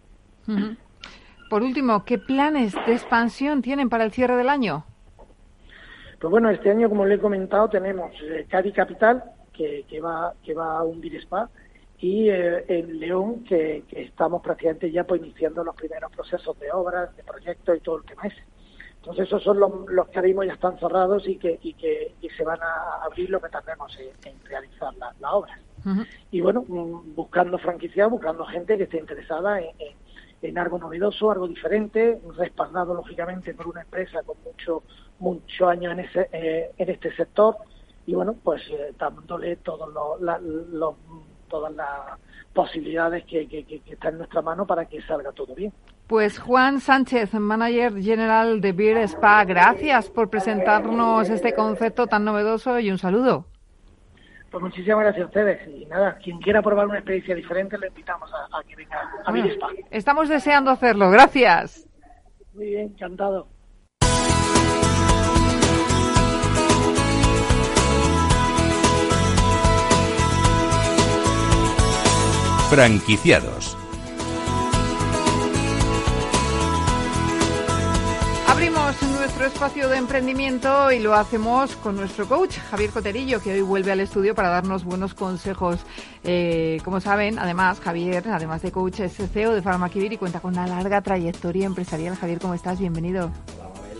Por 1.49 1.63
último, 1.63 2.03
¿qué 2.05 2.17
planes 2.17 2.73
de 2.85 2.93
expansión 2.93 3.61
tienen 3.61 3.89
para 3.89 4.03
el 4.03 4.11
cierre 4.11 4.35
del 4.35 4.49
año? 4.49 4.85
Pues 6.19 6.31
bueno, 6.31 6.49
este 6.49 6.71
año, 6.71 6.89
como 6.89 7.05
le 7.05 7.15
he 7.15 7.19
comentado, 7.19 7.69
tenemos 7.69 8.11
eh, 8.23 8.45
Cádiz 8.49 8.73
Capital, 8.73 9.23
que, 9.53 9.85
que, 9.87 10.01
va, 10.01 10.33
que 10.43 10.53
va 10.53 10.79
a 10.79 10.83
un 10.83 11.03
Spa, 11.03 11.49
y 11.99 12.29
eh, 12.29 12.65
en 12.67 12.99
León, 12.99 13.43
que, 13.43 13.83
que, 13.87 14.03
estamos 14.03 14.41
prácticamente 14.41 14.91
ya 14.91 15.03
pues, 15.03 15.21
iniciando 15.21 15.63
los 15.63 15.75
primeros 15.75 16.11
procesos 16.11 16.57
de 16.59 16.71
obras, 16.71 17.15
de 17.15 17.23
proyectos 17.23 17.77
y 17.77 17.79
todo 17.79 17.97
el 17.97 18.05
tema 18.05 18.23
ese. 18.23 18.43
Entonces 19.05 19.27
esos 19.27 19.43
son 19.43 19.59
los, 19.59 19.71
los 19.89 20.07
que 20.07 20.17
ahora 20.17 20.27
mismo 20.27 20.43
ya 20.43 20.53
están 20.53 20.79
cerrados 20.79 21.27
y 21.27 21.37
que, 21.37 21.59
y 21.61 21.73
que 21.73 22.15
y 22.21 22.29
se 22.29 22.43
van 22.43 22.59
a 22.59 23.03
abrir 23.03 23.29
lo 23.29 23.39
que 23.39 23.49
tardemos 23.49 23.95
en, 23.99 24.33
realizar 24.45 24.95
la, 25.19 25.31
obra. 25.31 25.59
Y 26.31 26.41
bueno, 26.41 26.65
mm, 26.67 27.13
buscando 27.13 27.59
franquiciados, 27.59 28.13
buscando 28.13 28.43
gente 28.45 28.75
que 28.75 28.83
esté 28.85 28.97
interesada 28.97 29.61
en, 29.61 29.75
en, 30.41 30.57
algo 30.57 30.79
novedoso, 30.79 31.29
algo 31.29 31.47
diferente, 31.47 32.19
respaldado 32.35 32.95
lógicamente 32.95 33.53
por 33.53 33.67
una 33.67 33.81
empresa 33.81 34.23
con 34.23 34.37
mucho 34.43 34.81
mucho 35.19 35.67
años 35.67 35.93
en, 35.93 35.99
ese, 35.99 36.29
eh, 36.31 36.71
en 36.75 36.89
este 36.89 37.15
sector 37.15 37.57
y 38.07 38.15
bueno, 38.15 38.35
pues 38.43 38.63
eh, 38.71 38.91
dándole 38.97 39.57
todos 39.57 39.87
los, 40.19 40.95
todas 41.47 41.73
las 41.73 42.19
posibilidades 42.53 43.23
que, 43.25 43.47
que, 43.47 43.65
que, 43.65 43.81
están 43.85 44.13
en 44.13 44.17
nuestra 44.19 44.41
mano 44.41 44.65
para 44.65 44.85
que 44.85 44.99
salga 45.03 45.31
todo 45.31 45.53
bien. 45.53 45.71
Pues 46.07 46.37
Juan 46.37 46.81
Sánchez, 46.81 47.33
manager 47.33 47.99
general 47.99 48.61
de 48.61 48.73
Beer 48.73 48.97
Spa, 49.07 49.43
gracias 49.43 50.07
por 50.09 50.29
presentarnos 50.29 51.29
este 51.29 51.55
concepto 51.55 52.05
tan 52.05 52.23
novedoso 52.23 52.79
y 52.79 52.91
un 52.91 52.99
saludo. 52.99 53.47
Pues 54.51 54.63
muchísimas 54.63 54.99
gracias 54.99 55.23
a 55.23 55.27
ustedes. 55.27 55.67
Y 55.67 55.85
nada, 55.87 56.17
quien 56.23 56.37
quiera 56.39 56.61
probar 56.61 56.85
una 56.87 56.99
experiencia 56.99 57.33
diferente, 57.33 57.77
le 57.79 57.87
invitamos 57.87 58.29
a, 58.31 58.63
que 58.63 58.75
venga 58.75 59.01
a 59.25 59.31
Beer 59.31 59.47
Spa. 59.47 59.67
Estamos 59.89 60.29
deseando 60.29 60.69
hacerlo. 60.69 61.09
Gracias. 61.09 61.87
Muy 62.53 62.67
bien, 62.67 62.93
encantado. 62.93 63.47
Franquiciados. 72.69 73.77
Abrimos 78.95 79.19
nuestro 79.19 79.45
espacio 79.47 79.89
de 79.89 79.97
emprendimiento 79.97 80.91
y 80.91 80.99
lo 80.99 81.13
hacemos 81.15 81.75
con 81.77 81.97
nuestro 81.97 82.27
coach, 82.27 82.57
Javier 82.69 82.91
Coterillo, 82.91 83.41
que 83.41 83.53
hoy 83.53 83.61
vuelve 83.61 83.91
al 83.91 83.99
estudio 83.99 84.33
para 84.35 84.49
darnos 84.49 84.85
buenos 84.85 85.13
consejos. 85.13 85.79
Eh, 86.23 86.79
como 86.85 87.01
saben, 87.01 87.37
además, 87.37 87.79
Javier, 87.81 88.23
además 88.29 88.61
de 88.61 88.71
coach, 88.71 89.01
es 89.01 89.17
CEO 89.33 89.53
de 89.53 89.61
Farmakivir 89.61 90.13
y 90.13 90.17
cuenta 90.17 90.39
con 90.39 90.53
una 90.53 90.67
larga 90.67 91.01
trayectoria 91.01 91.65
empresarial. 91.65 92.15
Javier, 92.15 92.39
¿cómo 92.39 92.53
estás? 92.53 92.79
Bienvenido. 92.79 93.31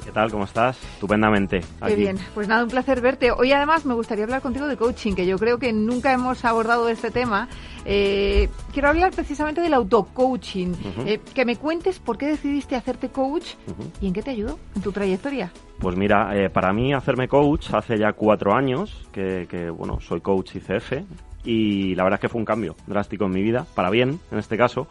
¿Qué 0.06 0.12
tal? 0.12 0.30
¿Cómo 0.30 0.44
estás? 0.44 0.78
Estupendamente. 0.94 1.62
Qué 1.84 1.96
bien. 1.96 2.18
Pues 2.36 2.48
nada, 2.48 2.64
un 2.64 2.70
placer 2.70 3.02
verte. 3.02 3.32
Hoy 3.32 3.52
además 3.52 3.86
me 3.86 3.96
gustaría 3.96 4.24
hablar 4.24 4.40
contigo 4.40 4.68
de 4.68 4.78
coaching, 4.78 5.14
que 5.16 5.26
yo 5.26 5.40
creo 5.40 5.58
que 5.58 5.74
nunca 5.74 6.14
hemos 6.14 6.46
abordado 6.46 6.88
este 6.90 7.10
tema. 7.10 7.50
Eh, 7.86 8.48
quiero 8.72 8.90
hablar 8.90 9.12
precisamente 9.14 9.62
del 9.62 9.74
auto-coaching. 9.74 10.74
Eh, 11.08 11.20
que 11.34 11.44
me 11.44 11.56
cuentes 11.56 11.98
por 11.98 12.20
qué 12.20 12.28
decidiste 12.28 12.76
hacerte 12.76 13.10
coach 13.10 13.56
y 14.00 14.08
en 14.08 14.14
qué 14.14 14.22
te 14.22 14.30
ayudó 14.30 14.60
en 14.76 14.84
tu 14.84 14.92
trayectoria. 14.92 15.52
Pues 15.80 15.98
mira, 15.98 16.38
eh, 16.38 16.52
para 16.52 16.72
mí 16.72 16.94
hacerme 16.94 17.28
coach 17.28 17.74
hace 17.74 17.98
ya 17.98 18.14
cuatro 18.14 18.54
años 18.54 19.08
que, 19.12 19.48
que, 19.50 19.72
bueno, 19.72 20.00
soy 20.02 20.22
coach 20.22 20.56
ICF 20.56 21.04
y 21.46 21.96
la 21.96 22.04
verdad 22.04 22.18
es 22.18 22.22
que 22.22 22.30
fue 22.30 22.40
un 22.40 22.46
cambio 22.46 22.76
drástico 22.88 23.26
en 23.26 23.32
mi 23.32 23.42
vida, 23.42 23.66
para 23.76 23.90
bien 23.90 24.20
en 24.32 24.38
este 24.38 24.58
caso 24.58 24.88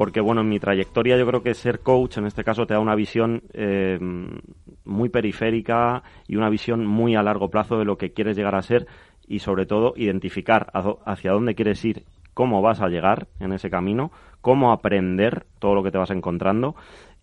porque 0.00 0.22
bueno, 0.22 0.40
en 0.40 0.48
mi 0.48 0.58
trayectoria 0.58 1.18
yo 1.18 1.26
creo 1.26 1.42
que 1.42 1.52
ser 1.52 1.80
coach 1.80 2.16
en 2.16 2.26
este 2.26 2.42
caso 2.42 2.64
te 2.64 2.72
da 2.72 2.80
una 2.80 2.94
visión 2.94 3.42
eh, 3.52 3.98
muy 4.84 5.10
periférica 5.10 6.02
y 6.26 6.36
una 6.36 6.48
visión 6.48 6.86
muy 6.86 7.16
a 7.16 7.22
largo 7.22 7.50
plazo 7.50 7.78
de 7.78 7.84
lo 7.84 7.98
que 7.98 8.12
quieres 8.12 8.34
llegar 8.34 8.54
a 8.54 8.62
ser 8.62 8.86
y 9.28 9.40
sobre 9.40 9.66
todo 9.66 9.92
identificar 9.96 10.72
hacia 11.04 11.32
dónde 11.32 11.54
quieres 11.54 11.84
ir, 11.84 12.04
cómo 12.34 12.62
vas 12.62 12.80
a 12.80 12.88
llegar 12.88 13.28
en 13.40 13.52
ese 13.52 13.68
camino, 13.68 14.10
cómo 14.40 14.72
aprender 14.72 15.46
todo 15.58 15.74
lo 15.74 15.82
que 15.82 15.90
te 15.90 15.98
vas 15.98 16.10
encontrando 16.10 16.74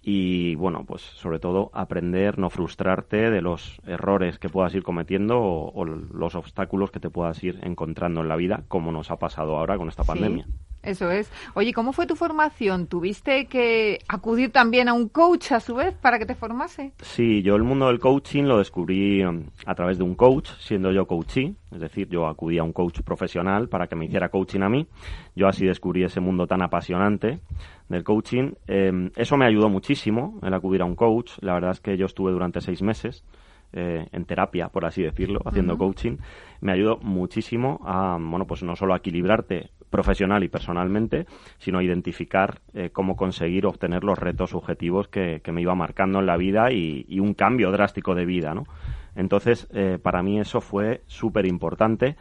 y 0.10 0.55
bueno, 0.55 0.86
pues 0.86 1.01
sobre 1.01 1.38
todo 1.38 1.70
aprender, 1.74 2.39
no 2.39 2.49
frustrarte 2.49 3.30
de 3.30 3.41
los 3.41 3.82
errores 3.86 4.39
que 4.39 4.47
puedas 4.47 4.74
ir 4.74 4.82
cometiendo 4.82 5.38
o, 5.41 5.84
los 5.84 6.34
obstáculos 6.36 6.91
que 6.91 7.01
te 7.01 7.10
puedas 7.10 7.43
ir 7.43 7.60
encontrando 7.62 8.22
en 8.22 8.30
la 8.30 8.38
vida, 8.38 8.64
como 8.70 8.93
nos 8.93 9.12
ha 9.12 9.20
pasado 9.20 9.58
ahora 9.58 9.78
con 9.78 9.89
esta 9.89 10.05
pandemia. 10.05 10.47
Eso 10.88 11.11
es. 11.11 11.29
Oye, 11.53 11.73
¿cómo 11.73 11.91
fue 11.91 12.07
tu 12.07 12.15
formación? 12.15 12.88
¿Tuviste 12.88 13.47
que 13.47 13.99
acudir 14.07 14.53
también 14.53 14.88
a 14.88 14.93
un 14.93 15.09
coach 15.09 15.51
a 15.51 15.59
su 15.59 15.75
vez 15.75 15.93
para 15.93 16.17
que 16.17 16.25
te 16.25 16.33
formase? 16.33 16.93
Sí, 17.01 17.41
yo 17.41 17.57
el 17.57 17.63
mundo 17.63 17.88
del 17.88 17.99
coaching 17.99 18.43
lo 18.43 18.59
descubrí 18.59 19.21
um, 19.25 19.43
a 19.65 19.75
través 19.75 19.97
de 19.97 20.05
un 20.05 20.15
coach, 20.15 20.49
siendo 20.59 20.93
yo 20.93 21.05
coachee. 21.05 21.55
Es 21.73 21.81
decir, 21.81 22.07
yo 22.07 22.25
acudí 22.25 22.57
a 22.57 22.63
un 22.63 22.71
coach 22.71 23.01
profesional 23.01 23.67
para 23.67 23.88
que 23.88 23.97
me 23.97 24.05
hiciera 24.05 24.29
coaching 24.29 24.61
a 24.61 24.69
mí. 24.69 24.88
Yo 25.35 25.49
así 25.49 25.65
descubrí 25.65 26.05
ese 26.05 26.21
mundo 26.21 26.47
tan 26.47 26.61
apasionante 26.61 27.41
del 27.89 28.05
coaching. 28.05 28.53
Em, 28.67 29.11
eso 29.17 29.35
me 29.35 29.45
ayudó 29.45 29.67
muchísimo, 29.67 30.39
el 30.41 30.53
acudir 30.53 30.83
a 30.83 30.85
un 30.85 30.95
coach. 30.95 31.33
La 31.41 31.53
verdad 31.53 31.71
es 31.71 31.81
que 31.81 31.97
yo 31.97 32.05
estuve 32.05 32.31
durante 32.31 32.61
seis 32.61 32.81
meses 32.81 33.25
eh, 33.74 34.07
en 34.13 34.24
terapia, 34.24 34.70
por 34.70 34.86
así 34.86 35.03
decirlo, 35.03 35.41
haciendo 35.43 35.78
coaching, 35.78 36.18
me 36.61 36.72
ayudó 36.72 36.99
muchísimo 37.01 37.82
a, 37.84 38.18
bueno, 38.20 38.47
pues 38.47 38.63
no 38.63 38.78
solo 38.78 38.93
a 38.93 38.97
equilibrarte 38.97 39.72
profesional 39.89 40.43
y 40.45 40.47
personalmente, 40.47 41.26
sino 41.57 41.80
a 41.80 41.84
identificar 41.84 42.61
eh, 42.74 42.91
cómo 42.91 43.18
conseguir 43.18 43.65
obtener 43.65 44.05
los 44.05 44.18
retos 44.18 44.53
objetivos 44.53 45.09
que, 45.09 45.41
me 45.51 45.61
iba 45.61 45.76
marcando 45.76 46.20
en 46.20 46.26
la 46.26 46.38
vida 46.38 46.72
y, 46.72 47.20
un 47.20 47.34
cambio 47.34 47.72
drástico 47.72 48.15
de 48.15 48.26
vida, 48.26 48.53
¿no? 48.53 48.63
Entonces, 49.15 49.68
eh, 49.74 49.99
para 50.01 50.24
mí 50.24 50.39
eso 50.39 50.61
fue 50.61 51.01
súper 51.07 51.45
importante 51.45 52.15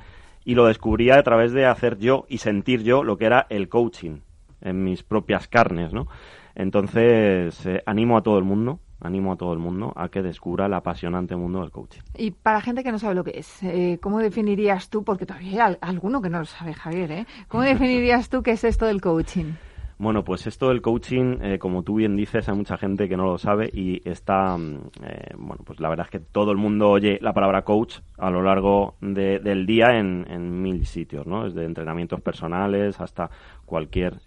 y 0.44 0.57
lo 0.57 0.66
descubría 0.66 1.16
a 1.16 1.22
través 1.22 1.53
de 1.53 1.66
hacer 1.66 1.99
yo 1.99 2.26
y 2.28 2.38
sentir 2.38 2.82
yo 2.82 3.05
lo 3.05 3.18
que 3.18 3.26
era 3.26 3.47
el 3.51 3.68
coaching 3.68 4.18
en 4.62 4.82
mis 4.82 5.05
propias 5.05 5.47
carnes, 5.47 5.92
¿no? 5.92 6.09
Entonces, 6.57 7.68
animo 7.84 8.16
a 8.16 8.22
todo 8.22 8.38
el 8.38 8.44
mundo 8.44 8.80
animo 9.01 9.32
a 9.32 9.36
todo 9.36 9.53
el 9.53 9.59
mundo 9.59 9.92
a 9.97 10.09
que 10.09 10.22
descubra 10.22 10.66
el 10.66 10.74
apasionante 10.74 11.36
mundo 11.36 11.61
del 11.61 11.70
coaching. 11.70 12.01
Y 12.16 12.30
para 12.30 12.61
gente 12.61 12.82
que 12.82 12.92
no 12.92 12.99
sabe 12.99 13.14
lo 13.14 13.24
que 13.24 13.38
es, 13.38 13.62
eh, 13.62 13.99
¿cómo 14.01 14.18
definirías 14.18 14.88
tú, 14.88 15.05
porque 15.05 15.26
todavía 15.26 15.66
hay 15.66 15.76
alguno 15.80 16.22
que 16.22 16.30
no 16.30 16.38
lo 16.38 16.44
sabe, 16.44 16.74
Javier, 16.74 17.12
¿eh? 17.12 17.26
¿cómo 17.49 17.62
definirías 17.64 18.28
tú 18.28 18.42
qué 18.42 18.53
es 18.53 18.64
esto 18.64 18.86
del 18.86 19.01
coaching? 19.01 19.53
Bueno, 19.99 20.24
pues 20.24 20.47
esto 20.47 20.68
del 20.68 20.82
coaching, 20.82 21.38
eh, 21.40 21.59
como 21.59 21.82
tú 21.82 21.94
bien 21.94 22.16
dices, 22.16 22.49
hay 22.49 22.55
mucha 22.55 22.76
gente 22.76 23.09
que 23.09 23.16
no 23.16 23.24
lo 23.24 23.38
sabe 23.38 23.70
y 23.72 24.07
está, 24.09 24.57
mm, 24.57 24.90
eh, 25.03 25.34
bueno, 25.38 25.62
pues 25.64 25.80
la 25.80 25.88
verdad 25.88 26.07
es 26.07 26.11
que 26.11 26.20
todo 26.20 26.51
el 26.51 26.59
mundo 26.59 26.90
oye 26.90 27.18
la 27.22 27.32
palabra 27.32 27.62
coach 27.62 28.01
a 28.18 28.30
lo 28.30 28.42
largo 28.42 28.97
del 29.01 29.64
día 29.64 29.99
en, 29.99 30.26
en, 30.28 30.61
mil 30.61 30.84
sitios, 30.84 31.26
¿no? 31.26 31.44
Desde 31.44 31.64
entrenamientos 31.64 32.20
personales 32.20 33.01
hasta 33.01 33.30
cualquier, 33.64 34.20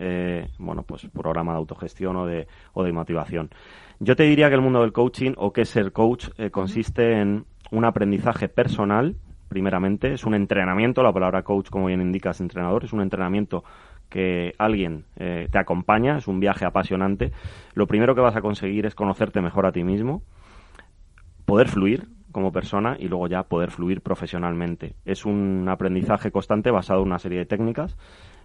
bueno, 0.57 0.83
pues 0.83 1.07
programa 1.13 1.53
de 1.53 1.59
autogestión 1.59 2.15
o 2.17 2.25
de, 2.25 2.47
o 2.73 2.83
de 2.83 2.91
motivación. 2.91 3.49
Yo 4.01 4.15
te 4.15 4.23
diría 4.23 4.47
que 4.47 4.55
el 4.55 4.61
mundo 4.61 4.79
del 4.81 4.93
coaching 4.93 5.33
o 5.35 5.51
que 5.51 5.65
ser 5.65 5.91
coach 5.91 6.29
eh, 6.37 6.51
consiste 6.51 7.19
en 7.19 7.43
un 7.69 7.83
aprendizaje 7.83 8.47
personal, 8.47 9.17
primeramente, 9.49 10.13
es 10.13 10.23
un 10.23 10.35
entrenamiento, 10.35 11.03
la 11.03 11.11
palabra 11.11 11.43
coach, 11.43 11.69
como 11.69 11.87
bien 11.87 11.99
indica, 11.99 12.29
es 12.29 12.39
entrenador, 12.39 12.85
es 12.85 12.93
un 12.93 13.01
entrenamiento 13.01 13.65
que 14.09 14.53
alguien 14.57 15.05
eh, 15.15 15.47
te 15.51 15.59
acompaña, 15.59 16.17
es 16.17 16.27
un 16.27 16.39
viaje 16.39 16.65
apasionante. 16.65 17.31
Lo 17.73 17.87
primero 17.87 18.15
que 18.15 18.21
vas 18.21 18.35
a 18.35 18.41
conseguir 18.41 18.85
es 18.85 18.95
conocerte 18.95 19.41
mejor 19.41 19.65
a 19.65 19.71
ti 19.71 19.83
mismo, 19.83 20.23
poder 21.45 21.67
fluir 21.67 22.07
como 22.31 22.51
persona 22.51 22.95
y 22.99 23.07
luego 23.07 23.27
ya 23.27 23.43
poder 23.43 23.71
fluir 23.71 24.01
profesionalmente. 24.01 24.95
Es 25.05 25.25
un 25.25 25.67
aprendizaje 25.69 26.31
constante 26.31 26.71
basado 26.71 27.01
en 27.01 27.07
una 27.07 27.19
serie 27.19 27.39
de 27.39 27.45
técnicas 27.45 27.97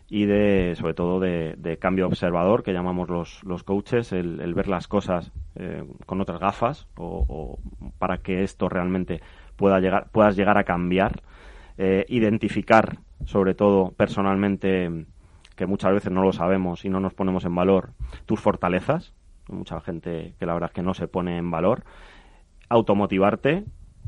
y 0.09 0.27
de 0.27 0.75
sobre 0.77 0.95
todo 0.95 1.19
de, 1.19 1.79
cambio 1.81 2.07
observador 2.07 2.63
que 2.63 2.73
llamamos 2.73 3.09
los, 3.09 3.43
los 3.45 3.63
coaches 3.63 4.13
el, 4.13 4.55
ver 4.55 4.69
las 4.69 4.87
cosas 4.87 5.33
eh, 5.55 5.85
con 6.07 6.21
otras 6.21 6.41
gafas 6.41 6.87
o, 6.97 7.59
para 7.99 8.19
que 8.19 8.43
esto 8.43 8.69
realmente 8.69 9.23
pueda 9.57 9.81
llegar 9.81 10.11
puedas 10.13 10.37
llegar 10.37 10.59
a 10.59 10.65
cambiar 10.65 11.23
eh, 11.79 12.05
identificar 12.09 12.99
sobre 13.25 13.55
todo 13.55 13.93
personalmente 13.97 15.07
que 15.57 15.67
muchas 15.67 15.93
veces 15.93 16.13
no 16.13 16.23
lo 16.23 16.33
sabemos 16.33 16.85
y 16.85 16.89
no 16.89 17.01
nos 17.01 17.15
ponemos 17.15 17.45
en 17.45 17.55
valor 17.55 17.91
tus 18.27 18.41
fortalezas 18.41 19.13
mucha 19.49 19.81
gente 19.81 20.35
que 20.39 20.47
la 20.47 20.55
verdad 20.55 20.71
es 20.71 20.75
que 20.75 20.83
no 20.83 20.95
se 20.95 21.09
pone 21.09 21.39
en 21.39 21.51
valor 21.51 21.85
automotivarte 22.69 23.65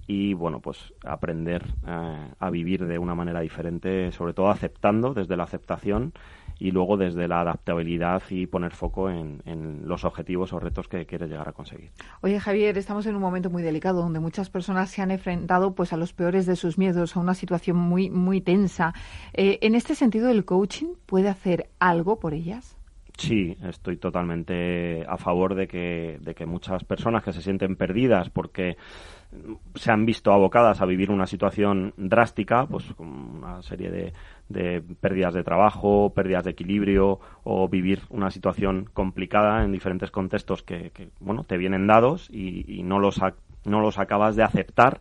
y 0.06 0.34
bueno, 0.34 0.60
pues 0.60 0.94
aprender 1.04 1.64
eh, 1.86 2.30
a 2.38 2.50
vivir 2.50 2.86
de 2.86 2.98
una 2.98 3.14
manera 3.14 3.40
diferente, 3.40 4.12
sobre 4.12 4.34
todo 4.34 4.50
aceptando 4.50 5.14
desde 5.14 5.36
la 5.36 5.44
aceptación 5.44 6.12
y 6.58 6.70
luego 6.70 6.96
desde 6.96 7.28
la 7.28 7.40
adaptabilidad 7.40 8.22
y 8.30 8.46
poner 8.46 8.72
foco 8.72 9.10
en, 9.10 9.42
los 9.84 10.04
objetivos 10.04 10.52
o 10.52 10.60
retos 10.60 10.88
que 10.88 11.06
quieres 11.06 11.28
llegar 11.30 11.48
a 11.48 11.52
conseguir. 11.52 11.90
Oye 12.22 12.40
Javier, 12.40 12.76
estamos 12.78 13.06
en 13.06 13.14
un 13.14 13.20
momento 13.20 13.50
muy 13.50 13.62
delicado 13.62 14.02
donde 14.02 14.20
muchas 14.20 14.50
personas 14.50 14.90
se 14.90 15.02
han 15.02 15.10
enfrentado 15.10 15.74
pues 15.74 15.92
a 15.92 15.96
los 15.96 16.12
peores 16.12 16.46
de 16.46 16.56
sus 16.56 16.78
miedos, 16.78 17.16
a 17.16 17.20
una 17.20 17.34
situación 17.34 17.76
muy 17.76 18.10
muy 18.10 18.40
tensa. 18.40 18.94
Eh, 19.32 19.58
en 19.62 19.74
este 19.74 19.94
sentido, 19.94 20.30
el 20.30 20.44
coaching 20.44 20.94
puede 21.06 21.28
hacer 21.28 21.68
algo 21.78 22.18
por 22.18 22.34
ellas. 22.34 22.76
Sí, 23.16 23.56
estoy 23.62 23.96
totalmente 23.96 25.04
a 25.08 25.16
favor 25.16 25.54
de 25.54 25.66
que, 25.66 26.18
de 26.20 26.34
que 26.34 26.44
muchas 26.44 26.84
personas 26.84 27.24
que 27.24 27.32
se 27.32 27.40
sienten 27.40 27.76
perdidas 27.76 28.28
porque 28.28 28.76
se 29.74 29.90
han 29.90 30.04
visto 30.04 30.32
abocadas 30.32 30.82
a 30.82 30.86
vivir 30.86 31.10
una 31.10 31.26
situación 31.26 31.94
drástica, 31.96 32.66
pues 32.66 32.84
con 32.94 33.08
una 33.08 33.62
serie 33.62 33.90
de, 33.90 34.12
de 34.48 34.82
pérdidas 35.00 35.34
de 35.34 35.42
trabajo, 35.42 36.12
pérdidas 36.14 36.44
de 36.44 36.52
equilibrio 36.52 37.20
o 37.44 37.68
vivir 37.68 38.02
una 38.10 38.30
situación 38.30 38.88
complicada 38.92 39.64
en 39.64 39.72
diferentes 39.72 40.10
contextos 40.10 40.62
que, 40.62 40.92
bueno, 41.20 41.44
te 41.44 41.56
vienen 41.56 41.86
dados 41.86 42.28
y, 42.30 42.82
no, 42.84 42.98
los 42.98 43.20
no 43.64 43.80
los 43.80 43.98
acabas 43.98 44.36
de 44.36 44.44
aceptar, 44.44 45.00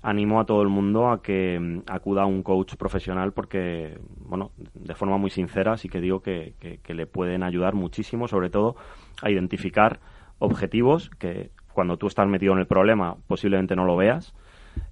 animo 0.00 0.40
a 0.40 0.46
todo 0.46 0.62
el 0.62 0.68
mundo 0.68 1.10
a 1.10 1.22
que 1.22 1.58
mm, 1.60 1.90
acuda 1.90 2.22
a 2.22 2.26
un 2.26 2.42
coach 2.42 2.76
profesional 2.76 3.32
porque, 3.32 3.98
bueno, 4.20 4.52
de 4.56 4.94
forma 4.94 5.18
muy 5.18 5.28
sincera 5.30 5.76
sí 5.76 5.88
que 5.90 6.00
digo 6.00 6.20
que, 6.20 6.54
que 6.82 6.94
le 6.94 7.06
pueden 7.06 7.42
ayudar 7.42 7.74
muchísimo, 7.74 8.26
sobre 8.26 8.48
todo 8.48 8.76
a 9.20 9.30
identificar 9.30 10.00
objetivos 10.38 11.10
que 11.18 11.50
cuando 11.72 11.98
tú 11.98 12.06
estás 12.06 12.26
metido 12.26 12.54
en 12.54 12.60
el 12.60 12.66
problema 12.66 13.16
posiblemente 13.26 13.76
no 13.76 13.84
lo 13.84 13.96
veas. 13.96 14.34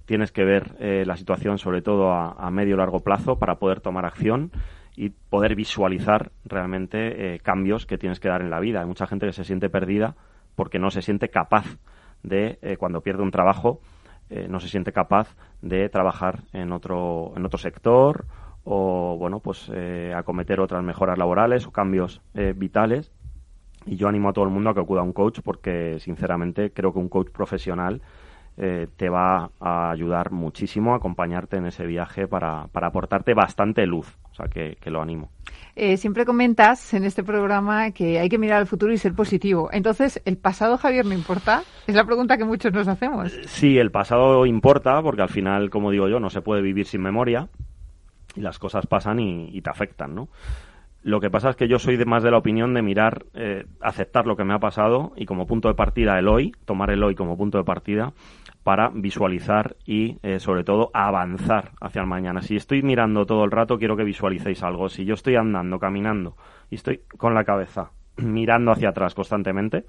Tienes 0.05 0.31
que 0.31 0.43
ver 0.43 0.75
eh, 0.79 1.03
la 1.05 1.17
situación 1.17 1.57
sobre 1.57 1.81
todo 1.81 2.11
a, 2.11 2.51
medio 2.51 2.75
o 2.75 2.77
largo 2.77 2.99
plazo 2.99 3.37
para 3.39 3.55
poder 3.55 3.81
tomar 3.81 4.05
acción 4.05 4.51
y 4.95 5.09
poder 5.09 5.55
visualizar 5.55 6.31
realmente 6.45 7.35
eh, 7.35 7.39
cambios 7.39 7.85
que 7.85 7.97
tienes 7.97 8.19
que 8.19 8.29
dar 8.29 8.41
en 8.41 8.49
la 8.49 8.59
vida. 8.59 8.81
Hay 8.81 8.85
mucha 8.85 9.07
gente 9.07 9.25
que 9.25 9.33
se 9.33 9.43
siente 9.43 9.69
perdida 9.69 10.15
porque 10.55 10.79
no 10.79 10.91
se 10.91 11.01
siente 11.01 11.29
capaz 11.29 11.65
de, 12.23 12.59
eh, 12.61 12.77
cuando 12.77 13.01
pierde 13.01 13.23
un 13.23 13.31
trabajo, 13.31 13.81
no 14.49 14.59
se 14.59 14.69
siente 14.69 14.91
capaz 14.91 15.35
de 15.61 15.87
trabajar 15.87 16.39
en 16.51 16.71
otro, 16.71 17.33
en 17.35 17.45
otro 17.45 17.59
sector 17.59 18.25
o, 18.63 19.17
bueno, 19.19 19.39
pues 19.39 19.71
acometer 20.15 20.59
otras 20.59 20.83
mejoras 20.83 21.19
laborales 21.19 21.67
o 21.67 21.71
cambios 21.71 22.23
vitales 22.55 23.11
y 23.85 23.97
yo 23.97 24.07
animo 24.07 24.29
a 24.29 24.33
todo 24.33 24.45
el 24.45 24.51
mundo 24.51 24.69
a 24.69 24.73
que 24.73 24.79
acuda 24.79 25.01
a 25.01 25.03
un 25.03 25.13
coach 25.13 25.39
porque, 25.43 25.99
sinceramente, 25.99 26.71
creo 26.71 26.91
que 26.91 26.99
un 26.99 27.09
coach 27.09 27.29
profesional 27.29 28.01
eh, 28.57 28.87
te 28.95 29.09
va 29.09 29.51
a 29.59 29.91
ayudar 29.91 30.31
muchísimo 30.31 30.93
a 30.93 30.97
acompañarte 30.97 31.57
en 31.57 31.65
ese 31.65 31.85
viaje 31.85 32.27
para, 32.27 32.67
para 32.67 32.87
aportarte 32.87 33.33
bastante 33.33 33.85
luz. 33.85 34.17
O 34.31 34.35
sea, 34.35 34.47
que, 34.47 34.77
lo 34.89 35.01
animo. 35.01 35.29
Eh, 35.75 35.97
siempre 35.97 36.25
comentas 36.25 36.93
en 36.93 37.03
este 37.03 37.23
programa 37.23 37.91
que 37.91 38.19
hay 38.19 38.29
que 38.29 38.37
mirar 38.37 38.59
al 38.59 38.67
futuro 38.67 38.93
y 38.93 38.97
ser 38.97 39.13
positivo. 39.13 39.69
Entonces, 39.71 40.21
¿el 40.25 40.37
pasado, 40.37 40.77
Javier, 40.77 41.05
no 41.05 41.13
importa? 41.13 41.63
Es 41.87 41.95
la 41.95 42.05
pregunta 42.05 42.37
que 42.37 42.45
muchos 42.45 42.71
nos 42.73 42.87
hacemos. 42.87 43.31
Sí, 43.45 43.77
el 43.77 43.91
pasado 43.91 44.45
importa 44.45 45.01
porque 45.01 45.21
al 45.21 45.29
final, 45.29 45.69
como 45.69 45.91
digo 45.91 46.07
yo, 46.07 46.19
no 46.19 46.29
se 46.29 46.41
puede 46.41 46.61
vivir 46.61 46.85
sin 46.85 47.01
memoria 47.01 47.49
y 48.35 48.41
las 48.41 48.59
cosas 48.59 48.87
pasan 48.87 49.19
y, 49.19 49.49
y 49.55 49.61
te 49.61 49.69
afectan, 49.69 50.15
¿no? 50.15 50.29
Lo 51.05 51.19
que 51.19 51.29
pasa 51.29 51.51
es 51.51 51.55
que 51.55 51.67
yo 51.67 51.77
soy 51.77 51.97
de 51.97 52.05
más 52.05 52.23
de 52.23 52.31
la 52.31 52.39
opinión 52.39 52.73
de 52.73 52.81
mirar, 52.81 53.27
eh, 53.35 53.67
aceptar 53.79 54.25
lo 54.25 54.35
que 54.35 54.43
me 54.43 54.55
ha 54.55 54.59
pasado 54.59 55.13
y 55.15 55.27
como 55.27 55.45
punto 55.45 55.67
de 55.67 55.75
partida 55.75 56.17
el 56.17 56.27
hoy, 56.27 56.51
tomar 56.65 56.89
el 56.89 57.03
hoy 57.03 57.13
como 57.13 57.37
punto 57.37 57.59
de 57.59 57.63
partida 57.63 58.13
para 58.65 58.89
visualizar 58.89 59.75
y, 59.85 60.17
eh, 60.23 60.39
sobre 60.39 60.63
todo, 60.63 60.89
avanzar 60.91 61.73
hacia 61.79 62.01
el 62.01 62.07
mañana. 62.07 62.41
Si 62.41 62.55
estoy 62.55 62.81
mirando 62.81 63.27
todo 63.27 63.45
el 63.45 63.51
rato, 63.51 63.77
quiero 63.77 63.95
que 63.95 64.03
visualicéis 64.03 64.63
algo. 64.63 64.89
Si 64.89 65.05
yo 65.05 65.13
estoy 65.13 65.35
andando, 65.35 65.77
caminando 65.77 66.35
y 66.71 66.75
estoy 66.75 67.01
con 67.15 67.35
la 67.35 67.43
cabeza 67.43 67.91
mirando 68.17 68.71
hacia 68.71 68.89
atrás 68.89 69.13
constantemente, 69.13 69.85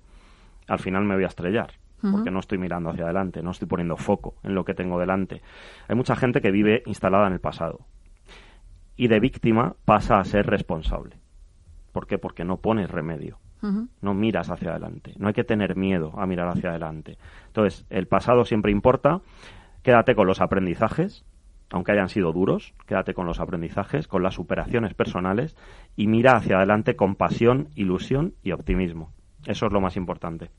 al 0.68 0.78
final 0.78 1.04
me 1.06 1.14
voy 1.14 1.24
a 1.24 1.28
estrellar 1.28 1.70
porque 2.12 2.30
no 2.30 2.38
estoy 2.38 2.58
mirando 2.58 2.90
hacia 2.90 3.04
adelante, 3.04 3.42
no 3.42 3.50
estoy 3.50 3.66
poniendo 3.66 3.96
foco 3.96 4.34
en 4.42 4.54
lo 4.54 4.64
que 4.66 4.74
tengo 4.74 5.00
delante. 5.00 5.40
Hay 5.88 5.96
mucha 5.96 6.14
gente 6.14 6.42
que 6.42 6.50
vive 6.50 6.82
instalada 6.84 7.26
en 7.26 7.32
el 7.32 7.40
pasado 7.40 7.80
y 8.94 9.08
de 9.08 9.18
víctima 9.18 9.74
pasa 9.86 10.20
a 10.20 10.24
ser 10.24 10.46
responsable. 10.46 11.16
¿Por 11.92 12.06
qué? 12.06 12.18
Porque 12.18 12.44
no 12.44 12.58
pones 12.58 12.90
remedio. 12.90 13.38
No 14.00 14.14
miras 14.14 14.50
hacia 14.50 14.70
adelante. 14.70 15.12
No 15.18 15.28
hay 15.28 15.34
que 15.34 15.44
tener 15.44 15.76
miedo 15.76 16.12
a 16.18 16.26
mirar 16.26 16.48
hacia 16.48 16.70
adelante. 16.70 17.18
Entonces, 17.48 17.86
el 17.90 18.06
pasado 18.06 18.44
siempre 18.44 18.72
importa. 18.72 19.20
Quédate 19.82 20.14
con 20.14 20.26
los 20.26 20.40
aprendizajes, 20.40 21.24
aunque 21.70 21.92
hayan 21.92 22.08
sido 22.08 22.32
duros, 22.32 22.74
quédate 22.86 23.14
con 23.14 23.26
los 23.26 23.40
aprendizajes, 23.40 24.08
con 24.08 24.22
las 24.22 24.34
superaciones 24.34 24.94
personales 24.94 25.56
y 25.96 26.06
mira 26.06 26.36
hacia 26.36 26.56
adelante 26.56 26.96
con 26.96 27.14
pasión, 27.14 27.68
ilusión 27.74 28.34
y 28.42 28.52
optimismo. 28.52 29.12
Eso 29.46 29.66
es 29.66 29.72
lo 29.72 29.80
más 29.80 29.96
importante. 29.96 30.50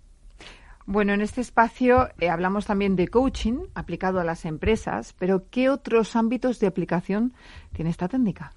Bueno, 0.86 1.14
en 1.14 1.20
este 1.20 1.42
espacio 1.42 2.08
eh, 2.20 2.30
hablamos 2.30 2.66
también 2.66 2.96
de 2.96 3.10
coaching 3.10 3.66
aplicado 3.76 4.22
a 4.22 4.24
las 4.24 4.46
empresas, 4.46 5.14
pero 5.20 5.44
¿qué 5.50 5.70
otros 5.70 6.16
ámbitos 6.16 6.60
de 6.62 6.68
aplicación 6.68 7.34
tiene 7.74 7.92
esta 7.92 8.08
técnica? 8.08 8.54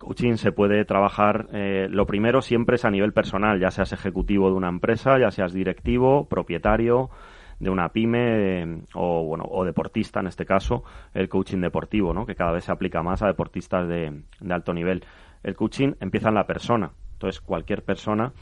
Coaching 0.00 0.36
se 0.36 0.50
puede 0.50 0.86
trabajar, 0.86 1.48
eh, 1.52 1.86
lo 1.90 2.06
primero 2.06 2.40
siempre 2.40 2.76
es 2.76 2.86
a 2.86 2.90
nivel 2.90 3.12
personal, 3.12 3.60
ya 3.60 3.70
seas 3.70 3.92
ejecutivo 3.92 4.48
de 4.48 4.54
una 4.54 4.70
empresa, 4.70 5.18
ya 5.18 5.30
seas 5.30 5.52
directivo, 5.52 6.26
propietario 6.26 7.10
de 7.58 7.68
una 7.68 7.90
pyme 7.90 8.62
eh, 8.62 8.82
o, 8.94 9.24
bueno, 9.24 9.44
o 9.46 9.62
deportista 9.62 10.20
en 10.20 10.28
este 10.28 10.46
caso, 10.46 10.84
el 11.12 11.28
coaching 11.28 11.58
deportivo, 11.58 12.14
¿no? 12.14 12.24
que 12.24 12.34
cada 12.34 12.52
vez 12.52 12.64
se 12.64 12.72
aplica 12.72 13.02
más 13.02 13.20
a 13.20 13.26
deportistas 13.26 13.86
de, 13.88 14.22
alto 14.48 14.72
nivel. 14.72 15.04
El 15.42 15.54
coaching 15.54 15.92
empieza 16.00 16.30
en 16.30 16.36
la 16.36 16.46
persona, 16.46 16.92
entonces 17.12 17.42
cualquier 17.42 17.84
persona 17.84 18.32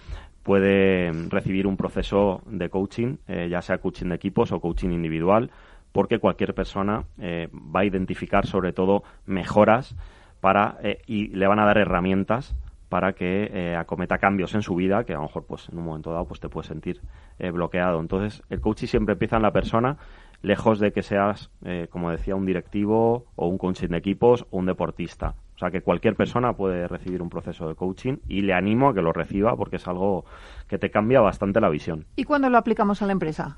puede 0.44 1.10
recibir 1.28 1.66
un 1.66 1.76
proceso 1.76 2.40
de 2.46 2.70
coaching, 2.70 3.16
eh, 3.26 3.48
ya 3.50 3.62
sea 3.62 3.78
coaching 3.78 4.10
de 4.10 4.14
equipos 4.14 4.52
o 4.52 4.60
coaching 4.60 4.90
individual, 4.90 5.50
porque 5.90 6.20
cualquier 6.20 6.54
persona 6.54 7.02
va 7.18 7.80
a 7.80 7.84
identificar 7.84 8.46
sobre 8.46 8.72
todo 8.72 9.02
mejoras 9.26 9.96
para 10.40 10.78
eh, 10.82 11.02
y 11.06 11.28
le 11.28 11.46
van 11.46 11.58
a 11.58 11.66
dar 11.66 11.78
herramientas 11.78 12.54
para 12.88 13.12
que 13.12 13.76
acometa 13.78 14.16
cambios 14.16 14.54
en 14.54 14.62
su 14.62 14.74
vida 14.74 15.04
que 15.04 15.12
a 15.12 15.16
lo 15.16 15.24
mejor 15.24 15.44
pues 15.44 15.68
en 15.68 15.76
un 15.76 15.84
momento 15.84 16.10
dado 16.10 16.24
pues 16.24 16.40
te 16.40 16.48
puedes 16.48 16.68
sentir 16.68 17.02
bloqueado 17.38 18.00
entonces 18.00 18.42
el 18.48 18.62
coaching 18.62 18.86
siempre 18.86 19.12
empieza 19.12 19.36
en 19.36 19.42
la 19.42 19.52
persona 19.52 19.98
lejos 20.40 20.78
de 20.78 20.90
que 20.90 21.02
seas 21.02 21.50
como 21.90 22.10
decía 22.10 22.34
un 22.34 22.46
directivo 22.46 23.26
o 23.36 23.46
un 23.46 23.58
coaching 23.58 23.88
de 23.88 23.98
equipos 23.98 24.46
o 24.50 24.56
un 24.56 24.64
deportista 24.64 25.34
o 25.58 25.60
sea 25.60 25.72
que 25.72 25.80
cualquier 25.80 26.14
persona 26.14 26.52
puede 26.52 26.86
recibir 26.86 27.20
un 27.20 27.28
proceso 27.28 27.68
de 27.68 27.74
coaching 27.74 28.18
y 28.28 28.42
le 28.42 28.54
animo 28.54 28.90
a 28.90 28.94
que 28.94 29.02
lo 29.02 29.12
reciba 29.12 29.56
porque 29.56 29.74
es 29.76 29.88
algo 29.88 30.24
que 30.68 30.78
te 30.78 30.88
cambia 30.88 31.20
bastante 31.20 31.60
la 31.60 31.68
visión. 31.68 32.06
¿Y 32.14 32.22
cuándo 32.22 32.48
lo 32.48 32.58
aplicamos 32.58 33.02
a 33.02 33.06
la 33.06 33.12
empresa? 33.12 33.56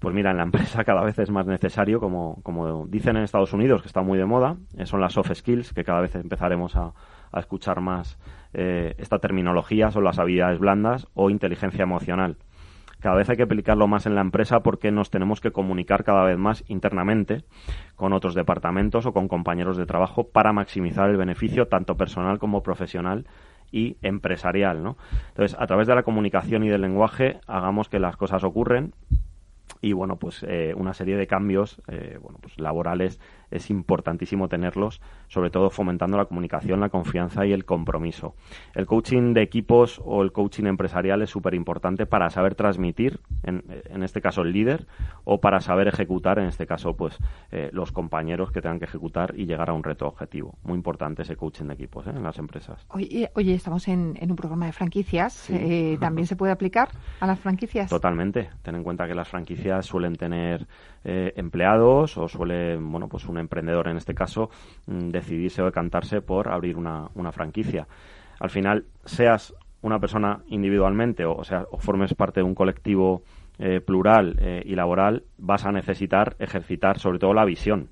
Pues 0.00 0.14
mira, 0.14 0.32
en 0.32 0.38
la 0.38 0.42
empresa 0.50 0.82
cada 0.84 1.04
vez 1.04 1.18
es 1.18 1.30
más 1.30 1.46
necesario, 1.46 2.00
como, 2.00 2.40
como 2.42 2.86
dicen 2.86 3.16
en 3.16 3.22
Estados 3.22 3.52
Unidos, 3.52 3.82
que 3.82 3.88
está 3.88 4.02
muy 4.02 4.18
de 4.18 4.26
moda, 4.26 4.56
eh, 4.76 4.86
son 4.86 5.00
las 5.00 5.12
soft 5.12 5.32
skills, 5.34 5.72
que 5.72 5.84
cada 5.84 6.00
vez 6.00 6.14
empezaremos 6.16 6.74
a, 6.76 6.92
escuchar 7.38 7.80
más 7.80 8.18
eh, 8.52 8.96
esta 8.98 9.20
terminología, 9.20 9.92
son 9.92 10.02
las 10.02 10.18
habilidades 10.18 10.58
blandas 10.58 11.06
o 11.14 11.30
inteligencia 11.30 11.84
emocional 11.84 12.38
cada 13.00 13.16
vez 13.16 13.28
hay 13.30 13.36
que 13.36 13.42
aplicarlo 13.42 13.88
más 13.88 14.06
en 14.06 14.14
la 14.14 14.20
empresa 14.20 14.60
porque 14.60 14.92
nos 14.92 15.10
tenemos 15.10 15.40
que 15.40 15.50
comunicar 15.50 16.04
cada 16.04 16.24
vez 16.24 16.38
más 16.38 16.62
internamente 16.68 17.44
con 17.96 18.12
otros 18.12 18.34
departamentos 18.34 19.06
o 19.06 19.12
con 19.12 19.26
compañeros 19.26 19.76
de 19.76 19.86
trabajo 19.86 20.28
para 20.28 20.52
maximizar 20.52 21.10
el 21.10 21.16
beneficio 21.16 21.66
tanto 21.66 21.96
personal 21.96 22.38
como 22.38 22.62
profesional 22.62 23.26
y 23.72 23.96
empresarial, 24.02 24.82
¿no? 24.82 24.96
Entonces, 25.28 25.56
a 25.58 25.66
través 25.66 25.86
de 25.86 25.94
la 25.94 26.02
comunicación 26.02 26.64
y 26.64 26.68
del 26.68 26.82
lenguaje, 26.82 27.40
hagamos 27.46 27.88
que 27.88 28.00
las 28.00 28.16
cosas 28.16 28.44
ocurren 28.44 28.92
y 29.80 29.92
bueno 29.92 30.16
pues 30.16 30.44
eh, 30.46 30.74
una 30.76 30.94
serie 30.94 31.16
de 31.16 31.26
cambios 31.26 31.80
eh, 31.88 32.18
bueno 32.22 32.38
pues 32.40 32.58
laborales. 32.58 33.20
Es 33.50 33.68
importantísimo 33.68 34.48
tenerlos 34.48 35.00
sobre 35.28 35.50
todo 35.50 35.70
fomentando 35.70 36.16
la 36.16 36.26
comunicación 36.26 36.80
la 36.80 36.88
confianza 36.88 37.46
y 37.46 37.52
el 37.52 37.64
compromiso. 37.64 38.34
El 38.74 38.86
coaching 38.86 39.34
de 39.34 39.42
equipos 39.42 40.00
o 40.04 40.22
el 40.22 40.30
coaching 40.32 40.66
empresarial 40.66 41.22
es 41.22 41.30
súper 41.30 41.54
importante 41.54 42.06
para 42.06 42.30
saber 42.30 42.54
transmitir 42.54 43.20
en, 43.42 43.64
en, 43.68 44.02
este 44.02 44.20
caso 44.20 44.42
el 44.42 44.52
líder 44.52 44.86
o 45.24 45.40
para 45.40 45.60
saber 45.60 45.88
ejecutar 45.88 46.38
en 46.38 46.46
este 46.46 46.66
caso 46.66 46.94
pues 46.94 47.18
eh, 47.50 47.70
los 47.72 47.90
compañeros 47.90 48.52
que 48.52 48.60
tengan 48.60 48.78
que 48.78 48.84
ejecutar 48.84 49.34
y 49.36 49.46
llegar 49.46 49.70
a 49.70 49.72
un 49.72 49.82
reto 49.82 50.06
objetivo. 50.06 50.56
Muy 50.62 50.74
importante 50.74 51.22
ese 51.22 51.36
coaching 51.36 51.66
de 51.66 51.74
equipos 51.74 52.06
en 52.06 52.22
las 52.22 52.38
empresas. 52.38 52.86
Oye, 52.90 53.30
oye 53.34 53.54
estamos 53.54 53.88
en, 53.88 54.16
en 54.20 54.30
un 54.30 54.36
programa 54.36 54.66
de 54.66 54.72
franquicias 54.72 55.50
también 55.98 56.26
se 56.26 56.36
puede 56.36 56.52
aplicar 56.52 56.88
a 57.20 57.26
las 57.26 57.38
franquicias 57.40 57.90
totalmente. 57.90 58.50
Ten 58.62 58.74
en 58.76 58.84
cuenta 58.84 59.06
que 59.06 59.14
las 59.14 59.28
franquicias 59.28 59.69
suelen 59.82 60.16
tener 60.16 60.66
eh, 61.04 61.32
empleados 61.36 62.16
o 62.18 62.28
suele, 62.28 62.76
bueno, 62.76 63.08
pues 63.08 63.26
un 63.26 63.38
emprendedor 63.38 63.88
en 63.88 63.96
este 63.96 64.14
caso, 64.14 64.50
mm, 64.86 65.08
decidirse 65.08 65.62
o 65.62 65.66
decantarse 65.66 66.20
por 66.20 66.48
abrir 66.48 66.76
una, 66.76 67.08
una 67.14 67.32
franquicia. 67.32 67.86
Al 68.38 68.50
final, 68.50 68.84
seas 69.04 69.54
una 69.82 69.98
persona 69.98 70.42
individualmente 70.48 71.24
o, 71.24 71.42
sea, 71.44 71.64
o 71.70 71.78
formes 71.78 72.14
parte 72.14 72.40
de 72.40 72.44
un 72.44 72.54
colectivo 72.54 73.22
eh, 73.58 73.80
plural 73.80 74.36
eh, 74.40 74.62
y 74.64 74.74
laboral, 74.74 75.24
vas 75.38 75.66
a 75.66 75.72
necesitar 75.72 76.36
ejercitar 76.38 76.98
sobre 76.98 77.18
todo 77.18 77.34
la 77.34 77.44
visión. 77.44 77.90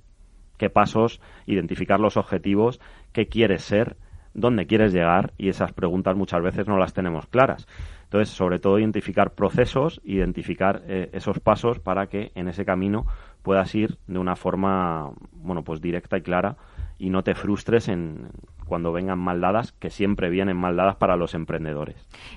¿Qué 0.56 0.70
pasos? 0.70 1.20
Identificar 1.46 2.00
los 2.00 2.16
objetivos, 2.16 2.80
qué 3.12 3.28
quieres 3.28 3.62
ser, 3.62 3.96
dónde 4.34 4.66
quieres 4.66 4.92
llegar 4.92 5.32
y 5.38 5.48
esas 5.48 5.72
preguntas 5.72 6.16
muchas 6.16 6.42
veces 6.42 6.66
no 6.66 6.78
las 6.78 6.94
tenemos 6.94 7.26
claras. 7.26 7.66
Entonces, 8.08 8.34
sobre 8.34 8.58
todo, 8.58 8.78
identificar 8.78 9.34
procesos, 9.34 10.00
identificar 10.02 10.82
eh, 10.86 11.10
esos 11.12 11.40
pasos 11.40 11.78
para 11.78 12.06
que 12.06 12.32
en 12.34 12.48
ese 12.48 12.64
camino 12.64 13.04
puedas 13.42 13.74
ir 13.74 13.98
de 14.06 14.18
una 14.18 14.34
forma, 14.34 15.10
bueno, 15.32 15.62
pues 15.62 15.82
directa 15.82 16.16
y 16.16 16.22
clara 16.22 16.56
y 16.98 17.10
no 17.10 17.22
te 17.22 17.34
frustres 17.34 17.86
en 17.88 18.30
cuando 18.66 18.92
vengan 18.92 19.18
mal 19.18 19.42
dadas, 19.42 19.72
que 19.72 19.90
siempre 19.90 20.30
vienen 20.30 20.56
mal 20.56 20.74
dadas 20.74 20.96
para 20.96 21.16
los 21.16 21.34
emprendedores. 21.34 21.96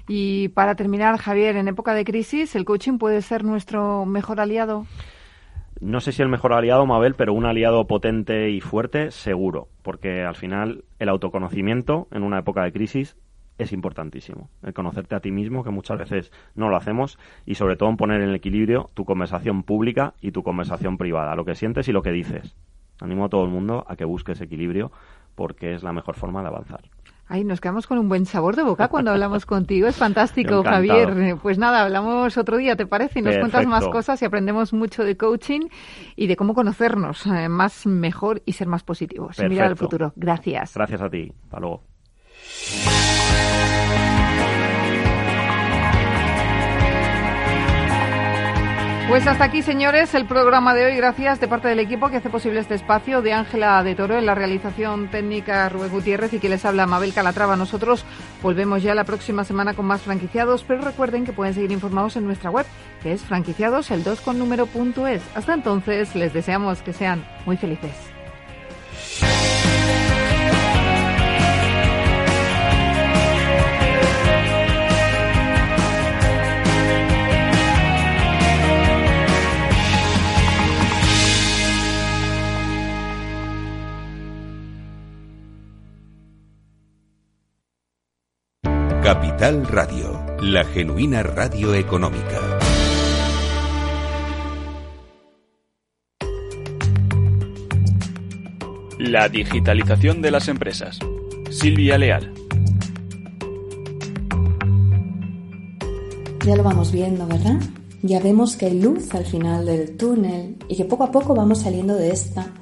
Y 0.10 0.50
para 0.50 0.76
terminar, 0.76 1.18
Javier, 1.18 1.56
en 1.56 1.70
época 1.70 1.94
de 1.94 2.04
crisis, 2.04 2.54
¿el 2.58 2.66
coaching 2.66 2.98
puede 2.98 3.22
ser 3.22 3.46
nuestro 3.46 4.06
mejor 4.06 4.42
aliado? 4.42 4.86
no 5.82 6.00
sé 6.00 6.12
si 6.12 6.22
el 6.22 6.30
mejor 6.30 6.54
aliado, 6.54 6.86
Mabel, 6.86 7.16
pero 7.16 7.34
un 7.34 7.46
aliado 7.46 7.88
potente 7.88 8.52
y 8.52 8.62
fuerte, 8.62 9.10
seguro, 9.10 9.68
porque 9.82 10.22
al 10.24 10.36
final 10.36 10.84
el 11.00 11.10
autoconocimiento 11.10 12.08
en 12.12 12.22
una 12.22 12.40
época 12.40 12.64
de 12.64 12.72
crisis 12.72 13.18
es 13.62 13.74
importantísimo. 13.74 14.50
El 14.64 14.74
conocerte 14.74 15.16
a 15.16 15.20
ti 15.20 15.32
mismo, 15.32 15.64
que 15.64 15.70
muchas 15.70 15.98
veces 15.98 16.32
no 16.56 16.70
lo 16.70 16.78
hacemos, 16.78 17.18
y 17.46 17.56
sobre 17.56 17.76
todo 17.76 17.90
en 17.90 17.98
poner 17.98 18.22
en 18.22 18.34
equilibrio 18.34 18.90
tu 18.94 19.06
conversación 19.06 19.64
pública 19.64 20.14
y 20.22 20.32
tu 20.32 20.44
conversación 20.44 20.98
privada, 20.98 21.36
lo 21.36 21.46
que 21.46 21.56
sientes 21.56 21.88
y 21.88 21.92
lo 21.92 22.02
que 22.02 22.12
dices. 22.12 22.56
Animo 23.00 23.26
a 23.26 23.30
todo 23.30 23.44
el 23.44 23.50
mundo 23.50 23.86
a 23.88 23.96
que 23.96 24.06
busque 24.06 24.34
ese 24.34 24.44
equilibrio 24.44 24.92
porque 25.36 25.74
es 25.74 25.84
la 25.84 25.94
mejor 25.94 26.16
forma 26.16 26.42
de 26.42 26.50
avanzar. 26.50 26.82
Ay, 27.34 27.46
nos 27.46 27.62
quedamos 27.62 27.88
con 27.88 27.98
un 27.98 28.10
buen 28.10 28.26
sabor 28.26 28.58
de 28.58 28.64
boca 28.64 28.90
cuando 28.90 29.12
hablamos 29.12 29.46
contigo. 29.46 29.88
Es 29.88 29.96
fantástico, 29.96 30.64
Javier. 30.66 31.38
Pues 31.42 31.58
nada, 31.58 31.84
hablamos 31.84 32.38
otro 32.38 32.58
día, 32.58 32.76
¿te 32.76 32.86
parece? 32.86 33.20
Y 33.20 33.22
nos 33.22 33.38
cuentas 33.38 33.66
más 33.68 33.88
cosas 33.88 34.22
y 34.22 34.26
aprendemos 34.26 34.74
mucho 34.74 35.06
de 35.06 35.16
coaching 35.16 35.62
y 36.18 36.28
de 36.28 36.36
cómo 36.36 36.54
conocernos 36.54 37.26
eh, 37.28 37.48
más 37.48 37.86
mejor 37.86 38.42
y 38.46 38.52
ser 38.52 38.68
más 38.68 38.84
positivos. 38.84 39.40
Y 39.40 39.48
mirar 39.48 39.70
al 39.70 39.78
futuro. 39.78 40.12
Gracias. 40.18 40.74
Gracias 40.76 41.02
a 41.02 41.10
ti. 41.10 41.32
Hasta 41.46 41.60
luego. 41.62 41.84
Pues 49.12 49.28
hasta 49.28 49.44
aquí, 49.44 49.62
señores, 49.62 50.16
el 50.16 50.26
programa 50.26 50.74
de 50.74 50.86
hoy. 50.86 50.96
Gracias 50.96 51.42
de 51.42 51.50
parte 51.50 51.68
del 51.68 51.80
equipo 51.80 52.08
que 52.08 52.16
hace 52.16 52.30
posible 52.30 52.62
este 52.62 52.76
espacio, 52.76 53.22
de 53.22 53.34
Ángela 53.34 53.84
de 53.84 53.94
Toro 53.94 54.18
en 54.18 54.26
la 54.26 54.36
realización 54.36 55.10
técnica 55.10 55.68
Rubén 55.68 55.92
Gutiérrez 55.92 56.32
y 56.32 56.40
que 56.40 56.48
les 56.48 56.64
habla 56.64 56.88
Mabel 56.88 57.14
Calatrava. 57.14 57.58
Nosotros 57.58 58.06
volvemos 58.42 58.82
ya 58.82 58.96
la 58.96 59.04
próxima 59.04 59.44
semana 59.44 59.74
con 59.74 59.86
más 59.86 60.00
franquiciados, 60.00 60.64
pero 60.64 60.80
recuerden 60.80 61.26
que 61.26 61.34
pueden 61.34 61.54
seguir 61.54 61.74
informados 61.74 62.16
en 62.16 62.24
nuestra 62.24 62.52
web, 62.52 62.66
que 63.04 63.12
es 63.12 63.22
franquiciados 63.22 63.92
el 63.92 64.06
2 64.06 64.22
con. 64.22 64.42
Hasta 65.36 65.54
entonces, 65.54 66.16
les 66.16 66.32
deseamos 66.32 66.82
que 66.82 66.94
sean 66.94 67.26
muy 67.46 67.58
felices. 67.58 67.92
Capital 89.14 89.68
Radio, 89.68 90.26
la 90.40 90.64
genuina 90.64 91.22
radio 91.22 91.76
económica. 91.76 92.40
La 99.00 99.28
digitalización 99.28 100.22
de 100.22 100.32
las 100.32 100.48
empresas. 100.48 100.98
Silvia 101.50 101.98
Leal. 101.98 102.34
Ya 106.46 106.56
lo 106.56 106.64
vamos 106.64 106.94
viendo, 106.94 107.28
¿verdad? 107.28 107.60
Ya 108.04 108.22
vemos 108.22 108.56
que 108.56 108.68
hay 108.68 108.80
luz 108.80 109.14
al 109.14 109.26
final 109.26 109.66
del 109.66 109.98
túnel 109.98 110.56
y 110.70 110.78
que 110.78 110.86
poco 110.86 111.04
a 111.04 111.12
poco 111.12 111.36
vamos 111.36 111.60
saliendo 111.60 111.96
de 111.96 112.12
esta. 112.12 112.54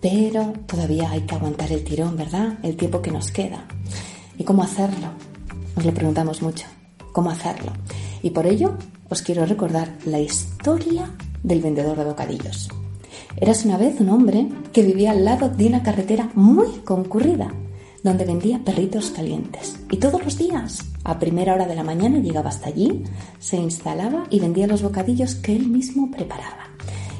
Pero 0.00 0.52
todavía 0.68 1.10
hay 1.10 1.22
que 1.22 1.34
aguantar 1.34 1.72
el 1.72 1.82
tirón, 1.82 2.16
¿verdad? 2.16 2.60
El 2.62 2.76
tiempo 2.76 3.02
que 3.02 3.10
nos 3.10 3.32
queda. 3.32 3.66
¿Y 4.38 4.44
cómo 4.44 4.62
hacerlo? 4.62 5.29
Nos 5.80 5.86
lo 5.86 5.94
preguntamos 5.94 6.42
mucho. 6.42 6.66
¿Cómo 7.12 7.30
hacerlo? 7.30 7.72
Y 8.22 8.32
por 8.32 8.46
ello 8.46 8.76
os 9.08 9.22
quiero 9.22 9.46
recordar 9.46 9.96
la 10.04 10.20
historia 10.20 11.10
del 11.42 11.62
vendedor 11.62 11.96
de 11.96 12.04
bocadillos. 12.04 12.68
Eras 13.38 13.64
una 13.64 13.78
vez 13.78 13.98
un 13.98 14.10
hombre 14.10 14.46
que 14.74 14.82
vivía 14.82 15.12
al 15.12 15.24
lado 15.24 15.48
de 15.48 15.66
una 15.66 15.82
carretera 15.82 16.28
muy 16.34 16.68
concurrida, 16.84 17.50
donde 18.02 18.26
vendía 18.26 18.62
perritos 18.62 19.10
calientes. 19.10 19.78
Y 19.90 19.96
todos 19.96 20.22
los 20.22 20.36
días, 20.36 20.84
a 21.02 21.18
primera 21.18 21.54
hora 21.54 21.66
de 21.66 21.76
la 21.76 21.82
mañana, 21.82 22.18
llegaba 22.18 22.50
hasta 22.50 22.68
allí, 22.68 23.02
se 23.38 23.56
instalaba 23.56 24.24
y 24.28 24.38
vendía 24.38 24.66
los 24.66 24.82
bocadillos 24.82 25.34
que 25.36 25.56
él 25.56 25.66
mismo 25.66 26.10
preparaba. 26.10 26.68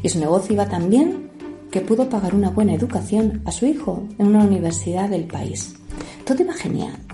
Y 0.02 0.10
su 0.10 0.18
negocio 0.18 0.52
iba 0.52 0.68
tan 0.68 0.90
bien 0.90 1.30
que 1.70 1.80
pudo 1.80 2.10
pagar 2.10 2.34
una 2.34 2.50
buena 2.50 2.74
educación 2.74 3.40
a 3.46 3.52
su 3.52 3.64
hijo 3.64 4.06
en 4.18 4.26
una 4.26 4.44
universidad 4.44 5.08
del 5.08 5.24
país. 5.24 5.76
Todo 6.26 6.42
iba 6.42 6.52
genial 6.52 7.09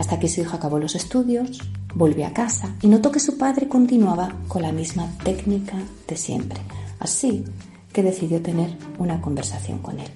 hasta 0.00 0.18
que 0.18 0.30
su 0.30 0.40
hijo 0.40 0.56
acabó 0.56 0.78
los 0.78 0.94
estudios, 0.94 1.60
volvió 1.94 2.26
a 2.26 2.32
casa 2.32 2.74
y 2.80 2.86
notó 2.86 3.12
que 3.12 3.20
su 3.20 3.36
padre 3.36 3.68
continuaba 3.68 4.34
con 4.48 4.62
la 4.62 4.72
misma 4.72 5.12
técnica 5.22 5.76
de 6.08 6.16
siempre. 6.16 6.58
Así 6.98 7.44
que 7.92 8.02
decidió 8.02 8.40
tener 8.40 8.78
una 8.98 9.20
conversación 9.20 9.80
con 9.80 10.00
él. 10.00 10.08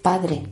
Padre, 0.00 0.44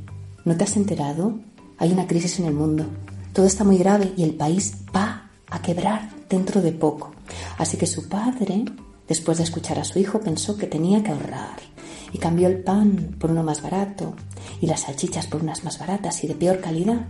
¿no 0.45 0.57
te 0.57 0.65
has 0.65 0.77
enterado? 0.77 1.39
Hay 1.79 1.93
una 1.93 2.09
crisis 2.09 2.41
en 2.41 2.47
el 2.47 2.55
mundo. 2.55 2.85
Todo 3.33 3.47
está 3.47 3.63
muy 3.63 3.79
grave 3.79 4.13
y 4.17 4.25
el 4.25 4.35
país 4.35 4.75
va 4.95 5.31
a 5.49 5.63
quebrar 5.63 6.11
dentro 6.29 6.61
de 6.61 6.73
poco. 6.73 7.13
Así 7.59 7.77
que 7.77 7.87
su 7.87 8.09
padre, 8.09 8.65
después 9.07 9.39
de 9.39 9.45
escuchar 9.45 9.79
a 9.79 9.85
su 9.85 10.01
hijo, 10.01 10.19
pensó 10.19 10.57
que 10.57 10.67
tenía 10.67 11.05
que 11.05 11.13
ahorrar 11.13 11.61
y 12.13 12.19
cambió 12.19 12.49
el 12.49 12.65
pan 12.65 13.15
por 13.21 13.31
uno 13.31 13.45
más 13.45 13.63
barato 13.63 14.15
y 14.61 14.67
las 14.67 14.81
salchichas 14.81 15.29
por 15.29 15.43
unas 15.43 15.63
más 15.63 15.79
baratas 15.79 16.25
y 16.25 16.27
de 16.27 16.35
peor 16.35 16.61
calidad 16.61 17.07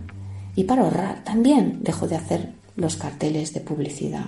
y 0.55 0.63
para 0.65 0.83
ahorrar 0.83 1.23
también 1.23 1.79
dejó 1.81 2.07
de 2.07 2.15
hacer 2.15 2.53
los 2.75 2.95
carteles 2.95 3.53
de 3.53 3.61
publicidad. 3.61 4.25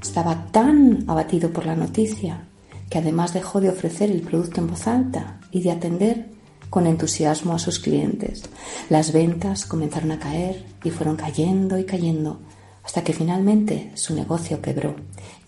Estaba 0.00 0.46
tan 0.50 1.04
abatido 1.06 1.50
por 1.50 1.66
la 1.66 1.76
noticia 1.76 2.44
que 2.90 2.98
además 2.98 3.32
dejó 3.32 3.60
de 3.60 3.70
ofrecer 3.70 4.10
el 4.10 4.22
producto 4.22 4.60
en 4.60 4.66
voz 4.66 4.86
alta 4.86 5.40
y 5.50 5.62
de 5.62 5.70
atender 5.70 6.26
con 6.68 6.86
entusiasmo 6.86 7.54
a 7.54 7.58
sus 7.58 7.78
clientes. 7.78 8.44
Las 8.88 9.12
ventas 9.12 9.66
comenzaron 9.66 10.12
a 10.12 10.18
caer 10.18 10.64
y 10.82 10.90
fueron 10.90 11.16
cayendo 11.16 11.78
y 11.78 11.84
cayendo 11.84 12.40
hasta 12.82 13.04
que 13.04 13.12
finalmente 13.12 13.92
su 13.94 14.14
negocio 14.14 14.60
quebró. 14.60 14.96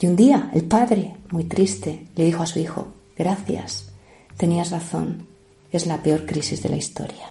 Y 0.00 0.06
un 0.06 0.16
día 0.16 0.50
el 0.54 0.64
padre, 0.64 1.16
muy 1.30 1.44
triste, 1.44 2.06
le 2.14 2.24
dijo 2.24 2.42
a 2.42 2.46
su 2.46 2.58
hijo, 2.58 2.88
gracias, 3.16 3.90
tenías 4.36 4.70
razón, 4.70 5.26
es 5.72 5.86
la 5.86 6.02
peor 6.02 6.26
crisis 6.26 6.62
de 6.62 6.68
la 6.68 6.76
historia. 6.76 7.30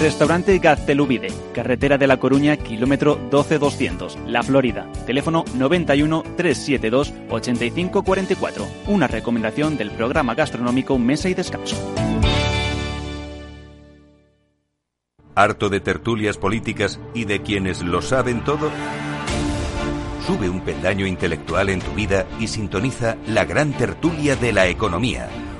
Restaurante 0.00 0.58
Gaztelubide, 0.58 1.28
carretera 1.54 1.96
de 1.96 2.06
La 2.06 2.18
Coruña, 2.18 2.58
kilómetro 2.58 3.18
12200, 3.30 4.18
La 4.26 4.42
Florida. 4.42 4.86
Teléfono 5.06 5.44
91 5.54 6.22
372 6.36 7.14
8544. 7.30 8.66
Una 8.88 9.06
recomendación 9.06 9.78
del 9.78 9.90
programa 9.90 10.34
gastronómico 10.34 10.98
Mesa 10.98 11.30
y 11.30 11.34
Descanso. 11.34 11.76
¿Harto 15.34 15.70
de 15.70 15.80
tertulias 15.80 16.36
políticas 16.36 17.00
y 17.14 17.24
de 17.24 17.40
quienes 17.40 17.82
lo 17.82 18.02
saben 18.02 18.44
todo? 18.44 18.70
Sube 20.26 20.50
un 20.50 20.60
peldaño 20.60 21.06
intelectual 21.06 21.70
en 21.70 21.80
tu 21.80 21.92
vida 21.92 22.26
y 22.38 22.48
sintoniza 22.48 23.16
la 23.26 23.46
gran 23.46 23.72
tertulia 23.72 24.36
de 24.36 24.52
la 24.52 24.66
economía 24.66 25.30